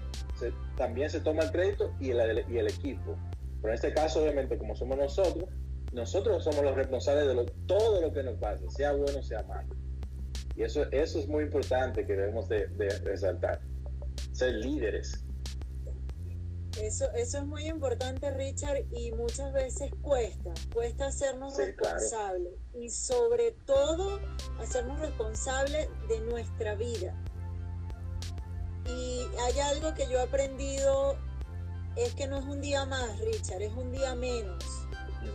también 0.77 1.09
se 1.09 1.19
toma 1.19 1.43
el 1.43 1.51
crédito 1.51 1.93
y 1.99 2.11
el, 2.11 2.45
y 2.49 2.57
el 2.57 2.67
equipo. 2.67 3.17
Pero 3.61 3.73
en 3.73 3.75
este 3.75 3.93
caso, 3.93 4.21
obviamente, 4.21 4.57
como 4.57 4.75
somos 4.75 4.97
nosotros, 4.97 5.49
nosotros 5.91 6.43
somos 6.43 6.63
los 6.63 6.75
responsables 6.75 7.27
de 7.27 7.51
todo 7.65 8.01
lo 8.01 8.13
que 8.13 8.23
nos 8.23 8.35
pasa, 8.37 8.63
sea 8.69 8.93
bueno, 8.93 9.21
sea 9.21 9.43
malo. 9.43 9.75
Y 10.55 10.63
eso, 10.63 10.83
eso 10.91 11.19
es 11.19 11.27
muy 11.27 11.43
importante 11.43 12.05
que 12.05 12.13
debemos 12.13 12.47
de, 12.49 12.67
resaltar. 13.03 13.61
Ser 14.31 14.55
líderes. 14.55 15.23
Eso, 16.79 17.11
eso 17.13 17.37
es 17.39 17.45
muy 17.45 17.67
importante, 17.67 18.31
Richard, 18.31 18.85
y 18.91 19.11
muchas 19.11 19.51
veces 19.51 19.91
cuesta, 20.01 20.51
cuesta 20.73 21.07
hacernos 21.07 21.57
responsables 21.57 22.53
y 22.73 22.89
sobre 22.89 23.51
todo 23.65 24.19
hacernos 24.59 24.99
responsables 24.99 25.89
de 26.07 26.19
nuestra 26.21 26.75
vida. 26.75 27.13
Y 28.85 29.27
hay 29.39 29.59
algo 29.59 29.93
que 29.93 30.07
yo 30.07 30.19
he 30.19 30.21
aprendido, 30.21 31.17
es 31.97 32.15
que 32.15 32.27
no 32.27 32.37
es 32.37 32.45
un 32.45 32.61
día 32.61 32.85
más, 32.85 33.19
Richard, 33.19 33.61
es 33.61 33.73
un 33.73 33.91
día 33.91 34.15
menos. 34.15 34.63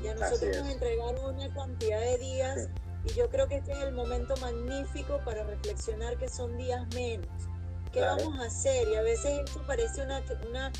Ya 0.02 0.14
nosotros 0.14 0.56
nos 0.56 0.68
entregaron 0.68 1.36
una 1.36 1.52
cantidad 1.54 2.00
de 2.00 2.18
días 2.18 2.68
y 3.04 3.14
yo 3.14 3.28
creo 3.28 3.46
que 3.46 3.56
este 3.56 3.72
es 3.72 3.78
el 3.80 3.92
momento 3.92 4.36
magnífico 4.38 5.20
para 5.24 5.44
reflexionar 5.44 6.16
que 6.18 6.28
son 6.28 6.56
días 6.56 6.86
menos. 6.94 7.28
¿Qué 7.92 8.00
vamos 8.00 8.38
a 8.40 8.46
hacer? 8.46 8.88
Y 8.88 8.96
a 8.96 9.02
veces 9.02 9.40
esto 9.44 9.62
parece 9.66 10.02
una, 10.02 10.22
una 10.48 10.72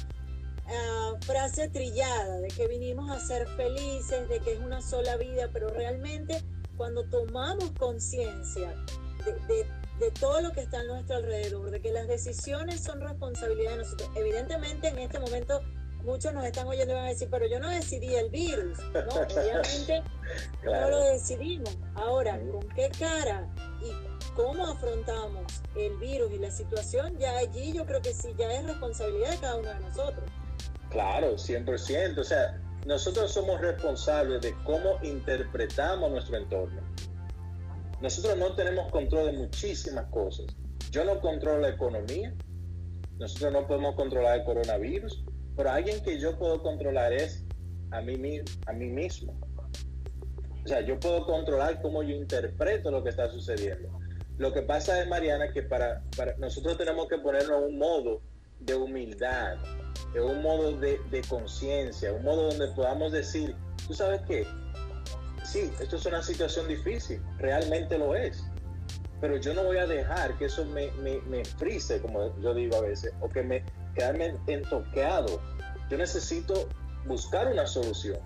ah, 0.68 1.14
frase 1.20 1.68
trillada 1.68 2.38
de 2.38 2.48
que 2.48 2.66
vinimos 2.68 3.10
a 3.10 3.20
ser 3.20 3.46
felices, 3.48 4.28
de 4.28 4.40
que 4.40 4.54
es 4.54 4.60
una 4.60 4.80
sola 4.82 5.16
vida, 5.16 5.48
pero 5.52 5.68
realmente 5.68 6.42
cuando 6.76 7.04
tomamos 7.04 7.70
conciencia 7.78 8.74
de, 9.24 9.66
de 9.98 10.10
todo 10.12 10.40
lo 10.40 10.52
que 10.52 10.60
está 10.60 10.80
a 10.80 10.84
nuestro 10.84 11.16
alrededor, 11.16 11.70
de 11.70 11.80
que 11.80 11.92
las 11.92 12.06
decisiones 12.06 12.80
son 12.80 13.00
responsabilidad 13.00 13.72
de 13.72 13.78
nosotros. 13.78 14.10
Evidentemente 14.14 14.88
en 14.88 14.98
este 14.98 15.18
momento 15.18 15.62
muchos 16.06 16.32
nos 16.32 16.44
están 16.44 16.66
oyendo 16.68 16.92
y 16.92 16.96
van 16.96 17.06
a 17.06 17.08
decir, 17.08 17.28
pero 17.30 17.46
yo 17.46 17.58
no 17.58 17.68
decidí 17.68 18.14
el 18.14 18.30
virus, 18.30 18.78
¿no? 18.78 19.20
Obviamente 19.20 20.02
no 20.64 20.90
lo 20.90 21.00
decidimos. 21.00 21.76
Ahora, 21.94 22.38
¿con 22.50 22.66
qué 22.70 22.90
cara 22.98 23.48
y 23.82 23.90
cómo 24.34 24.66
afrontamos 24.66 25.62
el 25.74 25.96
virus 25.96 26.30
y 26.32 26.38
la 26.38 26.50
situación? 26.50 27.18
Ya 27.18 27.36
allí 27.38 27.72
yo 27.72 27.84
creo 27.84 28.00
que 28.00 28.14
sí, 28.14 28.34
ya 28.38 28.50
es 28.52 28.64
responsabilidad 28.64 29.30
de 29.32 29.38
cada 29.38 29.56
uno 29.56 29.68
de 29.68 29.80
nosotros. 29.80 30.30
Claro, 30.96 31.36
100%. 31.36 32.18
O 32.18 32.24
sea, 32.24 32.58
nosotros 32.86 33.30
somos 33.30 33.60
responsables 33.60 34.40
de 34.40 34.54
cómo 34.64 34.98
interpretamos 35.02 36.10
nuestro 36.10 36.38
entorno. 36.38 36.80
Nosotros 38.00 38.38
no 38.38 38.54
tenemos 38.54 38.90
control 38.90 39.26
de 39.26 39.32
muchísimas 39.32 40.06
cosas. 40.06 40.46
Yo 40.90 41.04
no 41.04 41.20
controlo 41.20 41.60
la 41.60 41.68
economía, 41.68 42.32
nosotros 43.18 43.52
no 43.52 43.66
podemos 43.66 43.94
controlar 43.94 44.38
el 44.38 44.44
coronavirus, 44.46 45.22
pero 45.54 45.70
alguien 45.70 46.02
que 46.02 46.18
yo 46.18 46.38
puedo 46.38 46.62
controlar 46.62 47.12
es 47.12 47.44
a 47.90 48.00
mí, 48.00 48.40
a 48.66 48.72
mí 48.72 48.88
mismo. 48.88 49.38
O 50.64 50.66
sea, 50.66 50.80
yo 50.80 50.98
puedo 50.98 51.26
controlar 51.26 51.82
cómo 51.82 52.02
yo 52.04 52.16
interpreto 52.16 52.90
lo 52.90 53.04
que 53.04 53.10
está 53.10 53.28
sucediendo. 53.28 53.90
Lo 54.38 54.50
que 54.50 54.62
pasa 54.62 55.02
es, 55.02 55.06
Mariana, 55.06 55.52
que 55.52 55.62
para, 55.62 56.02
para 56.16 56.38
nosotros 56.38 56.78
tenemos 56.78 57.06
que 57.06 57.18
ponernos 57.18 57.64
un 57.68 57.76
modo 57.76 58.22
de 58.60 58.74
humildad, 58.74 59.58
en 60.14 60.22
un 60.22 60.42
modo 60.42 60.72
de, 60.72 61.00
de 61.10 61.22
conciencia, 61.22 62.12
un 62.12 62.24
modo 62.24 62.50
donde 62.50 62.68
podamos 62.68 63.12
decir, 63.12 63.54
¿tú 63.86 63.94
sabes 63.94 64.20
qué? 64.26 64.46
Sí, 65.44 65.70
esto 65.80 65.96
es 65.96 66.06
una 66.06 66.22
situación 66.22 66.68
difícil, 66.68 67.20
realmente 67.38 67.98
lo 67.98 68.14
es, 68.16 68.44
pero 69.20 69.36
yo 69.36 69.54
no 69.54 69.64
voy 69.64 69.78
a 69.78 69.86
dejar 69.86 70.36
que 70.38 70.46
eso 70.46 70.64
me, 70.64 70.90
me, 71.02 71.20
me 71.22 71.44
frise, 71.44 72.00
como 72.00 72.38
yo 72.40 72.54
digo 72.54 72.76
a 72.76 72.80
veces, 72.80 73.12
o 73.20 73.28
que 73.28 73.42
me, 73.42 73.64
quedarme 73.94 74.36
entoqueado. 74.46 75.40
Yo 75.90 75.96
necesito 75.96 76.68
buscar 77.06 77.50
una 77.50 77.66
solución. 77.66 78.18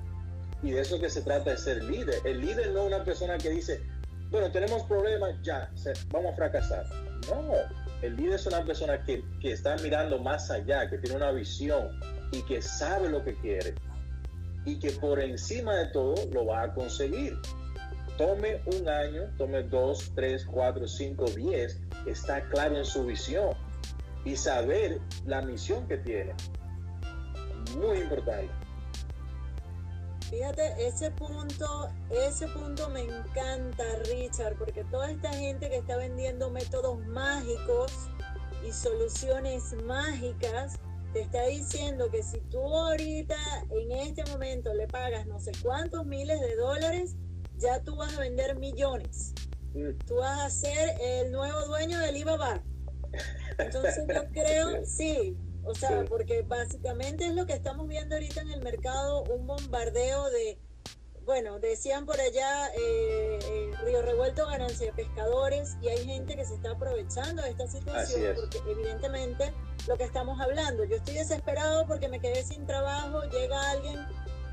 Y 0.63 0.73
de 0.73 0.81
eso 0.81 1.01
que 1.01 1.09
se 1.09 1.23
trata 1.23 1.51
de 1.51 1.57
ser 1.57 1.83
líder. 1.85 2.21
El 2.25 2.41
líder 2.41 2.73
no 2.73 2.81
es 2.81 2.87
una 2.89 3.05
persona 3.05 3.39
que 3.39 3.51
dice, 3.51 3.81
bueno, 4.31 4.51
tenemos 4.51 4.83
problemas, 4.85 5.35
ya, 5.43 5.71
vamos 6.11 6.33
a 6.33 6.37
fracasar. 6.37 6.87
No, 7.29 7.53
el 8.03 8.17
líder 8.17 8.35
es 8.35 8.47
una 8.47 8.65
persona 8.65 9.03
que, 9.05 9.23
que 9.41 9.53
está 9.53 9.77
mirando 9.77 10.19
más 10.19 10.51
allá, 10.51 10.89
que 10.89 10.99
tiene 10.99 11.17
una 11.17 11.33
visión 11.33 12.01
y 12.33 12.43
que 12.43 12.63
sabe 12.63 13.09
lo 13.09 13.23
que 13.25 13.35
quiere. 13.35 13.75
Y 14.65 14.79
que 14.79 14.91
por 14.93 15.21
encima 15.21 15.75
de 15.75 15.87
todo 15.87 16.15
lo 16.33 16.47
va 16.47 16.63
a 16.63 16.75
conseguir. 16.75 17.39
Tome 18.17 18.61
un 18.67 18.89
año, 18.89 19.23
tome 19.39 19.63
dos, 19.63 20.13
tres, 20.15 20.45
cuatro, 20.45 20.87
cinco, 20.87 21.25
diez, 21.25 21.81
está 22.07 22.43
claro 22.49 22.77
en 22.77 22.85
su 22.85 23.07
visión 23.07 23.55
y 24.25 24.37
saber 24.37 25.01
la 25.25 25.41
misión 25.41 25.87
que 25.89 25.97
tiene. 25.99 26.35
Muy 27.77 27.99
importante. 27.99 28.60
Fíjate, 30.31 30.87
ese 30.87 31.11
punto, 31.11 31.89
ese 32.09 32.47
punto 32.47 32.89
me 32.89 33.01
encanta, 33.01 33.85
Richard, 34.05 34.57
porque 34.57 34.85
toda 34.85 35.11
esta 35.11 35.33
gente 35.33 35.69
que 35.69 35.79
está 35.79 35.97
vendiendo 35.97 36.51
métodos 36.51 37.05
mágicos 37.07 37.93
y 38.65 38.71
soluciones 38.71 39.75
mágicas, 39.85 40.79
te 41.13 41.23
está 41.23 41.47
diciendo 41.47 42.09
que 42.13 42.23
si 42.23 42.39
tú 42.43 42.61
ahorita 42.61 43.35
en 43.71 43.91
este 43.91 44.25
momento 44.31 44.73
le 44.73 44.87
pagas 44.87 45.27
no 45.27 45.41
sé 45.41 45.51
cuántos 45.65 46.07
miles 46.07 46.41
de 46.41 46.55
dólares, 46.55 47.17
ya 47.59 47.83
tú 47.83 47.97
vas 47.97 48.17
a 48.17 48.21
vender 48.21 48.57
millones. 48.57 49.35
Mm. 49.75 49.99
Tú 50.07 50.15
vas 50.17 50.41
a 50.41 50.51
ser 50.51 50.91
el 51.01 51.33
nuevo 51.33 51.67
dueño 51.67 51.99
del 51.99 52.11
Alibaba. 52.11 52.63
Entonces 53.59 54.05
yo 54.07 54.23
creo, 54.33 54.87
sí, 54.87 55.37
o 55.65 55.75
sea, 55.75 56.05
porque 56.09 56.43
básicamente 56.43 57.27
es 57.27 57.35
lo 57.35 57.47
que 57.47 57.53
estamos 57.53 57.87
viendo 57.89 58.15
ahorita 58.15 58.41
en 58.41 58.51
el 58.51 58.63
mercado, 58.63 59.23
un 59.25 59.47
bombardeo 59.47 60.31
de, 60.31 60.59
bueno, 61.25 61.59
decían 61.59 62.07
por 62.07 62.21
allá, 62.21 62.69
eh, 62.75 63.39
eh, 63.43 63.71
Río 63.85 64.03
Revuelto 64.03 64.47
ganancia 64.47 64.87
de 64.87 64.93
pescadores 64.93 65.77
y 65.83 65.89
hay 65.89 66.05
gente 66.05 66.37
que 66.37 66.45
se 66.45 66.55
está 66.55 66.73
aprovechando 66.73 67.43
de 67.43 67.51
esta 67.51 67.67
situación 67.67 68.35
porque 68.37 68.59
evidentemente 68.69 69.53
lo 69.87 69.97
que 69.97 70.05
estamos 70.05 70.41
hablando, 70.41 70.85
yo 70.85 70.97
estoy 70.97 71.15
desesperado 71.15 71.87
porque 71.87 72.09
me 72.09 72.21
quedé 72.21 72.43
sin 72.43 72.67
trabajo, 72.67 73.23
llega 73.25 73.71
alguien 73.71 73.99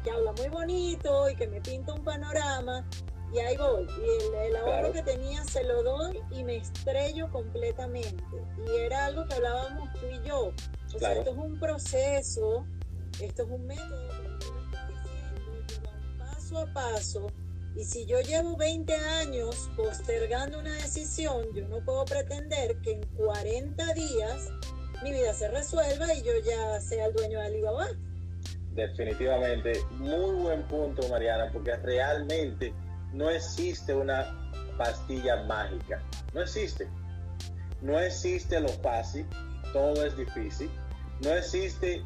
que 0.04 0.12
habla 0.12 0.34
muy 0.34 0.50
bonito 0.50 1.30
y 1.30 1.36
que 1.36 1.48
me 1.48 1.62
pinta 1.62 1.94
un 1.94 2.04
panorama 2.04 2.86
y 3.34 3.40
ahí 3.40 3.58
voy. 3.58 3.88
Y 4.02 4.48
el, 4.48 4.56
ahorro 4.56 4.92
que 4.94 5.04
tenía 5.04 5.44
se 5.44 5.64
lo 5.64 5.84
doy 5.84 6.20
y 6.32 6.44
me 6.44 6.58
estrello 6.58 7.30
completamente. 7.32 8.24
Y 8.66 8.76
era 8.82 9.06
algo 9.06 9.26
que 9.28 9.36
hablábamos 9.36 9.92
tú 9.94 10.06
y 10.08 10.28
yo. 10.28 10.52
Esto 11.00 11.32
es 11.32 11.38
un 11.38 11.60
proceso, 11.60 12.66
esto 13.22 13.44
es 13.44 13.50
un 13.50 13.68
método, 13.68 14.10
paso 16.18 16.58
a 16.60 16.74
paso. 16.74 17.28
Y 17.76 17.84
si 17.84 18.06
yo 18.08 18.20
llevo 18.22 18.58
20 18.58 18.96
años 18.96 19.70
postergando 19.76 20.58
una 20.58 20.74
decisión, 20.74 21.46
yo 21.54 21.68
no 21.68 21.80
puedo 21.86 22.06
pretender 22.06 22.78
que 22.82 22.94
en 22.94 23.06
40 23.16 23.94
días 23.94 24.50
mi 25.04 25.12
vida 25.12 25.34
se 25.34 25.48
resuelva 25.50 26.12
y 26.16 26.24
yo 26.24 26.32
ya 26.44 26.82
sea 26.82 27.06
el 27.06 27.14
dueño 27.14 27.40
de 27.40 27.46
Alibaba. 27.46 27.88
Definitivamente, 28.74 29.80
muy 29.92 30.36
buen 30.42 30.64
punto, 30.64 31.08
Mariana, 31.10 31.52
porque 31.54 31.76
realmente 31.76 32.74
no 33.14 33.30
existe 33.30 33.94
una 33.94 34.52
pastilla 34.78 35.44
mágica. 35.44 36.02
No 36.34 36.42
existe. 36.42 36.88
No 37.82 38.00
existe 38.00 38.60
lo 38.60 38.70
fácil, 38.70 39.28
todo 39.72 40.04
es 40.04 40.18
difícil. 40.18 40.72
No 41.22 41.32
existe 41.32 42.04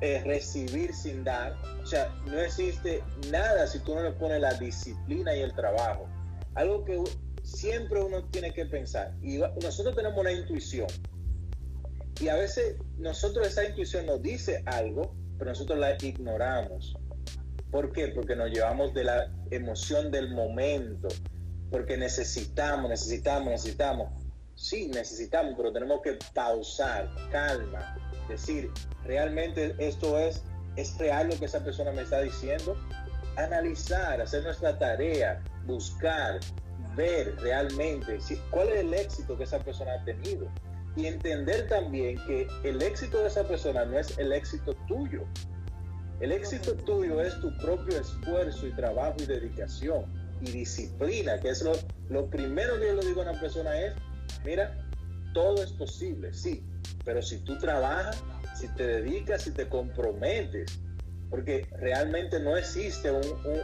eh, 0.00 0.22
recibir 0.24 0.94
sin 0.94 1.24
dar. 1.24 1.56
O 1.82 1.86
sea, 1.86 2.14
no 2.26 2.38
existe 2.38 3.02
nada 3.30 3.66
si 3.66 3.78
tú 3.80 3.94
no 3.94 4.02
le 4.02 4.12
pones 4.12 4.40
la 4.40 4.54
disciplina 4.54 5.34
y 5.34 5.40
el 5.40 5.54
trabajo. 5.54 6.06
Algo 6.54 6.84
que 6.84 7.02
siempre 7.42 8.02
uno 8.02 8.24
tiene 8.24 8.52
que 8.52 8.66
pensar. 8.66 9.14
Y 9.22 9.38
nosotros 9.62 9.94
tenemos 9.96 10.18
una 10.18 10.32
intuición. 10.32 10.88
Y 12.20 12.28
a 12.28 12.36
veces 12.36 12.76
nosotros 12.98 13.46
esa 13.46 13.64
intuición 13.64 14.06
nos 14.06 14.22
dice 14.22 14.62
algo, 14.66 15.14
pero 15.38 15.50
nosotros 15.50 15.78
la 15.78 15.96
ignoramos. 16.02 16.96
¿Por 17.70 17.92
qué? 17.92 18.08
Porque 18.08 18.36
nos 18.36 18.50
llevamos 18.50 18.94
de 18.94 19.04
la 19.04 19.30
emoción 19.50 20.10
del 20.10 20.30
momento, 20.32 21.08
porque 21.70 21.96
necesitamos, 21.96 22.88
necesitamos, 22.88 23.50
necesitamos. 23.50 24.25
Sí, 24.56 24.88
necesitamos, 24.88 25.54
pero 25.56 25.72
tenemos 25.72 26.00
que 26.02 26.18
pausar, 26.34 27.08
calma, 27.30 27.96
decir, 28.28 28.70
realmente 29.04 29.74
esto 29.78 30.18
es, 30.18 30.42
es 30.76 30.96
real 30.98 31.28
lo 31.28 31.38
que 31.38 31.44
esa 31.44 31.62
persona 31.62 31.92
me 31.92 32.02
está 32.02 32.20
diciendo. 32.22 32.76
Analizar, 33.36 34.20
hacer 34.20 34.42
nuestra 34.42 34.78
tarea, 34.78 35.42
buscar, 35.66 36.40
ver 36.96 37.36
realmente 37.40 38.18
cuál 38.50 38.70
es 38.70 38.80
el 38.80 38.94
éxito 38.94 39.36
que 39.36 39.44
esa 39.44 39.58
persona 39.58 39.92
ha 39.92 40.04
tenido 40.04 40.50
y 40.96 41.06
entender 41.06 41.68
también 41.68 42.16
que 42.26 42.48
el 42.64 42.80
éxito 42.82 43.18
de 43.18 43.28
esa 43.28 43.46
persona 43.46 43.84
no 43.84 43.98
es 43.98 44.16
el 44.18 44.32
éxito 44.32 44.74
tuyo. 44.88 45.24
El 46.20 46.32
éxito 46.32 46.74
tuyo 46.74 47.20
es 47.20 47.38
tu 47.40 47.54
propio 47.58 48.00
esfuerzo 48.00 48.66
y 48.66 48.72
trabajo 48.72 49.16
y 49.18 49.26
dedicación 49.26 50.06
y 50.40 50.50
disciplina, 50.50 51.38
que 51.38 51.50
es 51.50 51.60
lo, 51.60 51.72
lo 52.08 52.30
primero 52.30 52.80
que 52.80 52.86
yo 52.86 52.94
le 52.94 53.06
digo 53.06 53.20
a 53.20 53.30
una 53.30 53.38
persona 53.38 53.78
es, 53.78 53.92
mira, 54.44 54.76
todo 55.32 55.62
es 55.62 55.72
posible, 55.72 56.32
sí, 56.32 56.64
pero 57.04 57.22
si 57.22 57.38
tú 57.38 57.58
trabajas, 57.58 58.22
si 58.54 58.68
te 58.68 58.86
dedicas, 58.86 59.42
si 59.42 59.50
te 59.50 59.68
comprometes, 59.68 60.80
porque 61.30 61.66
realmente 61.78 62.40
no 62.40 62.56
existe 62.56 63.10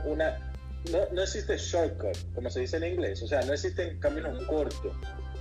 una, 0.04 0.52
no, 0.90 0.98
no, 1.12 1.22
existe 1.22 1.56
shortcut, 1.56 2.16
como 2.34 2.50
se 2.50 2.60
dice 2.60 2.76
en 2.76 2.84
inglés, 2.84 3.22
o 3.22 3.26
sea, 3.26 3.42
no 3.42 3.52
existe 3.52 3.98
camino 4.00 4.30
corto. 4.46 4.92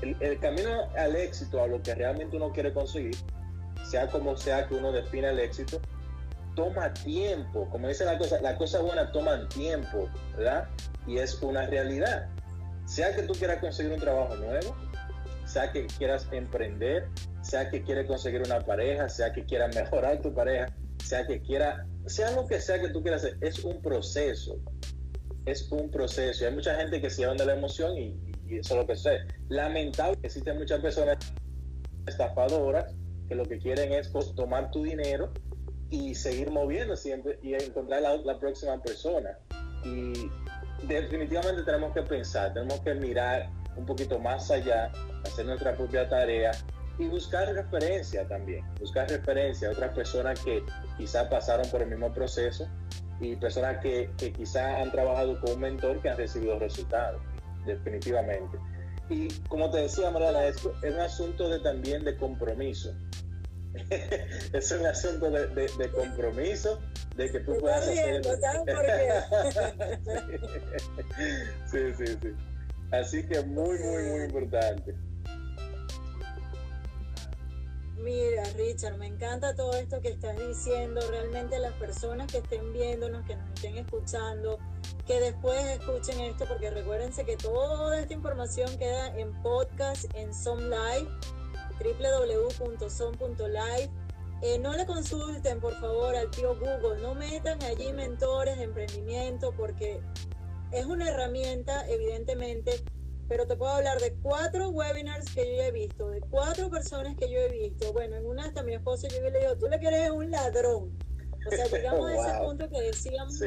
El, 0.01 0.15
el, 0.19 0.39
camino 0.39 0.89
al 0.97 1.15
éxito, 1.15 1.61
a 1.61 1.67
lo 1.67 1.81
que 1.81 1.93
realmente 1.93 2.37
uno 2.37 2.51
quiere 2.51 2.73
conseguir, 2.73 3.15
sea 3.83 4.07
como 4.07 4.35
sea 4.37 4.67
que 4.67 4.75
uno 4.75 4.91
defina 4.91 5.29
el 5.29 5.39
éxito, 5.39 5.79
toma 6.55 6.93
tiempo, 6.93 7.67
como 7.69 7.87
dice 7.87 8.05
la 8.05 8.17
cosa, 8.17 8.39
las 8.41 8.57
cosas 8.57 8.81
buenas 8.81 9.11
toman 9.11 9.47
tiempo, 9.49 10.09
¿verdad? 10.37 10.67
Y 11.07 11.17
es 11.17 11.41
una 11.41 11.65
realidad. 11.65 12.27
Sea 12.85 13.15
que 13.15 13.23
tú 13.23 13.33
quieras 13.33 13.59
conseguir 13.59 13.93
un 13.93 13.99
trabajo 13.99 14.35
nuevo, 14.35 14.75
sea 15.51 15.71
que 15.71 15.85
quieras 15.85 16.27
emprender, 16.31 17.09
sea 17.41 17.69
que 17.69 17.83
quieras 17.83 18.05
conseguir 18.05 18.41
una 18.45 18.61
pareja, 18.61 19.09
sea 19.09 19.33
que 19.33 19.43
quieras 19.43 19.75
mejorar 19.75 20.21
tu 20.21 20.33
pareja, 20.33 20.73
sea 21.03 21.27
que 21.27 21.41
quiera, 21.41 21.85
sea 22.05 22.31
lo 22.31 22.47
que 22.47 22.61
sea 22.61 22.79
que 22.79 22.87
tú 22.87 23.01
quieras 23.01 23.25
hacer, 23.25 23.37
es 23.41 23.63
un 23.65 23.81
proceso. 23.81 24.57
Es 25.45 25.69
un 25.71 25.91
proceso. 25.91 26.45
Hay 26.45 26.53
mucha 26.53 26.75
gente 26.75 27.01
que 27.01 27.09
se 27.09 27.23
llevan 27.23 27.35
de 27.35 27.45
la 27.45 27.55
emoción 27.55 27.97
y, 27.97 28.15
eso 28.47 28.75
es 28.75 28.81
lo 28.81 28.87
que 28.87 28.95
sé. 28.95 29.19
Lamentable 29.49 30.17
que 30.21 30.27
existen 30.27 30.57
muchas 30.57 30.79
personas 30.79 31.17
estafadoras 32.05 32.93
que 33.27 33.35
lo 33.35 33.45
que 33.45 33.57
quieren 33.57 33.91
es 33.93 34.11
tomar 34.35 34.71
tu 34.71 34.83
dinero 34.83 35.31
y 35.89 36.15
seguir 36.15 36.49
moviendo 36.51 36.95
siempre 36.95 37.39
y 37.41 37.53
encontrar 37.55 38.01
la, 38.01 38.39
próxima 38.39 38.81
persona. 38.81 39.37
Y 39.83 40.29
definitivamente 40.87 41.63
tenemos 41.63 41.93
que 41.93 42.03
pensar, 42.03 42.53
tenemos 42.53 42.79
que 42.81 42.93
mirar 42.93 43.49
un 43.75 43.85
poquito 43.85 44.19
más 44.19 44.51
allá, 44.51 44.91
hacer 45.25 45.45
nuestra 45.45 45.75
propia 45.75 46.07
tarea 46.09 46.51
y 46.97 47.07
buscar 47.07 47.53
referencia 47.53 48.27
también, 48.27 48.63
buscar 48.79 49.09
referencia 49.09 49.69
a 49.69 49.71
otras 49.71 49.93
personas 49.95 50.39
que 50.41 50.63
quizás 50.97 51.27
pasaron 51.27 51.69
por 51.69 51.81
el 51.81 51.89
mismo 51.89 52.11
proceso 52.13 52.67
y 53.19 53.35
personas 53.35 53.77
que, 53.79 54.09
que 54.17 54.33
quizás 54.33 54.81
han 54.81 54.91
trabajado 54.91 55.39
con 55.39 55.53
un 55.53 55.59
mentor 55.61 56.01
que 56.01 56.09
han 56.09 56.17
recibido 56.17 56.59
resultados, 56.59 57.21
definitivamente. 57.65 58.57
Y 59.09 59.27
como 59.47 59.69
te 59.69 59.79
decía, 59.79 60.09
Mariana, 60.09 60.45
es, 60.45 60.57
es 60.83 60.93
un 60.93 60.99
asunto 60.99 61.49
de, 61.49 61.59
también 61.59 62.03
de 62.03 62.15
compromiso. 62.17 62.93
es 64.53 64.71
un 64.71 64.85
asunto 64.85 65.29
de, 65.29 65.47
de, 65.47 65.91
compromiso, 65.91 66.79
de 67.15 67.31
que 67.31 67.39
tú 67.39 67.57
puedas 67.59 67.87
hacer. 67.87 68.21
sí, 71.71 71.93
sí, 71.97 72.05
sí. 72.21 72.35
Así 72.91 73.25
que 73.25 73.41
muy, 73.41 73.79
muy, 73.79 74.03
muy 74.03 74.25
importante. 74.25 74.95
Mira, 77.97 78.43
Richard, 78.57 78.97
me 78.97 79.07
encanta 79.07 79.55
todo 79.55 79.73
esto 79.73 80.01
que 80.01 80.09
estás 80.09 80.35
diciendo. 80.47 81.01
Realmente 81.09 81.59
las 81.59 81.73
personas 81.73 82.31
que 82.31 82.39
estén 82.39 82.73
viéndonos, 82.73 83.25
que 83.25 83.35
nos 83.35 83.47
estén 83.53 83.77
escuchando, 83.77 84.57
que 85.05 85.19
después 85.19 85.63
escuchen 85.79 86.19
esto, 86.21 86.45
porque 86.47 86.71
recuérdense 86.71 87.23
que 87.23 87.37
toda 87.37 87.99
esta 87.99 88.13
información 88.13 88.75
queda 88.77 89.15
en 89.17 89.31
podcast, 89.43 90.05
en 90.15 90.33
Some 90.33 90.63
Live 90.63 91.07
www.son.live. 91.83 93.89
Eh, 94.41 94.57
no 94.57 94.73
le 94.73 94.87
consulten, 94.87 95.59
por 95.59 95.79
favor, 95.79 96.15
al 96.15 96.31
tío 96.31 96.57
Google, 96.57 96.99
no 97.01 97.13
metan 97.13 97.61
allí 97.63 97.93
mentores 97.93 98.57
de 98.57 98.63
emprendimiento 98.63 99.53
porque 99.55 100.01
es 100.71 100.85
una 100.85 101.09
herramienta, 101.09 101.87
evidentemente, 101.89 102.83
pero 103.27 103.47
te 103.47 103.55
puedo 103.55 103.71
hablar 103.71 103.99
de 103.99 104.13
cuatro 104.21 104.69
webinars 104.69 105.33
que 105.33 105.55
yo 105.55 105.63
he 105.63 105.71
visto, 105.71 106.09
de 106.09 106.21
cuatro 106.21 106.69
personas 106.69 107.15
que 107.15 107.31
yo 107.31 107.39
he 107.39 107.49
visto. 107.49 107.93
Bueno, 107.93 108.17
en 108.17 108.25
una 108.25 108.45
hasta 108.45 108.63
mi 108.63 108.73
esposo 108.73 109.07
yo 109.07 109.21
le 109.21 109.39
digo, 109.39 109.55
tú 109.57 109.67
le 109.67 109.79
quieres 109.79 110.09
un 110.09 110.31
ladrón. 110.31 110.97
O 111.47 111.49
sea, 111.49 111.65
llegamos 111.71 112.09
a 112.09 112.15
ese 112.15 112.39
punto 112.43 112.69
que 112.69 112.81
decíamos, 112.81 113.39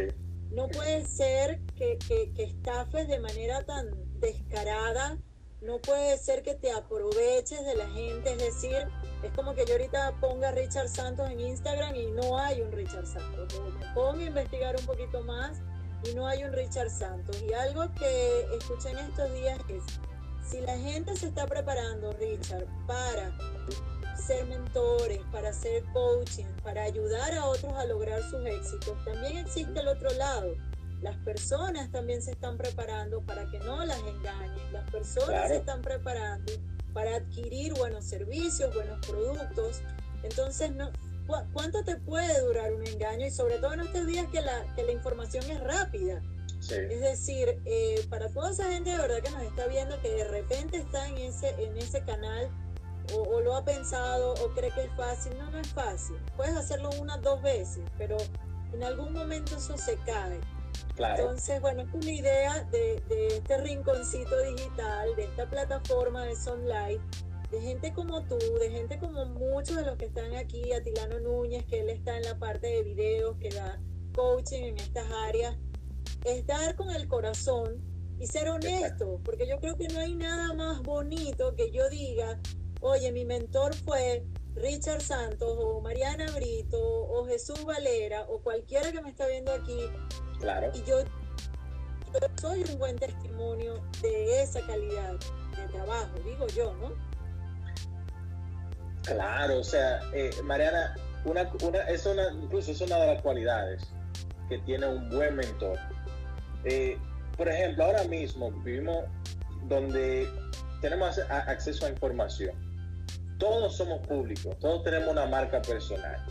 no 0.50 0.68
puede 0.68 1.04
ser 1.06 1.60
que, 1.76 1.98
que, 2.06 2.32
que 2.32 2.44
estafes 2.44 3.08
de 3.08 3.18
manera 3.18 3.64
tan 3.64 3.90
descarada 4.20 5.18
no 5.64 5.78
puede 5.78 6.18
ser 6.18 6.42
que 6.42 6.54
te 6.54 6.70
aproveches 6.70 7.64
de 7.64 7.74
la 7.74 7.88
gente, 7.88 8.32
es 8.32 8.38
decir, 8.38 8.86
es 9.22 9.32
como 9.32 9.54
que 9.54 9.64
yo 9.64 9.72
ahorita 9.72 10.14
ponga 10.20 10.52
Richard 10.52 10.88
Santos 10.88 11.30
en 11.30 11.40
Instagram 11.40 11.94
y 11.96 12.06
no 12.10 12.38
hay 12.38 12.60
un 12.60 12.70
Richard 12.70 13.06
Santos. 13.06 13.54
pongo 13.94 14.20
a 14.20 14.22
investigar 14.22 14.76
un 14.78 14.84
poquito 14.84 15.22
más 15.22 15.62
y 16.10 16.14
no 16.14 16.26
hay 16.26 16.44
un 16.44 16.52
Richard 16.52 16.90
Santos. 16.90 17.42
Y 17.42 17.52
algo 17.52 17.92
que 17.94 18.46
escuché 18.56 18.90
en 18.90 18.98
estos 18.98 19.32
días 19.32 19.58
es, 19.68 19.82
si 20.46 20.60
la 20.60 20.76
gente 20.78 21.16
se 21.16 21.28
está 21.28 21.46
preparando, 21.46 22.12
Richard, 22.12 22.66
para 22.86 23.36
ser 24.16 24.46
mentores, 24.46 25.20
para 25.32 25.50
hacer 25.50 25.84
coaching, 25.92 26.46
para 26.62 26.82
ayudar 26.82 27.34
a 27.34 27.46
otros 27.46 27.72
a 27.74 27.84
lograr 27.86 28.22
sus 28.22 28.44
éxitos, 28.46 28.96
también 29.04 29.38
existe 29.38 29.80
el 29.80 29.88
otro 29.88 30.10
lado 30.14 30.54
las 31.04 31.16
personas 31.18 31.92
también 31.92 32.22
se 32.22 32.30
están 32.30 32.56
preparando 32.56 33.20
para 33.20 33.44
que 33.50 33.58
no 33.58 33.84
las 33.84 33.98
engañen, 33.98 34.72
las 34.72 34.90
personas 34.90 35.48
se 35.48 35.56
están 35.56 35.82
preparando 35.82 36.50
para 36.94 37.16
adquirir 37.16 37.74
buenos 37.74 38.06
servicios, 38.06 38.74
buenos 38.74 39.06
productos. 39.06 39.82
Entonces, 40.22 40.74
no, 40.74 40.90
¿cuánto 41.52 41.84
te 41.84 41.96
puede 41.96 42.40
durar 42.40 42.72
un 42.72 42.86
engaño? 42.86 43.26
Y 43.26 43.30
sobre 43.30 43.58
todo 43.58 43.72
en 43.74 43.80
estos 43.80 44.06
días 44.06 44.26
que 44.30 44.40
la, 44.40 44.74
que 44.74 44.82
la 44.82 44.92
información 44.92 45.48
es 45.50 45.60
rápida. 45.60 46.22
Es 46.60 47.00
decir, 47.00 47.60
eh, 47.66 48.06
para 48.08 48.30
toda 48.30 48.50
esa 48.50 48.70
gente 48.70 48.90
de 48.90 48.96
verdad 48.96 49.18
que 49.22 49.30
nos 49.30 49.42
está 49.42 49.66
viendo 49.66 50.00
que 50.00 50.10
de 50.10 50.24
repente 50.24 50.78
está 50.78 51.06
en 51.08 51.18
ese, 51.18 51.50
en 51.62 51.76
ese 51.76 52.02
canal 52.04 52.48
o, 53.12 53.18
o, 53.18 53.40
lo 53.42 53.54
ha 53.54 53.66
pensado 53.66 54.32
o 54.32 54.54
cree 54.54 54.70
que 54.70 54.84
es 54.84 54.92
fácil, 54.96 55.36
no, 55.36 55.50
no 55.50 55.58
es 55.58 55.68
fácil. 55.68 56.16
Puedes 56.36 56.56
hacerlo 56.56 56.88
unas 56.98 57.20
dos 57.20 57.42
veces, 57.42 57.84
pero 57.98 58.16
en 58.72 58.82
algún 58.82 59.12
momento 59.12 59.56
eso 59.56 59.76
se 59.76 59.96
cae. 60.06 60.40
Entonces, 60.96 61.60
bueno, 61.60 61.82
es 61.82 61.92
una 61.92 62.10
idea 62.10 62.64
de, 62.70 63.02
este 63.28 63.58
rinconcito 63.58 64.38
digital, 64.42 65.14
de 65.16 65.24
esta 65.24 65.46
plataforma 65.46 66.24
de 66.24 66.36
Sunlight, 66.36 67.00
de 67.54 67.60
gente 67.60 67.92
como 67.92 68.22
tú, 68.24 68.36
de 68.58 68.70
gente 68.70 68.98
como 68.98 69.24
muchos 69.26 69.76
de 69.76 69.84
los 69.84 69.96
que 69.96 70.06
están 70.06 70.34
aquí, 70.34 70.72
Atilano 70.72 71.20
Núñez, 71.20 71.64
que 71.66 71.80
él 71.80 71.88
está 71.88 72.16
en 72.16 72.24
la 72.24 72.38
parte 72.38 72.66
de 72.66 72.82
videos, 72.82 73.36
que 73.38 73.48
da 73.50 73.80
coaching 74.14 74.64
en 74.64 74.78
estas 74.78 75.06
áreas, 75.10 75.56
es 76.24 76.44
dar 76.46 76.74
con 76.74 76.90
el 76.90 77.06
corazón 77.06 77.80
y 78.18 78.26
ser 78.26 78.48
honesto, 78.48 79.20
porque 79.24 79.46
yo 79.46 79.58
creo 79.60 79.76
que 79.76 79.88
no 79.88 80.00
hay 80.00 80.14
nada 80.14 80.52
más 80.54 80.82
bonito 80.82 81.54
que 81.54 81.70
yo 81.70 81.88
diga, 81.90 82.40
oye, 82.80 83.12
mi 83.12 83.24
mentor 83.24 83.74
fue 83.74 84.24
Richard 84.54 85.00
Santos 85.00 85.56
o 85.60 85.80
Mariana 85.80 86.26
Brito 86.32 86.80
o 86.80 87.24
Jesús 87.26 87.64
Valera 87.64 88.22
o 88.28 88.40
cualquiera 88.40 88.90
que 88.90 89.00
me 89.00 89.10
está 89.10 89.26
viendo 89.28 89.52
aquí 89.52 89.78
Claro. 90.40 90.70
Y 90.74 90.82
yo, 90.82 90.98
soy 92.40 92.64
un 92.64 92.78
buen 92.78 92.96
testimonio 92.96 93.82
de 94.02 94.42
esa 94.42 94.60
calidad 94.66 95.14
de 95.56 95.68
trabajo, 95.72 96.18
digo 96.24 96.46
yo, 96.48 96.74
¿no? 96.74 97.13
Claro, 99.04 99.58
o 99.58 99.64
sea, 99.64 100.00
eh, 100.12 100.30
Mariana, 100.42 100.94
una, 101.24 101.50
una, 101.62 101.80
es 101.82 102.06
una, 102.06 102.32
incluso 102.32 102.72
es 102.72 102.80
una 102.80 102.98
de 102.98 103.14
las 103.14 103.22
cualidades 103.22 103.82
que 104.48 104.58
tiene 104.58 104.86
un 104.86 105.08
buen 105.10 105.36
mentor. 105.36 105.78
Eh, 106.64 106.98
por 107.36 107.48
ejemplo, 107.48 107.84
ahora 107.84 108.04
mismo 108.04 108.50
vivimos 108.62 109.04
donde 109.64 110.28
tenemos 110.80 111.18
acceso 111.18 111.86
a 111.86 111.90
información. 111.90 112.54
Todos 113.38 113.76
somos 113.76 114.06
públicos, 114.06 114.56
todos 114.58 114.84
tenemos 114.84 115.10
una 115.10 115.26
marca 115.26 115.60
personal 115.60 116.24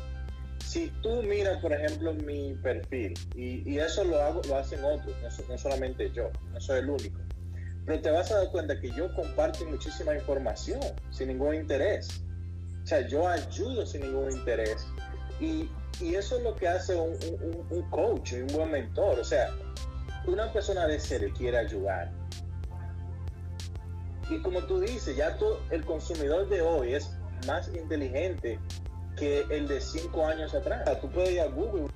si 0.74 0.92
tú 1.04 1.22
miras, 1.22 1.62
por 1.62 1.72
ejemplo, 1.72 2.16
mi 2.16 2.56
perfil, 2.56 3.14
y, 3.36 3.78
eso 3.78 4.04
lo, 4.04 4.20
hago, 4.20 4.42
lo 4.48 4.58
hacen 4.58 4.84
otros, 4.84 5.16
no, 5.48 5.56
solamente 5.56 6.10
yo, 6.12 6.32
no 6.52 6.60
soy 6.60 6.80
el 6.80 6.90
único, 6.90 7.20
pero 7.86 8.02
te 8.02 8.10
vas 8.10 8.32
a 8.32 8.40
dar 8.40 8.50
cuenta 8.50 8.80
que 8.80 8.90
yo 8.90 9.14
comparto 9.14 9.66
muchísima 9.66 10.16
información 10.16 10.80
sin 11.12 11.28
ningún 11.28 11.54
interés. 11.54 12.24
O 12.84 12.88
sea, 12.88 13.08
yo 13.08 13.28
ayudo 13.28 13.86
sin 13.86 14.02
ningún 14.02 14.32
interés. 14.32 14.88
Y, 15.40 15.70
y 16.02 16.16
eso 16.16 16.38
es 16.38 16.44
lo 16.44 16.56
que 16.56 16.68
hace 16.68 16.96
un, 16.96 17.16
un, 17.70 17.82
coach, 17.90 18.34
un 18.34 18.48
buen 18.48 18.72
mentor. 18.72 19.20
O 19.20 19.24
sea, 19.24 19.50
una 20.28 20.52
persona 20.52 20.88
de 20.88 21.00
ser 21.00 21.32
quiere 21.32 21.58
ayudar. 21.58 22.12
Y 24.30 24.42
como 24.42 24.64
tú 24.64 24.80
dices, 24.80 25.16
ya 25.16 25.38
tú, 25.38 25.46
el 25.70 25.86
consumidor 25.86 26.50
de 26.50 26.62
hoy 26.62 26.94
es 26.94 27.12
más 27.48 27.74
inteligente 27.74 28.60
que 29.18 29.42
el 29.50 29.68
de 29.68 29.80
cinco 29.80 30.26
años 30.26 30.54
atrás. 30.54 30.84
Tú 31.02 31.10
puedes 31.10 31.32
ir 31.32 31.42
a 31.42 31.48
Google, 31.48 31.88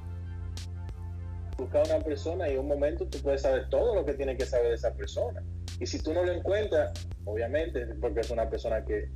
buscar 1.57 1.89
a 1.89 1.95
una 1.95 2.03
persona 2.03 2.47
y 2.47 2.53
en 2.53 2.59
un 2.59 2.67
momento 2.67 3.07
tú 3.07 3.19
puedes 3.19 3.41
saber 3.41 3.69
todo 3.69 3.95
lo 3.95 4.05
que 4.05 4.13
tiene 4.13 4.37
que 4.37 4.45
saber 4.45 4.69
de 4.69 4.75
esa 4.75 4.93
persona. 4.93 5.43
Y 5.79 5.85
si 5.85 5.99
tú 5.99 6.13
no 6.13 6.23
lo 6.23 6.31
encuentras, 6.31 6.93
obviamente 7.25 7.85
porque 7.99 8.21
es 8.21 8.29
una 8.29 8.49
persona 8.49 8.83
que 8.83 9.09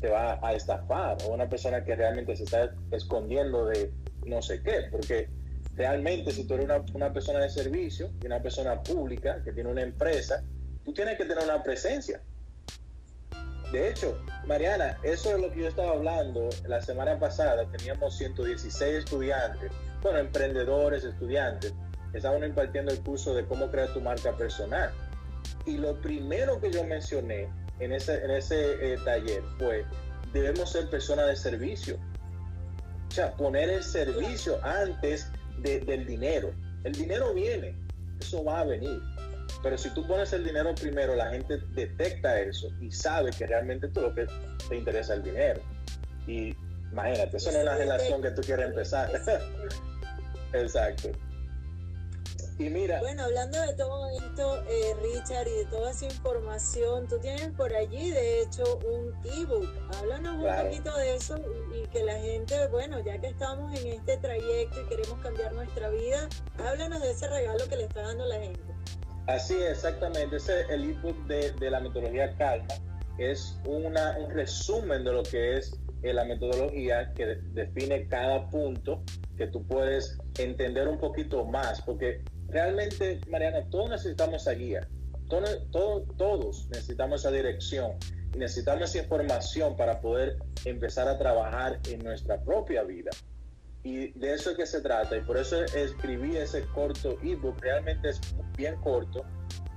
te 0.00 0.08
va 0.08 0.38
a 0.42 0.52
estafar 0.52 1.18
o 1.24 1.34
una 1.34 1.48
persona 1.48 1.84
que 1.84 1.96
realmente 1.96 2.36
se 2.36 2.44
está 2.44 2.70
escondiendo 2.90 3.66
de 3.66 3.92
no 4.26 4.42
sé 4.42 4.62
qué, 4.62 4.88
porque 4.90 5.28
realmente 5.74 6.32
si 6.32 6.44
tú 6.44 6.54
eres 6.54 6.66
una, 6.66 6.84
una 6.94 7.12
persona 7.12 7.40
de 7.40 7.48
servicio 7.48 8.10
y 8.22 8.26
una 8.26 8.40
persona 8.42 8.82
pública 8.82 9.42
que 9.42 9.52
tiene 9.52 9.70
una 9.70 9.82
empresa, 9.82 10.42
tú 10.84 10.92
tienes 10.92 11.16
que 11.16 11.24
tener 11.24 11.44
una 11.44 11.62
presencia. 11.62 12.20
De 13.72 13.90
hecho, 13.90 14.18
Mariana, 14.46 14.98
eso 15.02 15.34
es 15.34 15.42
lo 15.42 15.52
que 15.52 15.60
yo 15.60 15.68
estaba 15.68 15.92
hablando 15.92 16.48
la 16.66 16.80
semana 16.80 17.18
pasada. 17.18 17.70
Teníamos 17.70 18.16
116 18.16 18.94
estudiantes, 18.94 19.70
bueno, 20.02 20.18
emprendedores, 20.18 21.04
estudiantes, 21.04 21.74
estaban 22.14 22.42
impartiendo 22.44 22.92
el 22.92 23.00
curso 23.00 23.34
de 23.34 23.44
cómo 23.44 23.70
crear 23.70 23.92
tu 23.92 24.00
marca 24.00 24.34
personal. 24.36 24.90
Y 25.66 25.76
lo 25.76 26.00
primero 26.00 26.58
que 26.60 26.70
yo 26.70 26.82
mencioné 26.84 27.48
en 27.80 27.92
ese, 27.92 28.24
en 28.24 28.30
ese 28.30 28.94
eh, 28.94 28.98
taller 29.04 29.42
fue, 29.58 29.84
debemos 30.32 30.70
ser 30.72 30.88
personas 30.90 31.28
de 31.28 31.36
servicio. 31.36 31.98
O 33.08 33.10
sea, 33.10 33.32
poner 33.32 33.70
el 33.70 33.82
servicio 33.82 34.58
antes 34.64 35.30
del 35.58 36.06
dinero. 36.06 36.52
El 36.84 36.92
dinero 36.92 37.34
viene, 37.34 37.74
eso 38.20 38.44
va 38.44 38.60
a 38.60 38.64
venir. 38.64 39.00
Pero 39.62 39.76
si 39.76 39.90
tú 39.90 40.06
pones 40.06 40.32
el 40.32 40.44
dinero 40.44 40.74
primero, 40.74 41.16
la 41.16 41.30
gente 41.30 41.58
detecta 41.74 42.40
eso 42.40 42.68
y 42.80 42.90
sabe 42.90 43.30
que 43.30 43.46
realmente 43.46 43.88
tú 43.88 44.02
lo 44.02 44.14
que 44.14 44.26
te 44.68 44.76
interesa 44.76 45.14
el 45.14 45.22
dinero. 45.22 45.60
Y 46.26 46.54
imagínate, 46.92 47.38
eso 47.38 47.50
no 47.50 47.58
es 47.58 47.62
una 47.62 47.76
relación 47.76 48.22
que 48.22 48.30
tú 48.30 48.42
quieres 48.42 48.66
empezar. 48.66 49.10
Exacto. 50.52 51.10
Y 52.58 52.70
mira. 52.70 53.00
Bueno, 53.00 53.22
hablando 53.24 53.60
de 53.60 53.72
todo 53.74 54.08
esto, 54.10 54.64
eh, 54.68 54.94
Richard, 55.00 55.46
y 55.46 55.58
de 55.58 55.64
toda 55.66 55.92
esa 55.92 56.06
información, 56.06 57.06
tú 57.06 57.18
tienes 57.20 57.52
por 57.52 57.72
allí, 57.72 58.10
de 58.10 58.42
hecho, 58.42 58.78
un 58.78 59.14
ebook. 59.24 59.68
Háblanos 59.96 60.36
un 60.36 60.64
poquito 60.64 60.96
de 60.96 61.14
eso 61.14 61.36
y, 61.74 61.86
que 61.88 62.02
la 62.02 62.18
gente, 62.18 62.66
bueno, 62.68 62.98
ya 63.00 63.18
que 63.20 63.28
estamos 63.28 63.78
en 63.80 63.86
este 63.88 64.16
trayecto 64.16 64.80
y 64.80 64.88
queremos 64.88 65.20
cambiar 65.20 65.52
nuestra 65.52 65.88
vida, 65.90 66.28
háblanos 66.58 67.00
de 67.00 67.12
ese 67.12 67.28
regalo 67.28 67.68
que 67.68 67.76
le 67.76 67.84
está 67.84 68.02
dando 68.02 68.26
la 68.26 68.40
gente. 68.40 68.60
Así 69.26 69.54
es, 69.54 69.70
exactamente. 69.70 70.36
Ese 70.36 70.62
el 70.70 70.90
ebook 70.90 71.16
de, 71.26 71.52
de 71.52 71.70
la 71.70 71.80
metodología 71.80 72.34
Calma 72.36 72.66
es 73.18 73.56
una, 73.66 74.16
un 74.18 74.30
resumen 74.30 75.04
de 75.04 75.12
lo 75.12 75.22
que 75.22 75.58
es 75.58 75.78
eh, 76.02 76.12
la 76.12 76.24
metodología 76.24 77.12
que 77.14 77.26
define 77.52 78.06
cada 78.06 78.48
punto 78.50 79.02
que 79.36 79.46
tú 79.48 79.66
puedes 79.66 80.18
entender 80.38 80.88
un 80.88 80.98
poquito 80.98 81.44
más, 81.44 81.82
porque 81.82 82.22
realmente, 82.48 83.20
Mariana, 83.28 83.68
todos 83.70 83.90
necesitamos 83.90 84.42
esa 84.42 84.52
guía, 84.52 84.88
todos, 85.28 85.66
todos, 86.16 86.68
necesitamos 86.70 87.20
esa 87.20 87.30
dirección 87.30 87.92
y 88.34 88.38
necesitamos 88.38 88.90
esa 88.90 89.02
información 89.02 89.76
para 89.76 90.00
poder 90.00 90.38
empezar 90.64 91.08
a 91.08 91.18
trabajar 91.18 91.80
en 91.88 92.02
nuestra 92.02 92.40
propia 92.42 92.82
vida. 92.82 93.10
Y 93.82 94.12
de 94.18 94.34
eso 94.34 94.50
es 94.50 94.56
que 94.56 94.66
se 94.66 94.80
trata, 94.80 95.16
y 95.16 95.20
por 95.22 95.36
eso 95.36 95.64
escribí 95.64 96.36
ese 96.36 96.62
corto 96.66 97.16
ebook, 97.22 97.60
realmente 97.60 98.10
es 98.10 98.20
bien 98.56 98.76
corto, 98.76 99.24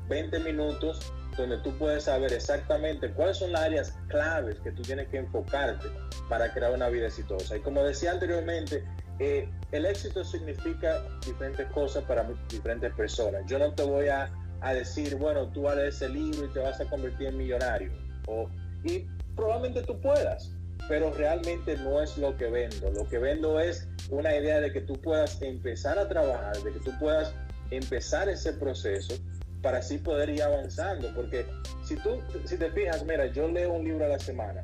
20 0.09 0.39
minutos, 0.39 1.13
donde 1.37 1.57
tú 1.59 1.71
puedes 1.77 2.03
saber 2.03 2.33
exactamente 2.33 3.11
cuáles 3.11 3.37
son 3.37 3.51
las 3.51 3.61
áreas 3.61 3.97
claves 4.07 4.59
que 4.59 4.71
tú 4.71 4.81
tienes 4.81 5.07
que 5.07 5.17
enfocarte 5.17 5.87
para 6.29 6.51
crear 6.53 6.73
una 6.73 6.89
vida 6.89 7.07
exitosa. 7.07 7.57
Y 7.57 7.61
como 7.61 7.83
decía 7.83 8.11
anteriormente, 8.11 8.83
eh, 9.19 9.49
el 9.71 9.85
éxito 9.85 10.23
significa 10.23 11.03
diferentes 11.25 11.67
cosas 11.67 12.03
para 12.05 12.27
diferentes 12.49 12.93
personas. 12.93 13.43
Yo 13.47 13.59
no 13.59 13.73
te 13.73 13.83
voy 13.83 14.07
a, 14.07 14.31
decir, 14.73 15.15
bueno, 15.15 15.47
tú 15.51 15.63
vas 15.63 15.77
a 15.77 15.85
ese 15.85 16.07
libro 16.09 16.45
y 16.45 16.49
te 16.49 16.59
vas 16.59 16.79
a 16.79 16.85
convertir 16.85 17.27
en 17.27 17.37
millonario. 17.37 17.91
O, 18.27 18.49
y 18.83 19.07
probablemente 19.35 19.81
tú 19.83 19.99
puedas, 19.99 20.51
pero 20.87 21.11
realmente 21.13 21.77
no 21.77 22.01
es 22.01 22.17
lo 22.17 22.35
que 22.37 22.47
vendo. 22.47 22.91
Lo 22.91 23.07
que 23.07 23.17
vendo 23.17 23.59
es 23.59 23.87
una 24.09 24.35
idea 24.35 24.59
de 24.59 24.71
que 24.71 24.81
tú 24.81 24.93
puedas 25.01 25.41
empezar 25.41 25.97
a 25.97 26.07
trabajar, 26.07 26.57
de 26.57 26.73
que 26.73 26.79
tú 26.79 26.91
puedas 26.99 27.33
empezar 27.71 28.29
ese 28.29 28.53
proceso 28.53 29.15
para 29.61 29.79
así 29.79 29.97
poder 29.97 30.29
ir 30.29 30.43
avanzando. 30.43 31.13
Porque 31.15 31.45
si 31.83 31.95
tú, 31.97 32.21
si 32.45 32.57
te 32.57 32.71
fijas, 32.71 33.03
mira, 33.05 33.27
yo 33.27 33.47
leo 33.47 33.73
un 33.73 33.83
libro 33.83 34.05
a 34.05 34.09
la 34.09 34.19
semana 34.19 34.63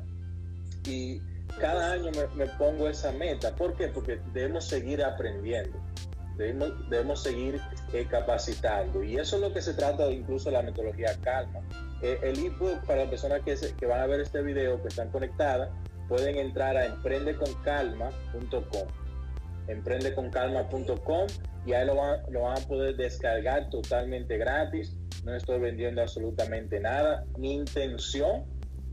y 0.86 1.20
cada 1.60 1.92
año 1.92 2.10
me, 2.34 2.46
pongo 2.46 2.88
esa 2.88 3.12
meta. 3.12 3.54
¿Por 3.54 3.76
qué? 3.76 3.88
Porque 3.88 4.20
debemos 4.32 4.64
seguir 4.64 5.02
aprendiendo, 5.02 5.78
debemos, 6.36 6.72
debemos 6.90 7.22
seguir 7.22 7.60
eh, 7.92 8.06
capacitando. 8.08 9.02
Y 9.02 9.16
eso 9.16 9.36
es 9.36 9.42
lo 9.42 9.52
que 9.52 9.62
se 9.62 9.74
trata 9.74 10.10
incluso 10.10 10.50
de 10.50 10.56
la 10.56 10.62
metodología 10.62 11.16
calma. 11.22 11.60
Eh, 12.02 12.18
el 12.22 12.38
ebook, 12.38 12.84
para 12.86 13.00
las 13.00 13.08
personas 13.08 13.40
que, 13.42 13.56
que 13.76 13.86
van 13.86 14.00
a 14.00 14.06
ver 14.06 14.20
este 14.20 14.42
video, 14.42 14.80
que 14.82 14.88
están 14.88 15.10
conectadas, 15.10 15.70
pueden 16.08 16.36
entrar 16.36 16.76
a 16.76 16.86
emprendeconcalma.com 16.86 19.07
emprendeconcalma.com 19.68 21.26
y 21.66 21.72
ahí 21.72 21.86
lo 21.86 21.96
van, 21.96 22.20
lo 22.30 22.42
van 22.42 22.58
a 22.58 22.66
poder 22.66 22.96
descargar 22.96 23.70
totalmente 23.70 24.38
gratis. 24.38 24.96
No 25.24 25.34
estoy 25.34 25.60
vendiendo 25.60 26.00
absolutamente 26.02 26.80
nada. 26.80 27.24
Mi 27.36 27.54
intención 27.54 28.44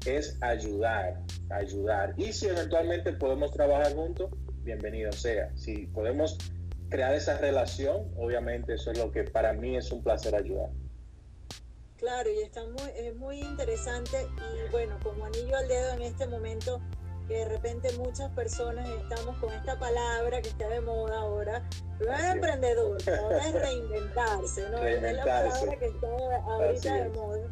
es 0.06 0.38
ayudar, 0.42 1.22
ayudar. 1.50 2.14
Y 2.18 2.34
si 2.34 2.48
eventualmente 2.48 3.14
podemos 3.14 3.52
trabajar 3.52 3.94
juntos, 3.94 4.30
bienvenido 4.64 5.12
sea. 5.12 5.56
Si 5.56 5.88
podemos 5.88 6.38
crear 6.90 7.16
esa 7.16 7.38
relación, 7.38 8.12
obviamente 8.18 8.74
eso 8.74 8.92
es 8.92 8.98
lo 8.98 9.12
que 9.12 9.24
para 9.24 9.54
mí 9.54 9.76
es 9.76 9.92
un 9.92 10.04
placer 10.04 10.36
ayudar. 10.36 10.70
Claro, 11.98 12.30
y 12.30 12.40
está 12.40 12.64
muy, 12.66 12.92
es 12.96 13.16
muy 13.16 13.40
interesante 13.40 14.28
y 14.38 14.72
bueno, 14.72 15.00
como 15.02 15.26
anillo 15.26 15.56
al 15.56 15.68
dedo 15.68 15.94
en 15.94 16.02
este 16.02 16.28
momento, 16.28 16.82
que 17.28 17.36
de 17.36 17.46
repente 17.46 17.92
muchas 17.98 18.32
personas 18.32 18.88
estamos 18.90 19.38
con 19.38 19.52
esta 19.54 19.78
palabra 19.78 20.42
que 20.42 20.50
está 20.50 20.68
de 20.70 20.82
moda 20.82 21.20
ahora, 21.20 21.68
no 22.00 22.14
es 22.14 22.24
emprendedor, 22.24 22.98
ahora 23.20 23.48
es 23.48 23.54
reinventarse, 23.54 24.70
¿no? 24.70 24.78
Es 24.80 25.02
la 25.02 25.24
palabra 25.24 25.76
que 25.78 25.86
está 25.86 26.08
ahorita 26.46 26.94
de 26.96 27.10
moda. 27.10 27.48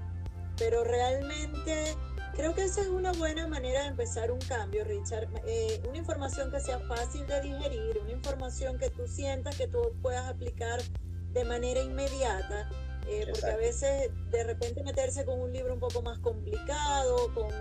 Pero 0.58 0.84
realmente 0.84 1.96
Creo 2.36 2.56
que 2.56 2.64
esa 2.64 2.82
es 2.82 2.88
una 2.88 3.12
buena 3.12 3.48
manera 3.48 3.84
de 3.84 3.90
empezar 3.90 4.32
un 4.32 4.40
cambio, 4.40 4.84
Richard. 4.84 5.28
Eh, 5.46 5.82
una 5.88 5.98
información 5.98 6.50
que 6.50 6.60
sea 6.60 6.80
fácil 6.80 7.28
de 7.28 7.42
digerir, 7.42 8.00
una 8.02 8.12
información 8.12 8.80
que 8.80 8.90
tú 8.90 9.08
sientas 9.08 9.56
que 9.56 9.68
tú 9.68 9.94
puedas 10.02 10.28
aplicar 10.28 10.82
de 11.32 11.46
manera 11.46 11.82
inmediata, 11.82 12.70
eh, 13.08 13.28
porque 13.30 13.46
a 13.46 13.58
veces 13.58 14.10
de 14.32 14.44
repente 14.46 14.84
meterse 14.84 15.26
con 15.26 15.42
un 15.42 15.54
libro 15.54 15.76
un 15.76 15.80
poco 15.80 16.02
más 16.02 16.18
complicado, 16.20 17.32
con 17.36 17.52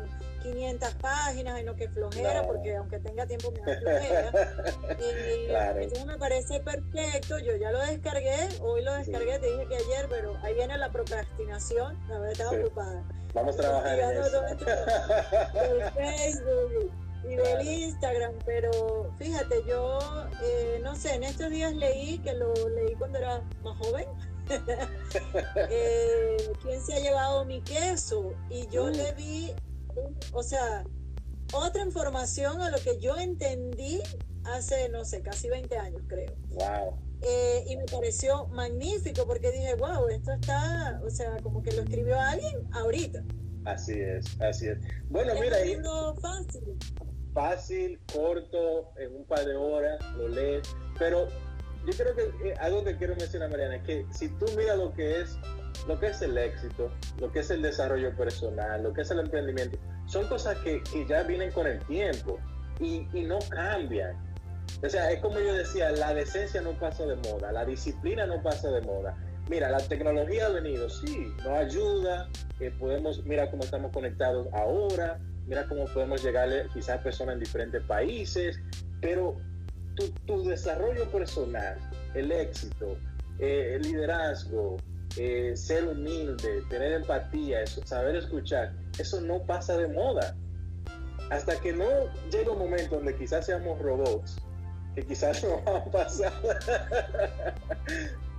500 0.42 0.94
páginas, 0.94 1.60
y 1.60 1.64
no 1.64 1.74
que 1.76 1.88
flojera, 1.88 2.46
porque 2.46 2.76
aunque 2.76 2.98
tenga 2.98 3.26
tiempo 3.26 3.52
me 3.52 3.60
da 3.72 3.80
flojera. 3.80 5.70
Entonces 5.80 6.06
me 6.06 6.18
parece 6.18 6.60
perfecto, 6.60 7.38
yo 7.38 7.56
ya 7.56 7.70
lo 7.72 7.80
descargué, 7.80 8.48
hoy 8.60 8.82
lo 8.82 8.94
descargué, 8.94 9.38
te 9.38 9.50
dije 9.50 9.66
que 9.66 9.76
ayer, 9.76 10.06
pero 10.08 10.36
ahí 10.42 10.54
viene 10.54 10.76
la 10.78 10.90
procrastinación, 10.90 11.98
la 12.08 12.18
verdad 12.18 12.32
estaba 12.32 12.50
ocupada. 12.50 13.04
Vamos 13.34 13.54
a 13.58 13.62
trabajar 13.62 13.98
en 13.98 14.10
eso. 14.10 14.40
Del 14.42 15.82
Facebook 15.94 16.92
y 17.24 17.36
del 17.36 17.66
Instagram, 17.66 18.34
pero 18.44 19.10
fíjate, 19.18 19.62
yo 19.66 19.98
eh, 20.42 20.80
no 20.82 20.94
sé, 20.96 21.14
en 21.14 21.24
estos 21.24 21.50
días 21.50 21.72
leí, 21.74 22.18
que 22.18 22.34
lo 22.34 22.52
leí 22.68 22.94
cuando 22.96 23.18
era 23.18 23.40
más 23.62 23.78
joven, 23.78 24.06
eh, 25.70 26.36
¿quién 26.62 26.80
se 26.84 26.94
ha 26.94 26.98
llevado 26.98 27.44
mi 27.44 27.60
queso? 27.62 28.34
Y 28.50 28.66
yo 28.68 28.86
mm. 28.86 28.90
le 28.90 29.12
vi, 29.12 29.54
o 30.32 30.42
sea, 30.42 30.84
otra 31.52 31.82
información 31.82 32.60
a 32.60 32.70
lo 32.70 32.78
que 32.78 32.98
yo 32.98 33.16
entendí 33.16 34.00
hace, 34.44 34.88
no 34.88 35.04
sé, 35.04 35.22
casi 35.22 35.48
20 35.48 35.76
años, 35.76 36.02
creo. 36.06 36.32
Wow. 36.50 36.98
Eh, 37.22 37.64
y 37.68 37.76
me 37.76 37.84
pareció 37.84 38.46
magnífico 38.48 39.26
porque 39.26 39.52
dije, 39.52 39.74
wow, 39.76 40.08
esto 40.08 40.32
está, 40.32 41.00
o 41.04 41.10
sea, 41.10 41.36
como 41.42 41.62
que 41.62 41.72
lo 41.72 41.82
escribió 41.82 42.18
alguien 42.18 42.68
ahorita. 42.72 43.22
Así 43.64 43.92
es, 43.92 44.40
así 44.40 44.68
es. 44.68 44.78
Bueno, 45.08 45.34
mira. 45.40 45.56
Fácil. 46.20 46.78
Fácil, 47.32 48.00
corto, 48.12 48.90
en 48.98 49.14
un 49.14 49.24
par 49.24 49.46
de 49.46 49.54
horas, 49.54 49.98
lo 50.16 50.28
lees. 50.28 50.68
Pero 50.98 51.28
yo 51.86 51.92
creo 51.96 52.14
que 52.14 52.48
eh, 52.48 52.54
algo 52.58 52.82
que 52.84 52.96
quiero 52.96 53.14
mencionar, 53.16 53.50
Mariana, 53.50 53.76
es 53.76 53.82
que 53.84 54.06
si 54.10 54.28
tú 54.30 54.46
miras 54.56 54.76
lo 54.76 54.92
que 54.92 55.20
es 55.20 55.38
lo 55.86 55.98
que 55.98 56.08
es 56.08 56.22
el 56.22 56.36
éxito, 56.38 56.90
lo 57.20 57.32
que 57.32 57.40
es 57.40 57.50
el 57.50 57.62
desarrollo 57.62 58.14
personal, 58.16 58.82
lo 58.82 58.92
que 58.92 59.02
es 59.02 59.10
el 59.10 59.20
emprendimiento, 59.20 59.78
son 60.06 60.26
cosas 60.28 60.58
que, 60.58 60.82
que 60.82 61.06
ya 61.06 61.22
vienen 61.22 61.50
con 61.52 61.66
el 61.66 61.78
tiempo 61.86 62.38
y, 62.80 63.06
y 63.12 63.22
no 63.22 63.38
cambian. 63.48 64.16
O 64.84 64.88
sea, 64.88 65.10
es 65.10 65.20
como 65.20 65.38
yo 65.38 65.54
decía, 65.54 65.90
la 65.92 66.14
decencia 66.14 66.60
no 66.60 66.72
pasa 66.72 67.04
de 67.06 67.16
moda, 67.16 67.52
la 67.52 67.64
disciplina 67.64 68.26
no 68.26 68.42
pasa 68.42 68.70
de 68.70 68.80
moda. 68.82 69.16
Mira, 69.48 69.70
la 69.70 69.78
tecnología 69.78 70.46
ha 70.46 70.50
venido, 70.50 70.88
sí, 70.88 71.26
nos 71.38 71.48
ayuda, 71.48 72.28
eh, 72.60 72.72
podemos, 72.78 73.24
mira 73.24 73.50
cómo 73.50 73.64
estamos 73.64 73.92
conectados 73.92 74.46
ahora, 74.52 75.18
mira 75.46 75.66
cómo 75.66 75.84
podemos 75.86 76.22
llegarle 76.22 76.66
quizás 76.72 77.00
a 77.00 77.02
personas 77.02 77.34
en 77.34 77.40
diferentes 77.40 77.82
países, 77.84 78.58
pero 79.00 79.36
tu, 79.96 80.08
tu 80.26 80.44
desarrollo 80.44 81.10
personal, 81.10 81.76
el 82.14 82.30
éxito, 82.30 82.96
eh, 83.40 83.74
el 83.74 83.82
liderazgo, 83.82 84.76
eh, 85.16 85.52
ser 85.56 85.86
humilde, 85.86 86.62
tener 86.70 86.92
empatía, 86.92 87.62
eso, 87.62 87.84
saber 87.84 88.16
escuchar, 88.16 88.72
eso 88.98 89.20
no 89.20 89.42
pasa 89.42 89.76
de 89.76 89.88
moda. 89.88 90.36
Hasta 91.30 91.58
que 91.60 91.72
no 91.72 91.86
llegue 92.30 92.50
un 92.50 92.58
momento 92.58 92.96
donde 92.96 93.16
quizás 93.16 93.46
seamos 93.46 93.78
robots, 93.80 94.36
que 94.94 95.02
quizás 95.02 95.42
no 95.44 95.62
va 95.64 95.78
a 95.78 95.84
pasar. 95.84 96.32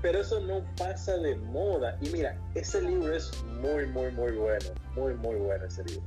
Pero 0.02 0.20
eso 0.20 0.40
no 0.42 0.64
pasa 0.76 1.18
de 1.18 1.36
moda. 1.36 1.98
Y 2.02 2.10
mira, 2.10 2.38
ese 2.56 2.82
libro 2.82 3.16
es 3.16 3.32
muy, 3.44 3.86
muy, 3.88 4.12
muy 4.12 4.32
bueno. 4.34 4.66
Muy, 4.96 5.14
muy 5.14 5.36
bueno 5.36 5.66
ese 5.66 5.84
libro. 5.86 6.04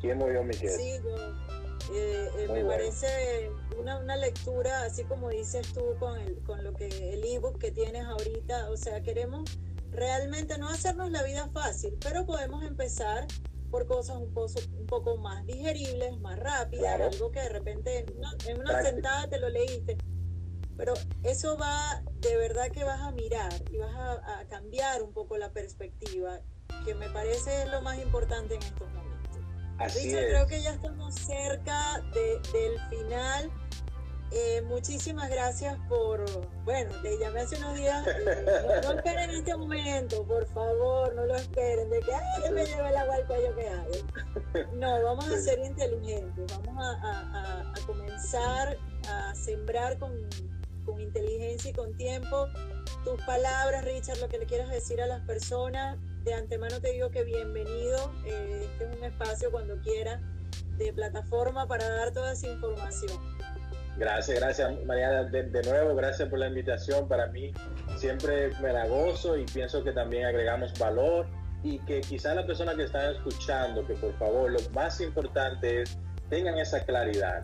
¿Quién 0.00 0.18
movió 0.18 0.42
mi 0.44 0.54
Sí, 0.54 0.66
yo, 1.02 1.16
eh, 1.94 2.28
eh, 2.38 2.46
me 2.46 2.46
bueno. 2.46 2.68
parece 2.68 3.50
una, 3.78 3.98
una, 3.98 4.16
lectura, 4.16 4.82
así 4.82 5.04
como 5.04 5.30
dices 5.30 5.66
tú 5.72 5.96
con, 5.98 6.18
el, 6.18 6.36
con 6.40 6.62
lo 6.62 6.74
que 6.74 6.86
el 6.86 7.24
ebook 7.24 7.58
que 7.58 7.70
tienes 7.70 8.04
ahorita. 8.04 8.70
O 8.70 8.76
sea, 8.76 9.02
queremos 9.02 9.58
realmente 9.90 10.58
no 10.58 10.68
hacernos 10.68 11.10
la 11.10 11.22
vida 11.22 11.48
fácil, 11.48 11.96
pero 12.00 12.26
podemos 12.26 12.64
empezar 12.64 13.26
por 13.70 13.86
cosas 13.86 14.16
un 14.16 14.32
poco, 14.32 14.54
un 14.78 14.86
poco 14.86 15.16
más 15.16 15.46
digeribles, 15.46 16.18
más 16.20 16.38
rápidas, 16.38 16.96
claro. 16.96 17.10
algo 17.12 17.30
que 17.30 17.40
de 17.40 17.48
repente 17.48 17.98
en 17.98 18.16
una, 18.16 18.34
en 18.46 18.60
una 18.60 18.82
sentada 18.82 19.28
te 19.28 19.38
lo 19.38 19.48
leíste. 19.48 19.96
Pero 20.76 20.94
eso 21.22 21.56
va, 21.58 22.02
de 22.20 22.36
verdad 22.36 22.70
que 22.70 22.84
vas 22.84 23.00
a 23.00 23.10
mirar 23.12 23.52
y 23.70 23.78
vas 23.78 23.94
a, 23.94 24.40
a, 24.40 24.44
cambiar 24.48 25.02
un 25.02 25.12
poco 25.12 25.36
la 25.36 25.52
perspectiva, 25.52 26.40
que 26.84 26.94
me 26.94 27.10
parece 27.10 27.66
lo 27.66 27.82
más 27.82 27.98
importante 27.98 28.54
en 28.54 28.62
estos 28.62 28.88
momentos. 28.88 29.38
Así 29.78 30.08
Richard, 30.08 30.24
es. 30.24 30.30
creo 30.30 30.46
que 30.46 30.62
ya 30.62 30.72
estamos 30.72 31.14
cerca 31.14 32.02
de, 32.14 32.40
del 32.52 32.80
final. 32.88 33.50
Eh, 34.32 34.62
muchísimas 34.62 35.28
gracias 35.28 35.76
por, 35.88 36.24
bueno, 36.64 36.92
te 37.02 37.18
llamé 37.18 37.40
hace 37.40 37.56
unos 37.56 37.74
días, 37.74 38.06
eh, 38.06 38.44
no, 38.46 38.92
no, 38.92 38.98
esperen 38.98 39.30
este 39.30 39.56
momento, 39.56 40.24
por 40.24 40.46
favor, 40.46 41.12
no 41.16 41.24
lo 41.24 41.34
esperen, 41.34 41.90
de 41.90 41.98
que, 41.98 42.14
ay, 42.14 42.52
me 42.52 42.64
lleva 42.64 42.90
el 42.90 42.96
agua 42.96 43.16
al 43.16 43.26
cuello 43.26 43.56
que 43.56 43.68
hay. 43.68 44.66
No, 44.76 45.02
vamos 45.02 45.28
a 45.28 45.36
ser 45.36 45.58
inteligentes, 45.58 46.44
vamos 46.46 46.76
a, 46.78 46.90
a, 47.02 47.72
a 47.72 47.86
comenzar 47.86 48.78
a 49.08 49.34
sembrar 49.34 49.98
con, 49.98 50.12
con, 50.84 51.00
inteligencia 51.00 51.70
y 51.70 51.74
con 51.74 51.96
tiempo 51.96 52.46
tus 53.04 53.20
palabras, 53.24 53.84
Richard, 53.84 54.18
lo 54.18 54.28
que 54.28 54.38
le 54.38 54.46
quieras 54.46 54.70
decir 54.70 55.00
a 55.00 55.06
las 55.06 55.26
personas. 55.26 55.98
De 56.22 56.34
antemano 56.34 56.80
te 56.80 56.92
digo 56.92 57.10
que 57.10 57.24
bienvenido, 57.24 58.12
eh, 58.26 58.68
este 58.70 58.84
es 58.84 58.96
un 58.96 59.04
espacio 59.04 59.50
cuando 59.50 59.80
quieras 59.80 60.20
de 60.76 60.92
plataforma 60.92 61.66
para 61.66 61.88
dar 61.88 62.12
toda 62.12 62.32
esa 62.32 62.46
información. 62.46 63.18
Gracias, 64.00 64.40
gracias 64.40 64.82
Mariana. 64.86 65.24
De, 65.24 65.62
nuevo, 65.62 65.94
gracias 65.94 66.26
por 66.30 66.38
la 66.38 66.46
invitación. 66.46 67.06
Para 67.06 67.26
mí 67.26 67.52
siempre 67.98 68.50
me 68.62 68.72
la 68.72 68.86
gozo 68.86 69.36
y 69.36 69.44
pienso 69.44 69.84
que 69.84 69.92
también 69.92 70.24
agregamos 70.24 70.72
valor 70.78 71.26
y 71.62 71.78
que 71.80 72.00
quizás 72.00 72.34
las 72.34 72.46
personas 72.46 72.76
que 72.76 72.84
están 72.84 73.14
escuchando, 73.14 73.86
que 73.86 73.92
por 73.92 74.18
favor, 74.18 74.52
lo 74.52 74.58
más 74.70 75.02
importante 75.02 75.82
es 75.82 75.98
tengan 76.30 76.56
esa 76.56 76.82
claridad, 76.82 77.42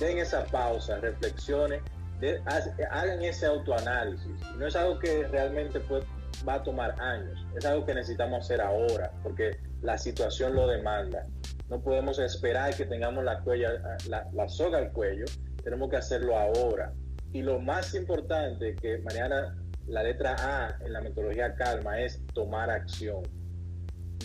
den 0.00 0.18
esa 0.18 0.44
pausa, 0.46 0.96
reflexionen, 0.96 1.80
de, 2.18 2.42
hagan 2.90 3.22
ese 3.22 3.46
autoanálisis. 3.46 4.32
No 4.58 4.66
es 4.66 4.74
algo 4.74 4.98
que 4.98 5.28
realmente 5.28 5.78
puede, 5.78 6.04
va 6.48 6.54
a 6.54 6.62
tomar 6.64 7.00
años, 7.00 7.46
es 7.56 7.64
algo 7.64 7.86
que 7.86 7.94
necesitamos 7.94 8.40
hacer 8.40 8.60
ahora, 8.60 9.12
porque 9.22 9.56
la 9.82 9.98
situación 9.98 10.56
lo 10.56 10.66
demanda. 10.66 11.24
No 11.68 11.80
podemos 11.82 12.18
esperar 12.18 12.76
que 12.76 12.84
tengamos 12.84 13.24
la, 13.24 13.40
cuella, 13.40 13.98
la, 14.08 14.28
la 14.32 14.48
soga 14.48 14.78
al 14.78 14.92
cuello, 14.92 15.24
tenemos 15.62 15.88
que 15.90 15.96
hacerlo 15.96 16.36
ahora. 16.36 16.92
Y 17.32 17.42
lo 17.42 17.58
más 17.58 17.94
importante 17.94 18.76
que 18.76 18.98
Mariana, 18.98 19.56
la 19.86 20.02
letra 20.02 20.36
A 20.38 20.78
en 20.84 20.92
la 20.92 21.00
metodología 21.00 21.54
calma 21.54 22.00
es 22.00 22.20
tomar 22.32 22.70
acción. 22.70 23.22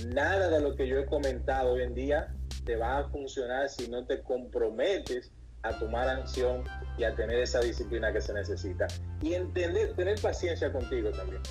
Nada 0.08 0.50
de 0.50 0.62
lo 0.62 0.76
que 0.76 0.88
yo 0.88 1.00
he 1.00 1.06
comentado 1.06 1.74
hoy 1.74 1.84
en 1.84 1.94
día 1.94 2.34
te 2.66 2.76
va 2.76 3.00
a 3.00 3.10
funcionar 3.10 3.70
si 3.70 3.90
no 3.90 4.06
te 4.06 4.22
comprometes 4.22 5.32
a 5.64 5.78
tomar 5.78 6.08
acción 6.08 6.64
y 6.98 7.04
a 7.04 7.16
tener 7.16 7.40
esa 7.40 7.60
disciplina 7.60 8.14
que 8.14 8.22
se 8.22 8.34
necesita. 8.34 8.88
Y 9.22 9.34
entender, 9.34 9.94
tener 9.96 10.20
paciencia 10.22 10.72
contigo 10.72 11.10
también. 11.12 11.42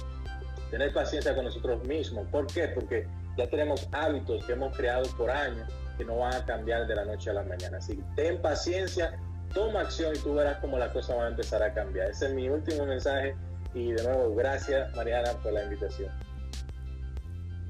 Tener 0.70 0.92
paciencia 0.92 1.34
con 1.34 1.44
nosotros 1.44 1.84
mismos. 1.86 2.26
¿Por 2.28 2.46
qué? 2.46 2.68
Porque 2.68 3.06
ya 3.38 3.46
tenemos 3.48 3.88
hábitos 3.92 4.44
que 4.44 4.52
hemos 4.52 4.76
creado 4.76 5.08
por 5.16 5.30
años 5.30 5.70
que 5.96 6.04
no 6.04 6.16
van 6.18 6.34
a 6.34 6.44
cambiar 6.44 6.86
de 6.86 6.94
la 6.94 7.04
noche 7.04 7.30
a 7.30 7.34
la 7.34 7.44
mañana. 7.44 7.78
Así 7.78 7.96
que 7.96 8.02
ten 8.16 8.42
paciencia, 8.42 9.16
toma 9.54 9.80
acción 9.80 10.14
y 10.14 10.18
tú 10.18 10.34
verás 10.34 10.58
cómo 10.58 10.76
las 10.76 10.92
cosas 10.92 11.16
van 11.16 11.26
a 11.26 11.28
empezar 11.30 11.62
a 11.62 11.72
cambiar. 11.72 12.10
Ese 12.10 12.26
es 12.26 12.34
mi 12.34 12.48
último 12.48 12.84
mensaje 12.84 13.36
y 13.74 13.92
de 13.92 14.02
nuevo 14.02 14.34
gracias 14.34 14.94
Mariana 14.96 15.32
por 15.42 15.52
la 15.52 15.62
invitación. 15.62 16.10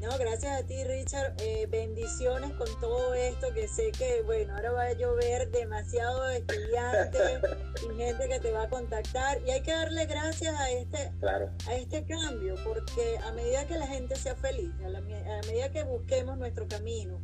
No, 0.00 0.16
gracias 0.16 0.62
a 0.62 0.64
ti 0.64 0.84
Richard, 0.84 1.34
eh, 1.40 1.66
bendiciones 1.68 2.52
con 2.52 2.68
todo 2.80 3.14
esto 3.14 3.52
que 3.52 3.66
sé 3.66 3.90
que 3.90 4.22
bueno, 4.22 4.54
ahora 4.54 4.70
va 4.70 4.82
a 4.84 4.92
llover 4.92 5.50
demasiado 5.50 6.28
estudiantes 6.30 7.40
y 7.82 7.96
gente 7.96 8.28
que 8.28 8.38
te 8.38 8.52
va 8.52 8.62
a 8.62 8.68
contactar 8.68 9.40
y 9.44 9.50
hay 9.50 9.60
que 9.60 9.72
darle 9.72 10.06
gracias 10.06 10.54
a 10.54 10.70
este, 10.70 11.12
claro. 11.18 11.50
a 11.66 11.74
este 11.74 12.04
cambio 12.04 12.54
porque 12.64 13.18
a 13.24 13.32
medida 13.32 13.66
que 13.66 13.76
la 13.76 13.88
gente 13.88 14.14
sea 14.14 14.36
feliz, 14.36 14.70
a, 14.84 14.88
la, 14.88 14.98
a 15.00 15.46
medida 15.48 15.72
que 15.72 15.82
busquemos 15.82 16.38
nuestro 16.38 16.68
camino, 16.68 17.20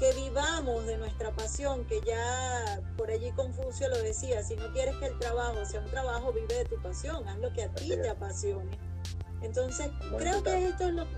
que 0.00 0.12
vivamos 0.14 0.86
de 0.86 0.98
nuestra 0.98 1.30
pasión, 1.30 1.84
que 1.84 2.00
ya 2.00 2.80
por 2.96 3.10
allí 3.10 3.30
Confucio 3.32 3.88
lo 3.88 3.98
decía, 4.02 4.42
si 4.42 4.56
no 4.56 4.72
quieres 4.72 4.96
que 4.96 5.06
el 5.06 5.18
trabajo 5.20 5.64
sea 5.64 5.80
un 5.80 5.90
trabajo, 5.90 6.32
vive 6.32 6.54
de 6.54 6.64
tu 6.64 6.82
pasión, 6.82 7.28
haz 7.28 7.38
lo 7.38 7.52
que 7.52 7.62
a 7.62 7.68
ti 7.74 7.90
te 7.90 8.08
apasione. 8.08 8.89
Entonces, 9.42 9.90
creo 10.18 10.42
que 10.42 10.68
esto 10.68 10.88
es 10.88 10.94
lo 10.94 11.04
que 11.04 11.16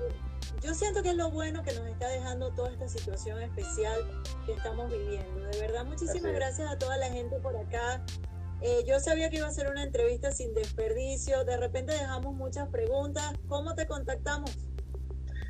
yo 0.62 0.74
siento 0.74 1.02
que 1.02 1.10
es 1.10 1.16
lo 1.16 1.30
bueno 1.30 1.62
que 1.62 1.72
nos 1.72 1.86
está 1.86 2.08
dejando 2.08 2.52
toda 2.52 2.70
esta 2.70 2.88
situación 2.88 3.40
especial 3.42 4.00
que 4.46 4.52
estamos 4.52 4.90
viviendo. 4.90 5.40
De 5.40 5.60
verdad, 5.60 5.84
muchísimas 5.84 6.32
gracias 6.32 6.70
a 6.70 6.78
toda 6.78 6.96
la 6.98 7.06
gente 7.06 7.36
por 7.40 7.56
acá. 7.56 8.04
Eh, 8.60 8.84
yo 8.86 9.00
sabía 9.00 9.28
que 9.28 9.38
iba 9.38 9.48
a 9.48 9.50
ser 9.50 9.68
una 9.68 9.82
entrevista 9.82 10.30
sin 10.30 10.54
desperdicio. 10.54 11.44
De 11.44 11.56
repente 11.56 11.92
dejamos 11.92 12.34
muchas 12.34 12.68
preguntas. 12.68 13.32
¿Cómo 13.48 13.74
te 13.74 13.86
contactamos? 13.86 14.56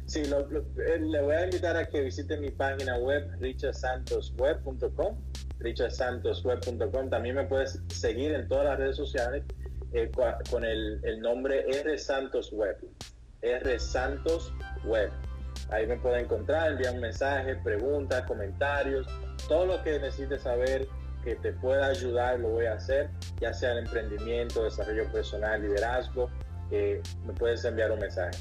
Sí, 0.06 0.24
lo, 0.24 0.46
lo, 0.48 0.60
eh, 0.60 0.98
le 0.98 1.20
voy 1.22 1.34
a 1.34 1.44
invitar 1.44 1.76
a 1.76 1.86
que 1.86 2.00
visite 2.00 2.36
mi 2.38 2.50
página 2.50 2.98
web, 2.98 3.30
richardsantosweb.com. 3.38 5.18
richardsantosweb.com. 5.58 7.10
También 7.10 7.34
me 7.34 7.44
puedes 7.44 7.80
seguir 7.88 8.32
en 8.32 8.48
todas 8.48 8.64
las 8.64 8.78
redes 8.78 8.96
sociales 8.96 9.44
eh, 9.92 10.10
con 10.50 10.64
el, 10.64 11.00
el 11.04 11.20
nombre 11.20 11.64
R 11.68 11.98
Santos 11.98 12.52
Web. 12.52 12.78
R 13.42 13.78
Santos 13.78 14.52
Web. 14.84 15.10
Ahí 15.70 15.86
me 15.86 15.96
pueden 15.96 16.24
encontrar, 16.24 16.72
enviar 16.72 16.94
un 16.94 17.00
mensaje, 17.00 17.56
preguntas, 17.56 18.24
comentarios, 18.26 19.06
todo 19.48 19.66
lo 19.66 19.82
que 19.82 19.98
necesites 19.98 20.42
saber 20.42 20.86
que 21.24 21.36
te 21.36 21.52
pueda 21.52 21.86
ayudar 21.86 22.40
lo 22.40 22.48
voy 22.48 22.66
a 22.66 22.74
hacer, 22.74 23.10
ya 23.40 23.52
sea 23.52 23.72
en 23.72 23.78
emprendimiento, 23.78 24.64
desarrollo 24.64 25.10
personal, 25.12 25.62
liderazgo, 25.62 26.30
me 26.70 27.32
puedes 27.38 27.64
enviar 27.64 27.92
un 27.92 28.00
mensaje. 28.00 28.38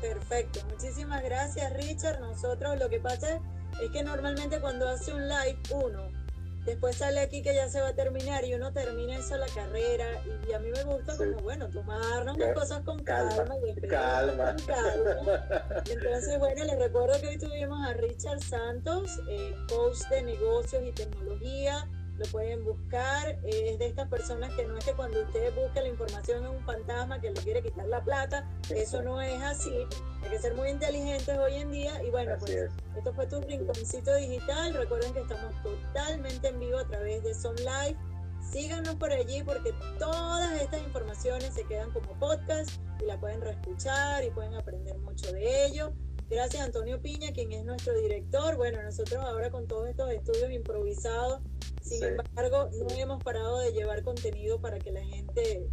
Perfecto, 0.00 0.60
muchísimas 0.70 1.22
gracias 1.24 1.72
Richard. 1.74 2.20
Nosotros 2.20 2.78
lo 2.78 2.88
que 2.88 3.00
pasa 3.00 3.40
es 3.82 3.90
que 3.90 4.02
normalmente 4.02 4.60
cuando 4.60 4.88
hace 4.88 5.12
un 5.12 5.28
live 5.28 5.58
uno 5.72 6.27
después 6.68 6.96
sale 6.96 7.20
aquí 7.20 7.42
que 7.42 7.54
ya 7.54 7.68
se 7.68 7.80
va 7.80 7.88
a 7.88 7.94
terminar 7.94 8.44
y 8.44 8.54
uno 8.54 8.72
termina 8.72 9.16
eso 9.16 9.36
la 9.36 9.46
carrera 9.46 10.06
y, 10.48 10.52
a 10.52 10.58
mí 10.58 10.70
me 10.70 10.84
gusta 10.84 11.12
sí. 11.12 11.24
como 11.24 11.40
bueno 11.40 11.68
tomarnos 11.68 12.36
las 12.36 12.54
cosas 12.54 12.82
con 12.84 13.02
calma, 13.02 13.36
calma 13.36 13.54
y 13.66 13.80
calma. 13.88 14.54
Con 14.56 14.66
calma. 14.66 15.64
entonces 15.90 16.38
bueno 16.38 16.64
les 16.64 16.78
recuerdo 16.78 17.20
que 17.20 17.28
hoy 17.28 17.38
tuvimos 17.38 17.86
a 17.86 17.94
Richard 17.94 18.40
Santos 18.40 19.20
eh, 19.28 19.54
coach 19.68 19.98
de 20.10 20.22
negocios 20.22 20.82
y 20.84 20.92
tecnología 20.92 21.88
lo 22.18 22.26
pueden 22.26 22.64
buscar 22.64 23.38
es 23.44 23.78
de 23.78 23.86
estas 23.86 24.08
personas 24.08 24.52
que 24.54 24.66
no 24.66 24.76
es 24.76 24.84
que 24.84 24.92
cuando 24.92 25.22
ustedes 25.22 25.54
busquen 25.54 25.84
la 25.84 25.88
información 25.90 26.44
es 26.44 26.50
un 26.50 26.64
fantasma 26.64 27.20
que 27.20 27.30
le 27.30 27.40
quiere 27.40 27.62
quitar 27.62 27.86
la 27.86 28.02
plata 28.02 28.48
eso 28.70 29.02
no 29.02 29.20
es 29.20 29.40
así 29.42 29.86
hay 30.22 30.30
que 30.30 30.38
ser 30.38 30.54
muy 30.54 30.68
inteligentes 30.68 31.38
hoy 31.38 31.54
en 31.54 31.70
día 31.70 32.02
y 32.02 32.10
bueno, 32.10 32.34
pues 32.38 32.50
es. 32.50 32.72
esto 32.96 33.12
fue 33.14 33.26
tu 33.26 33.40
rinconcito 33.40 34.14
digital. 34.16 34.74
Recuerden 34.74 35.12
que 35.14 35.20
estamos 35.20 35.54
totalmente 35.62 36.48
en 36.48 36.60
vivo 36.60 36.78
a 36.78 36.86
través 36.86 37.22
de 37.22 37.34
Son 37.34 37.54
Live. 37.56 37.96
Síganos 38.40 38.96
por 38.96 39.12
allí 39.12 39.42
porque 39.42 39.72
todas 39.98 40.60
estas 40.60 40.82
informaciones 40.82 41.54
se 41.54 41.64
quedan 41.64 41.92
como 41.92 42.12
podcast 42.18 42.70
y 43.00 43.04
la 43.04 43.18
pueden 43.18 43.40
reescuchar 43.40 44.24
y 44.24 44.30
pueden 44.30 44.54
aprender 44.54 44.98
mucho 44.98 45.32
de 45.32 45.66
ello. 45.66 45.92
Gracias 46.30 46.62
Antonio 46.62 47.00
Piña, 47.00 47.32
quien 47.32 47.52
es 47.52 47.64
nuestro 47.64 47.98
director. 47.98 48.56
Bueno, 48.56 48.82
nosotros 48.82 49.24
ahora 49.24 49.50
con 49.50 49.66
todos 49.66 49.88
estos 49.88 50.10
estudios 50.10 50.50
improvisados, 50.50 51.40
sin 51.82 52.04
embargo, 52.04 52.68
no 52.72 52.90
hemos 52.90 53.22
parado 53.22 53.60
de 53.60 53.72
llevar 53.72 54.02
contenido 54.02 54.60
para 54.60 54.78
que 54.78 54.92
la 54.92 55.02
gente, 55.02 55.66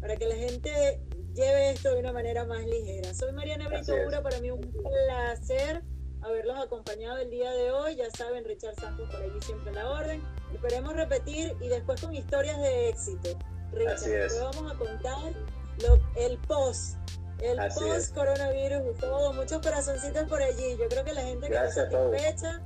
para 0.00 0.16
que 0.16 0.26
la 0.26 0.36
gente 0.36 1.00
lleve 1.32 1.70
esto 1.70 1.94
de 1.94 2.00
una 2.00 2.12
manera 2.12 2.44
más 2.44 2.66
ligera. 2.66 3.14
Soy 3.14 3.32
Mariana 3.32 3.68
Brito 3.68 3.94
Ura, 4.06 4.22
para 4.22 4.40
mí 4.40 4.50
un 4.50 4.60
placer 4.60 5.82
haberlos 6.20 6.58
acompañado 6.58 7.18
el 7.18 7.30
día 7.30 7.50
de 7.52 7.70
hoy. 7.70 7.96
Ya 7.96 8.10
saben, 8.10 8.44
Richard 8.44 8.74
Santos 8.74 9.08
por 9.10 9.22
allí 9.22 9.40
siempre 9.40 9.72
la 9.72 9.90
orden. 9.90 10.22
Esperemos 10.52 10.94
repetir 10.94 11.56
y 11.60 11.68
después 11.68 12.00
con 12.02 12.14
historias 12.14 12.58
de 12.60 12.90
éxito. 12.90 13.38
Richard, 13.72 14.00
después 14.00 14.40
vamos 14.54 14.72
a 14.72 14.76
contar 14.76 15.32
lo, 15.82 15.98
el 16.16 16.38
post 16.46 16.96
el 17.44 17.58
post 17.74 18.14
coronavirus 18.14 18.82
y 18.94 19.00
todo, 19.00 19.32
muchos 19.32 19.60
corazoncitos 19.60 20.28
por 20.28 20.42
allí. 20.42 20.76
Yo 20.78 20.88
creo 20.88 21.04
que 21.04 21.12
la 21.12 21.22
gente 21.22 21.48
que 21.48 21.54
está 21.54 21.70
satisfecha. 21.70 22.60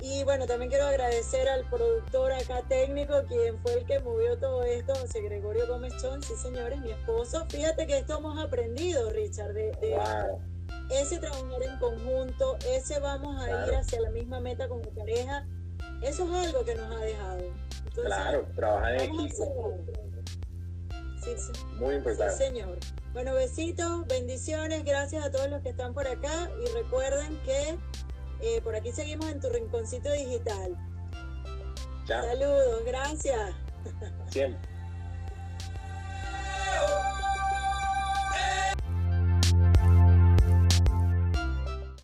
Y 0.00 0.24
bueno, 0.24 0.46
también 0.46 0.68
quiero 0.68 0.86
agradecer 0.86 1.48
al 1.48 1.64
productor 1.70 2.32
acá 2.32 2.62
técnico, 2.68 3.22
quien 3.28 3.56
fue 3.60 3.74
el 3.74 3.86
que 3.86 4.00
movió 4.00 4.36
todo 4.36 4.64
esto, 4.64 4.94
José 4.96 5.22
Gregorio 5.22 5.68
Gómez 5.68 5.94
Chon, 6.02 6.20
sí 6.22 6.34
señores, 6.34 6.80
mi 6.80 6.90
esposo. 6.90 7.46
Fíjate 7.48 7.86
que 7.86 7.98
esto 7.98 8.18
hemos 8.18 8.36
aprendido, 8.42 9.10
Richard, 9.10 9.52
de, 9.52 9.70
ese 10.90 11.18
trabajar 11.18 11.62
en 11.62 11.78
conjunto, 11.78 12.56
ese 12.68 12.98
vamos 12.98 13.40
a 13.42 13.66
ir 13.66 13.74
hacia 13.74 14.00
la 14.00 14.10
misma 14.10 14.40
meta 14.40 14.68
como 14.68 14.82
pareja. 14.82 15.46
Eso 16.02 16.24
es 16.24 16.46
algo 16.46 16.64
que 16.64 16.74
nos 16.74 16.96
ha 16.96 17.04
dejado. 17.04 17.42
claro, 17.94 18.46
trabajar 18.56 18.94
en 18.96 19.02
equipo. 19.02 19.78
Muy 21.78 21.96
importante. 21.96 22.36
Señor. 22.36 22.78
Bueno, 23.12 23.34
besitos, 23.34 24.06
bendiciones, 24.06 24.84
gracias 24.84 25.24
a 25.24 25.30
todos 25.30 25.48
los 25.50 25.62
que 25.62 25.70
están 25.70 25.92
por 25.94 26.06
acá 26.06 26.50
y 26.64 26.72
recuerden 26.72 27.38
que 27.44 27.78
eh, 28.40 28.60
por 28.62 28.74
aquí 28.74 28.92
seguimos 28.92 29.28
en 29.30 29.40
tu 29.40 29.48
rinconcito 29.48 30.10
digital. 30.12 30.76
Chao. 32.06 32.24
Saludos, 32.24 32.84
gracias. 32.84 33.54
Siempre. 34.30 34.68